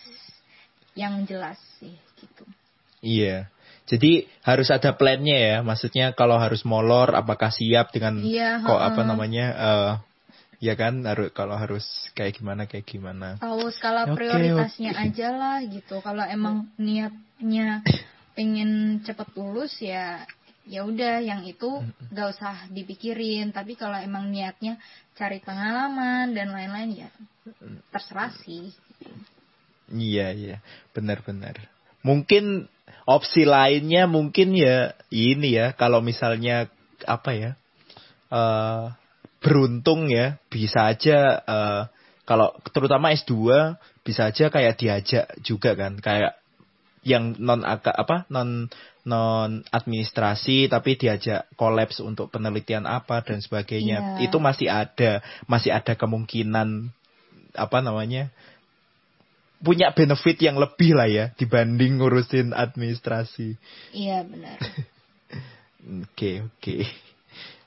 yang 0.98 1.22
jelas 1.30 1.62
sih 1.78 1.94
gitu 2.18 2.50
Iya. 3.00 3.48
Jadi 3.88 4.28
harus 4.44 4.68
ada 4.76 4.92
plannya 4.92 5.38
ya. 5.40 5.58
Maksudnya 5.64 6.12
kalau 6.12 6.36
harus 6.36 6.68
molor, 6.68 7.16
apakah 7.16 7.48
siap 7.48 7.96
dengan 7.96 8.20
Iya, 8.20 8.60
kok 8.60 8.76
apa 8.76 9.02
namanya? 9.08 9.46
eh 9.56 9.92
ya 10.60 10.76
kan 10.76 11.04
harus 11.08 11.32
kalau 11.32 11.56
harus 11.56 11.86
kayak 12.14 12.36
gimana 12.36 12.68
kayak 12.68 12.84
gimana. 12.88 13.40
tahu 13.40 13.72
skala 13.72 14.12
Oke, 14.12 14.20
prioritasnya 14.24 14.92
oke. 14.96 15.04
aja 15.08 15.28
lah 15.32 15.58
gitu 15.64 16.04
kalau 16.04 16.24
emang 16.28 16.68
niatnya 16.76 17.84
pengen 18.36 19.00
cepet 19.04 19.28
lulus 19.40 19.80
ya 19.80 20.24
ya 20.70 20.86
udah 20.86 21.18
yang 21.24 21.42
itu 21.50 21.82
gak 22.14 22.30
usah 22.38 22.70
dipikirin 22.70 23.50
tapi 23.50 23.74
kalau 23.74 23.98
emang 23.98 24.30
niatnya 24.30 24.78
cari 25.18 25.42
pengalaman 25.42 26.30
dan 26.38 26.54
lain-lain 26.54 27.08
ya 27.08 27.10
terserah 27.90 28.30
sih 28.46 28.70
Iya 29.90 30.30
iya, 30.38 30.58
benar-benar. 30.94 31.66
Mungkin 32.06 32.70
opsi 33.10 33.42
lainnya 33.42 34.06
mungkin 34.06 34.54
ya 34.54 34.94
ini 35.10 35.58
ya 35.58 35.74
kalau 35.74 36.00
misalnya 36.06 36.70
apa 37.10 37.32
ya? 37.34 37.52
eh 38.30 38.86
beruntung 39.40 40.12
ya 40.12 40.40
bisa 40.52 40.92
aja 40.92 41.44
eh 41.44 41.84
kalau 42.30 42.54
terutama 42.70 43.10
S2 43.10 43.34
bisa 44.06 44.30
aja 44.30 44.54
kayak 44.54 44.78
diajak 44.78 45.26
juga 45.42 45.74
kan 45.74 45.98
kayak 45.98 46.38
yang 47.02 47.34
non 47.40 47.64
apa 47.66 48.28
non 48.30 48.68
non 49.08 49.66
administrasi 49.72 50.70
tapi 50.70 51.00
diajak 51.00 51.50
kolaps 51.56 52.04
untuk 52.04 52.30
penelitian 52.30 52.86
apa 52.86 53.26
dan 53.26 53.42
sebagainya. 53.42 54.20
Iya. 54.20 54.30
itu 54.30 54.38
masih 54.38 54.68
ada 54.70 55.26
masih 55.50 55.74
ada 55.74 55.98
kemungkinan 55.98 56.94
apa 57.58 57.78
namanya 57.82 58.30
punya 59.60 59.92
benefit 59.92 60.38
yang 60.40 60.62
lebih 60.62 60.94
lah 60.94 61.10
ya 61.10 61.26
dibanding 61.36 61.98
ngurusin 61.98 62.54
administrasi. 62.54 63.58
Iya 63.96 64.24
benar. 64.28 64.60
Oke 65.80 66.44
oke 66.44 66.84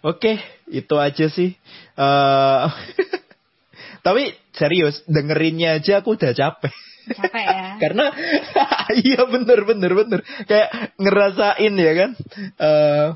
oke 0.03 0.33
itu 0.69 0.95
aja 0.99 1.27
sih. 1.31 1.55
eh 1.97 2.67
tapi 4.07 4.35
serius 4.53 5.01
dengerinnya 5.07 5.79
aja 5.79 6.03
aku 6.03 6.19
udah 6.19 6.35
capek 6.35 6.75
capek 7.15 7.45
ya 7.47 7.67
karena 7.83 8.07
iya 9.07 9.23
bener 9.27 9.63
bener 9.67 9.93
bener 9.95 10.21
kayak 10.47 10.99
ngerasain 10.99 11.75
ya 11.79 11.93
kan. 11.95 12.11
eh 12.59 13.07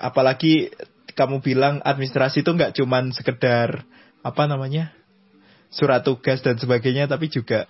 apalagi 0.00 0.72
kamu 1.12 1.44
bilang 1.44 1.84
administrasi 1.84 2.40
itu 2.40 2.50
nggak 2.56 2.72
cuman 2.80 3.12
sekedar 3.12 3.84
apa 4.24 4.42
namanya 4.48 4.92
surat 5.68 6.00
tugas 6.04 6.40
dan 6.40 6.56
sebagainya 6.56 7.04
tapi 7.04 7.28
juga 7.28 7.68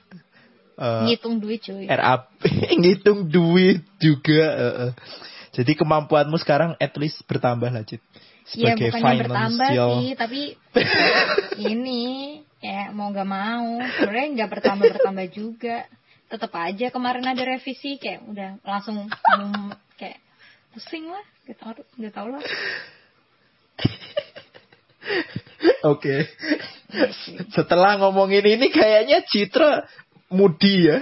eh, 0.78 1.04
ngitung 1.10 1.42
duit 1.42 1.58
cuy 1.62 1.90
RAP 1.90 2.22
ngitung 2.80 3.26
duit 3.26 3.82
juga. 3.98 4.44
eh, 4.54 4.74
eh. 4.88 4.92
Jadi 5.50 5.74
kemampuanmu 5.74 6.38
sekarang 6.38 6.78
at 6.78 6.94
least 6.94 7.26
bertambah 7.26 7.74
lah, 7.74 7.82
Cit. 8.50 8.66
ya 8.66 8.74
Sebagai 8.74 8.90
bukannya 8.90 9.22
bertambah 9.22 9.70
sih 9.70 10.06
tapi 10.18 10.40
ini 11.72 12.02
ya 12.60 12.90
mau 12.92 13.14
gak 13.14 13.30
mau 13.30 13.78
sebenarnya 13.96 14.28
nggak 14.36 14.50
bertambah 14.58 14.86
bertambah 14.90 15.26
juga 15.32 15.86
tetap 16.30 16.52
aja 16.58 16.86
kemarin 16.92 17.26
ada 17.26 17.42
revisi 17.42 17.96
kayak 17.96 18.26
udah 18.26 18.50
langsung 18.62 19.06
hmm, 19.08 19.70
kayak 19.96 20.18
pusing 20.74 21.08
lah 21.08 21.24
gak 21.46 21.56
tau 21.58 21.72
gak 21.78 22.12
tau 22.14 22.28
lah 22.28 22.42
Oke. 25.80 26.28
Setelah 27.52 27.96
ngomongin 28.00 28.44
ini 28.44 28.68
kayaknya 28.68 29.24
Citra 29.24 29.88
mudi 30.28 30.86
ya. 30.86 31.00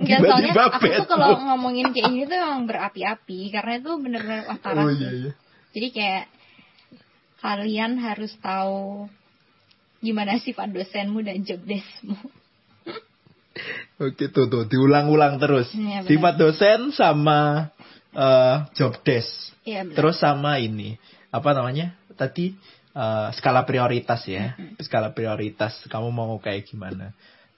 Enggak 0.00 0.18
soalnya 0.28 0.52
aku 0.54 0.86
tuh 0.86 1.06
kalau 1.10 1.38
ngomongin 1.52 1.90
kayak 1.92 2.08
gini 2.14 2.24
tuh 2.30 2.38
emang 2.38 2.64
berapi-api 2.70 3.38
karena 3.52 3.72
itu 3.82 3.90
bener-bener 4.00 4.46
wah 4.48 4.58
parah 4.62 4.86
Oh 4.86 4.92
iya 4.92 5.10
iya. 5.12 5.32
Jadi 5.74 5.88
kayak 5.90 6.24
kalian 7.42 7.98
harus 7.98 8.32
tahu 8.38 9.10
gimana 9.98 10.38
sifat 10.38 10.70
dosenmu 10.70 11.20
dan 11.26 11.42
job 11.42 11.60
deskmu. 11.66 12.16
Oke 13.98 14.30
tuh 14.30 14.46
tuh 14.46 14.64
diulang-ulang 14.70 15.42
terus. 15.42 15.70
Benar. 15.74 16.06
Sifat 16.06 16.34
dosen 16.38 16.94
sama 16.94 17.70
eh, 18.14 18.56
job 18.78 18.94
desk. 19.02 19.54
Benar. 19.66 19.94
Terus 19.98 20.16
sama 20.22 20.62
ini 20.62 20.94
apa 21.34 21.50
namanya 21.50 21.98
tadi 22.14 22.54
eh, 22.94 23.28
skala 23.34 23.66
prioritas 23.66 24.22
ya, 24.30 24.54
skala 24.78 25.10
prioritas 25.10 25.82
kamu 25.90 26.14
mau 26.14 26.38
kayak 26.38 26.70
gimana? 26.70 27.10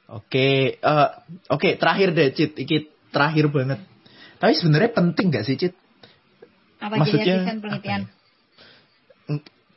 Oke, 0.09 0.81
eh, 0.81 1.09
oke 1.53 1.69
terakhir 1.77 2.17
deh 2.17 2.33
Cit, 2.33 2.57
iki 2.57 2.89
terakhir 3.13 3.53
banget. 3.53 3.81
Tapi 4.37 4.53
sebenarnya 4.53 4.93
penting 4.93 5.33
gak 5.33 5.45
sih 5.49 5.57
Cit? 5.57 5.86
Apa 6.81 6.95
maksudnya 7.01 7.47
penelitian? 7.61 8.03
ya? 8.07 9.35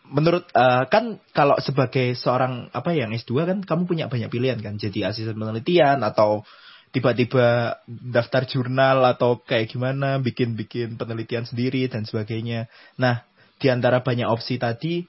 Menurut 0.10 0.50
eh, 0.52 0.84
kan 0.90 1.22
kalau 1.38 1.62
sebagai 1.62 2.18
seorang 2.18 2.74
apa 2.74 2.98
yang 2.98 3.14
S2 3.14 3.46
kan 3.46 3.60
kamu 3.62 3.86
punya 3.86 4.06
banyak 4.10 4.30
pilihan 4.34 4.58
kan, 4.58 4.82
jadi 4.82 5.14
asisten 5.14 5.38
penelitian 5.38 6.02
atau 6.02 6.42
tiba-tiba 6.90 7.78
daftar 7.86 8.50
jurnal 8.50 9.06
atau 9.06 9.38
kayak 9.46 9.70
gimana, 9.70 10.18
bikin-bikin 10.18 10.98
penelitian 10.98 11.46
sendiri 11.46 11.86
dan 11.86 12.10
sebagainya. 12.10 12.66
Nah, 12.98 13.22
di 13.62 13.70
antara 13.70 14.02
banyak 14.02 14.26
opsi 14.26 14.58
tadi, 14.58 15.06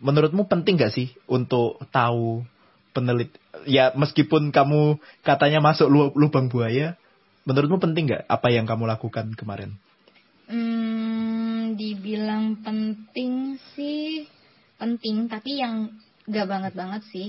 menurutmu 0.00 0.48
penting 0.48 0.80
gak 0.80 0.90
sih 0.96 1.12
untuk 1.28 1.78
tahu 1.92 2.42
penelit 2.90 3.30
ya 3.68 3.94
meskipun 3.94 4.50
kamu 4.50 4.98
katanya 5.22 5.62
masuk 5.62 5.86
lu- 5.86 6.14
lubang 6.16 6.50
buaya, 6.50 6.96
menurutmu 7.44 7.78
penting 7.78 8.10
gak 8.10 8.24
apa 8.26 8.48
yang 8.50 8.66
kamu 8.66 8.88
lakukan 8.88 9.36
kemarin? 9.36 9.76
Hmm, 10.50 11.78
dibilang 11.78 12.58
penting 12.66 13.54
sih 13.78 14.26
penting, 14.80 15.28
tapi 15.28 15.60
yang 15.60 15.92
gak 16.26 16.48
banget 16.48 16.72
banget 16.74 17.02
sih. 17.12 17.28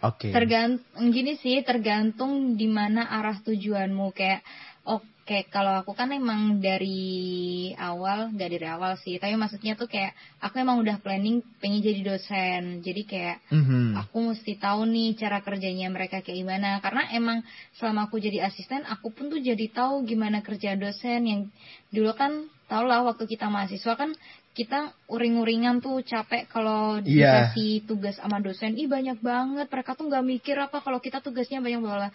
Oke. 0.00 0.32
Tergantung 0.32 1.12
gini 1.12 1.36
sih, 1.36 1.60
tergantung 1.60 2.56
di 2.56 2.64
mana 2.64 3.04
arah 3.12 3.36
tujuanmu 3.44 4.16
kayak 4.16 4.40
oke 4.88 5.19
kalau 5.46 5.78
aku 5.86 5.94
kan 5.94 6.10
emang 6.10 6.58
dari 6.58 7.70
awal 7.78 8.34
nggak 8.34 8.50
dari 8.50 8.66
awal 8.66 8.98
sih, 8.98 9.14
tapi 9.22 9.38
maksudnya 9.38 9.78
tuh 9.78 9.86
kayak 9.86 10.10
aku 10.42 10.58
emang 10.58 10.82
udah 10.82 10.98
planning 10.98 11.38
pengen 11.62 11.78
jadi 11.78 12.02
dosen. 12.02 12.82
Jadi 12.82 13.02
kayak 13.06 13.38
Mhm. 13.54 13.94
aku 13.94 14.16
mesti 14.34 14.58
tahu 14.58 14.90
nih 14.90 15.14
cara 15.14 15.38
kerjanya 15.38 15.86
mereka 15.86 16.18
kayak 16.18 16.34
gimana 16.42 16.82
karena 16.82 17.06
emang 17.14 17.38
selama 17.78 18.10
aku 18.10 18.18
jadi 18.18 18.42
asisten 18.50 18.82
aku 18.86 19.14
pun 19.14 19.30
tuh 19.30 19.38
jadi 19.38 19.66
tahu 19.70 20.02
gimana 20.02 20.42
kerja 20.42 20.74
dosen 20.74 21.20
yang 21.26 21.40
dulu 21.94 22.10
kan 22.18 22.46
tau 22.70 22.86
lah 22.86 23.02
waktu 23.02 23.26
kita 23.26 23.50
mahasiswa 23.50 23.98
kan 23.98 24.14
kita 24.54 24.94
uring-uringan 25.10 25.82
tuh 25.82 26.02
capek 26.06 26.46
kalau 26.50 26.98
Iya. 27.02 27.50
dikasih 27.50 27.86
tugas 27.86 28.18
sama 28.18 28.38
dosen 28.42 28.78
ih 28.78 28.86
banyak 28.86 29.18
banget 29.22 29.66
mereka 29.70 29.94
tuh 29.98 30.06
nggak 30.06 30.26
mikir 30.26 30.54
apa 30.58 30.78
kalau 30.82 31.02
kita 31.02 31.18
tugasnya 31.18 31.58
banyak 31.62 31.82
banget 31.82 32.12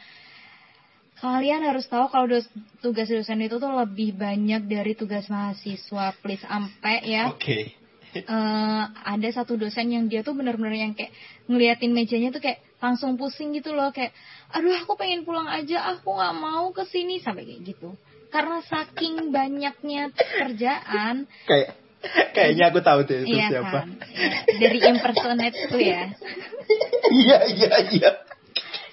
kalian 1.26 1.66
harus 1.66 1.90
tahu 1.90 2.06
kalau 2.08 2.30
dos- 2.30 2.52
tugas 2.80 3.10
dosen 3.10 3.42
itu 3.42 3.58
tuh 3.58 3.74
lebih 3.74 4.14
banyak 4.14 4.70
dari 4.70 4.94
tugas 4.94 5.26
mahasiswa 5.26 6.14
please 6.22 6.46
sampai 6.46 7.02
ya 7.02 7.34
Oke. 7.34 7.74
eh, 8.16 8.84
ada 8.86 9.30
satu 9.34 9.58
dosen 9.58 9.90
yang 9.90 10.06
dia 10.06 10.22
tuh 10.22 10.38
bener-bener 10.38 10.78
yang 10.78 10.94
kayak 10.94 11.10
ngeliatin 11.50 11.92
mejanya 11.92 12.30
tuh 12.30 12.40
kayak 12.40 12.62
langsung 12.78 13.18
pusing 13.18 13.52
gitu 13.52 13.74
loh 13.74 13.90
kayak 13.90 14.14
aduh 14.54 14.78
aku 14.78 14.94
pengen 14.94 15.26
pulang 15.26 15.50
aja 15.50 15.82
aku 15.92 16.14
nggak 16.14 16.36
mau 16.38 16.70
ke 16.70 16.86
sini 16.86 17.18
sampai 17.18 17.44
kayak 17.44 17.62
gitu 17.66 17.98
karena 18.30 18.62
saking 18.62 19.34
banyaknya 19.34 20.14
kerjaan 20.14 21.26
Kayak 21.44 21.74
kayaknya 22.32 22.70
aku 22.70 22.80
tahu 22.80 23.00
deh 23.02 23.26
itu 23.26 23.34
iya 23.34 23.50
siapa. 23.50 23.82
kan 23.82 23.88
Ya, 24.14 24.30
dari 24.62 24.78
impersonate 24.80 25.58
tuh 25.68 25.82
ya 25.82 26.14
Iya 27.18 27.38
iya 27.50 27.74
iya. 27.90 28.12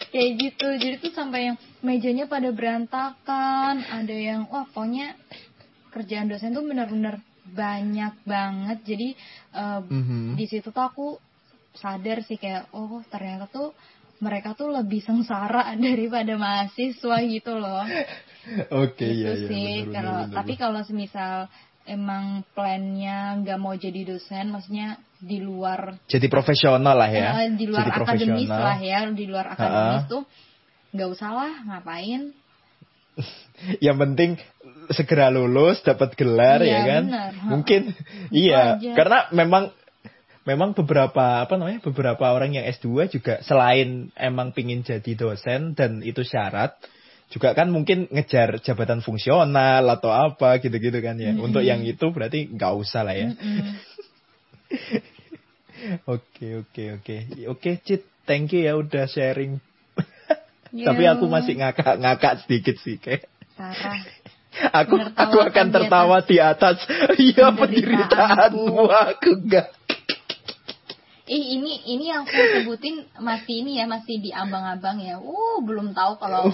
kayak 0.08 0.30
gitu 0.38 0.66
jadi 0.80 0.96
tuh 0.96 1.12
sampai 1.12 1.52
yang 1.52 1.58
mejanya 1.82 2.24
pada 2.24 2.48
berantakan 2.50 3.82
ada 3.82 4.14
yang 4.14 4.46
wah 4.46 4.64
pokoknya 4.64 5.18
kerjaan 5.90 6.26
dosen 6.26 6.50
tuh 6.50 6.62
bener-bener 6.62 7.20
banyak 7.44 8.14
banget 8.22 8.78
jadi 8.82 9.08
eh, 9.52 9.80
Mhm. 9.82 10.34
di 10.34 10.46
situ 10.46 10.70
tuh 10.70 10.80
aku 10.80 11.06
sadar 11.74 12.22
sih 12.22 12.36
kayak 12.36 12.70
oh 12.70 13.02
ternyata 13.06 13.46
tuh 13.46 13.74
mereka 14.18 14.54
tuh 14.54 14.70
lebih 14.70 15.02
sengsara 15.02 15.74
daripada 15.82 16.38
mahasiswa 16.38 17.16
gitu 17.26 17.52
loh. 17.52 17.82
Oke, 18.72 19.02
itu 19.02 19.18
iya, 19.18 19.30
iya. 19.34 19.48
sih 19.50 19.70
bener, 19.82 19.92
kalau 19.92 20.16
bener, 20.22 20.34
tapi 20.34 20.52
kalau 20.54 20.80
semisal 20.82 21.50
emang 21.82 22.46
plannya 22.54 23.42
nggak 23.42 23.58
mau 23.58 23.74
jadi 23.74 24.06
dosen 24.06 24.54
maksudnya 24.54 24.94
di 25.18 25.38
luar 25.38 25.98
Jadi 26.06 26.26
profesional 26.26 26.94
lah 26.94 27.10
ya. 27.10 27.42
eh, 27.42 27.50
di 27.52 27.66
luar 27.66 27.86
Jadi 27.86 27.98
akademis 27.98 28.46
lah 28.48 28.78
ya 28.78 28.98
di 29.10 29.24
luar 29.26 29.46
akademis 29.50 30.02
Ha-ha. 30.06 30.10
tuh 30.10 30.22
nggak 30.92 31.08
usah 31.08 31.30
lah 31.32 31.52
ngapain 31.66 32.32
Yang 33.84 33.96
penting 34.02 34.30
segera 34.90 35.28
lulus, 35.28 35.84
dapat 35.84 36.16
gelar 36.16 36.64
Iya, 36.64 36.72
ya 36.72 36.80
kan. 36.88 37.04
benar. 37.06 37.32
Ha. 37.36 37.46
Mungkin 37.52 37.80
iya, 38.32 38.80
aja. 38.80 38.92
karena 38.96 39.18
memang 39.36 39.68
memang 40.42 40.74
beberapa 40.74 41.44
apa 41.46 41.54
namanya 41.54 41.78
beberapa 41.86 42.24
orang 42.34 42.56
yang 42.58 42.66
S2 42.66 43.06
juga 43.12 43.38
selain 43.46 44.10
emang 44.18 44.50
pingin 44.50 44.82
jadi 44.82 45.14
dosen 45.14 45.78
dan 45.78 46.02
itu 46.02 46.26
syarat 46.26 46.74
juga 47.30 47.54
kan 47.54 47.70
mungkin 47.70 48.10
ngejar 48.10 48.60
jabatan 48.60 49.00
fungsional 49.00 49.86
atau 49.88 50.10
apa 50.10 50.58
gitu-gitu 50.60 50.98
kan 51.00 51.16
ya. 51.16 51.32
Mm-mm. 51.32 51.46
Untuk 51.48 51.62
yang 51.64 51.80
itu 51.86 52.10
berarti 52.10 52.50
nggak 52.50 52.72
usah 52.76 53.06
lah 53.06 53.14
ya. 53.16 53.28
Oke 56.06 56.62
oke 56.62 57.02
oke 57.02 57.16
oke 57.50 57.70
Cit, 57.82 58.06
thank 58.22 58.54
you 58.54 58.62
ya 58.62 58.78
udah 58.78 59.10
sharing. 59.10 59.58
Yo, 60.72 60.88
Tapi 60.88 61.04
aku 61.04 61.28
masih 61.28 61.60
ngakak-ngakak 61.60 62.48
sedikit 62.48 62.80
sih 62.80 62.96
kayak. 62.96 63.28
parah 63.60 64.00
Aku 64.84 65.00
aku 65.00 65.38
akan 65.40 65.66
di 65.68 65.72
tertawa 65.72 66.20
di 66.24 66.36
atas 66.36 66.84
iya 67.20 67.52
penderitaanmu 67.56 68.84
aku 68.84 69.30
enggak. 69.40 69.72
Eh 71.24 71.56
ini 71.56 71.80
ini 71.88 72.12
yang 72.12 72.28
aku 72.28 72.36
sebutin 72.36 73.08
masih 73.16 73.64
ini 73.64 73.80
ya 73.80 73.88
masih 73.88 74.20
di 74.20 74.28
ambang-ambang 74.28 75.00
ya. 75.00 75.16
Uh 75.16 75.64
belum 75.64 75.96
tahu 75.96 76.20
kalau 76.20 76.52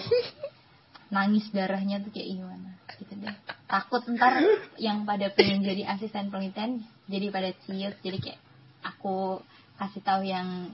nangis 1.14 1.51
darahnya 1.51 1.99
tuh 1.99 2.14
kayak 2.14 2.39
gimana 2.39 2.79
gitu 3.03 3.14
deh. 3.19 3.35
Takut 3.66 4.03
ntar 4.14 4.47
yang 4.79 5.03
pada 5.03 5.35
pengen 5.35 5.66
jadi 5.66 5.91
asisten 5.91 6.31
penelitian 6.31 6.87
jadi 7.11 7.35
pada 7.35 7.51
ciut 7.66 7.99
jadi 7.99 8.19
kayak 8.23 8.41
aku 8.87 9.43
kasih 9.79 10.03
tahu 10.07 10.23
yang 10.23 10.71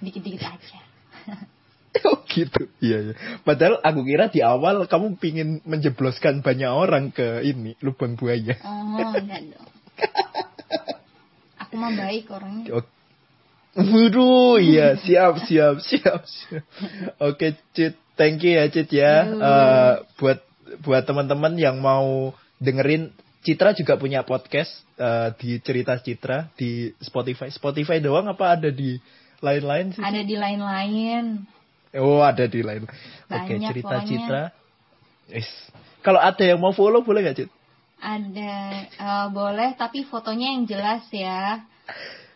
dikit-dikit 0.00 0.48
aja. 0.48 0.80
Gitu. 2.38 2.62
Iya 2.78 2.98
iya. 3.10 3.14
Padahal 3.42 3.82
aku 3.82 4.06
kira 4.06 4.30
di 4.30 4.40
awal 4.44 4.86
kamu 4.86 5.18
pingin 5.18 5.58
menjebloskan 5.66 6.40
banyak 6.44 6.70
orang 6.70 7.10
ke 7.10 7.42
ini 7.42 7.74
lubang 7.82 8.14
buaya. 8.14 8.54
Oh 8.62 9.14
enggak 9.14 9.42
dong. 9.54 9.70
Aku 11.66 11.74
mah 11.74 11.92
baik 11.92 12.30
orangnya. 12.30 12.78
Oke. 12.78 12.98
Waduh, 13.78 14.58
iya 14.58 14.98
siap 14.98 15.38
siap 15.46 15.78
siap 15.78 16.26
siap. 16.26 16.64
Oke, 17.22 17.54
Cit, 17.70 17.94
thank 18.18 18.42
you 18.42 18.58
ya 18.58 18.66
Cit 18.66 18.90
ya. 18.90 19.22
Eh, 19.22 19.92
buat 20.18 20.42
buat 20.82 21.06
teman-teman 21.06 21.54
yang 21.54 21.78
mau 21.78 22.34
dengerin 22.58 23.14
Citra 23.46 23.70
juga 23.78 23.94
punya 23.94 24.26
podcast 24.26 24.82
eh, 24.98 25.30
di 25.38 25.62
cerita 25.62 25.94
Citra 25.94 26.50
di 26.58 26.90
Spotify. 26.98 27.54
Spotify 27.54 28.02
doang 28.02 28.26
apa 28.26 28.58
ada 28.58 28.72
di 28.74 28.98
lain-lain 29.38 29.94
sih? 29.94 30.02
Ada 30.02 30.26
di 30.26 30.34
lain-lain. 30.34 31.46
Oh, 31.96 32.20
ada 32.20 32.44
di 32.44 32.60
lain. 32.60 32.84
Oke, 32.84 33.56
Banyak 33.56 33.72
cerita 33.72 33.96
pokoknya. 33.96 34.08
Citra. 34.08 34.42
Yes. 35.32 35.50
Kalau 36.04 36.20
ada 36.20 36.44
yang 36.44 36.60
mau 36.60 36.72
follow 36.76 37.00
boleh 37.00 37.24
nggak, 37.24 37.36
Cit? 37.36 37.50
Ada 37.98 38.54
eh, 38.94 39.26
boleh 39.32 39.74
tapi 39.74 40.04
fotonya 40.06 40.54
yang 40.54 40.64
jelas 40.68 41.02
ya. 41.10 41.64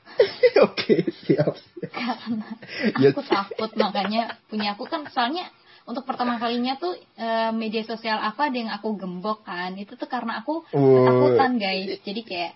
Oke, 0.67 1.07
siap. 1.25 1.55
karena 1.93 2.47
Ya. 3.03 3.11
aku 3.13 3.23
takut 3.27 3.71
makanya 3.77 4.39
punya 4.49 4.75
aku 4.77 4.85
kan 4.89 5.05
soalnya 5.11 5.49
untuk 5.83 6.07
pertama 6.07 6.39
kalinya 6.39 6.79
tuh 6.79 6.95
eh, 7.17 7.51
media 7.55 7.83
sosial 7.85 8.17
apa 8.21 8.49
ada 8.49 8.57
yang 8.59 8.71
aku 8.73 8.95
gembok 8.97 9.45
kan 9.45 9.75
itu 9.77 9.99
tuh 9.99 10.07
karena 10.07 10.41
aku 10.41 10.63
ketakutan 10.71 11.59
guys 11.59 11.99
jadi 12.07 12.21
kayak 12.23 12.53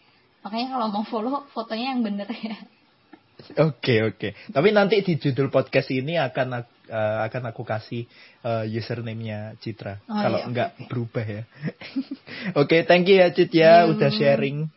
makanya 0.47 0.66
kalau 0.78 0.86
mau 0.94 1.05
follow 1.07 1.42
fotonya 1.53 1.94
yang 1.97 2.03
bener 2.07 2.28
ya 2.30 2.59
Oke 3.61 4.03
oke. 4.03 4.32
Tapi 4.51 4.68
nanti 4.74 5.05
di 5.05 5.20
judul 5.20 5.53
podcast 5.53 5.92
ini 5.92 6.18
akan 6.18 6.66
eh, 6.87 7.18
akan 7.26 7.51
aku 7.51 7.62
kasih 7.66 8.07
eh, 8.43 8.64
username-nya 8.70 9.59
Citra. 9.61 9.99
Oh, 10.09 10.16
Kalau 10.16 10.39
iya, 10.43 10.47
enggak 10.49 10.68
oke, 10.72 10.80
oke. 10.82 10.89
berubah 10.91 11.26
ya. 11.26 11.43
oke, 12.62 12.76
thank 12.87 13.07
you 13.11 13.18
ya 13.20 13.28
Cit 13.34 13.51
ya 13.53 13.84
Yo. 13.87 13.95
udah 13.95 14.11
sharing. 14.11 14.70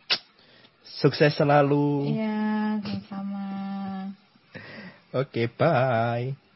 Sukses 1.00 1.32
selalu. 1.32 2.18
iya 2.20 2.76
sama-sama 2.84 3.44
Oke, 5.10 5.50
bye. 5.50 6.49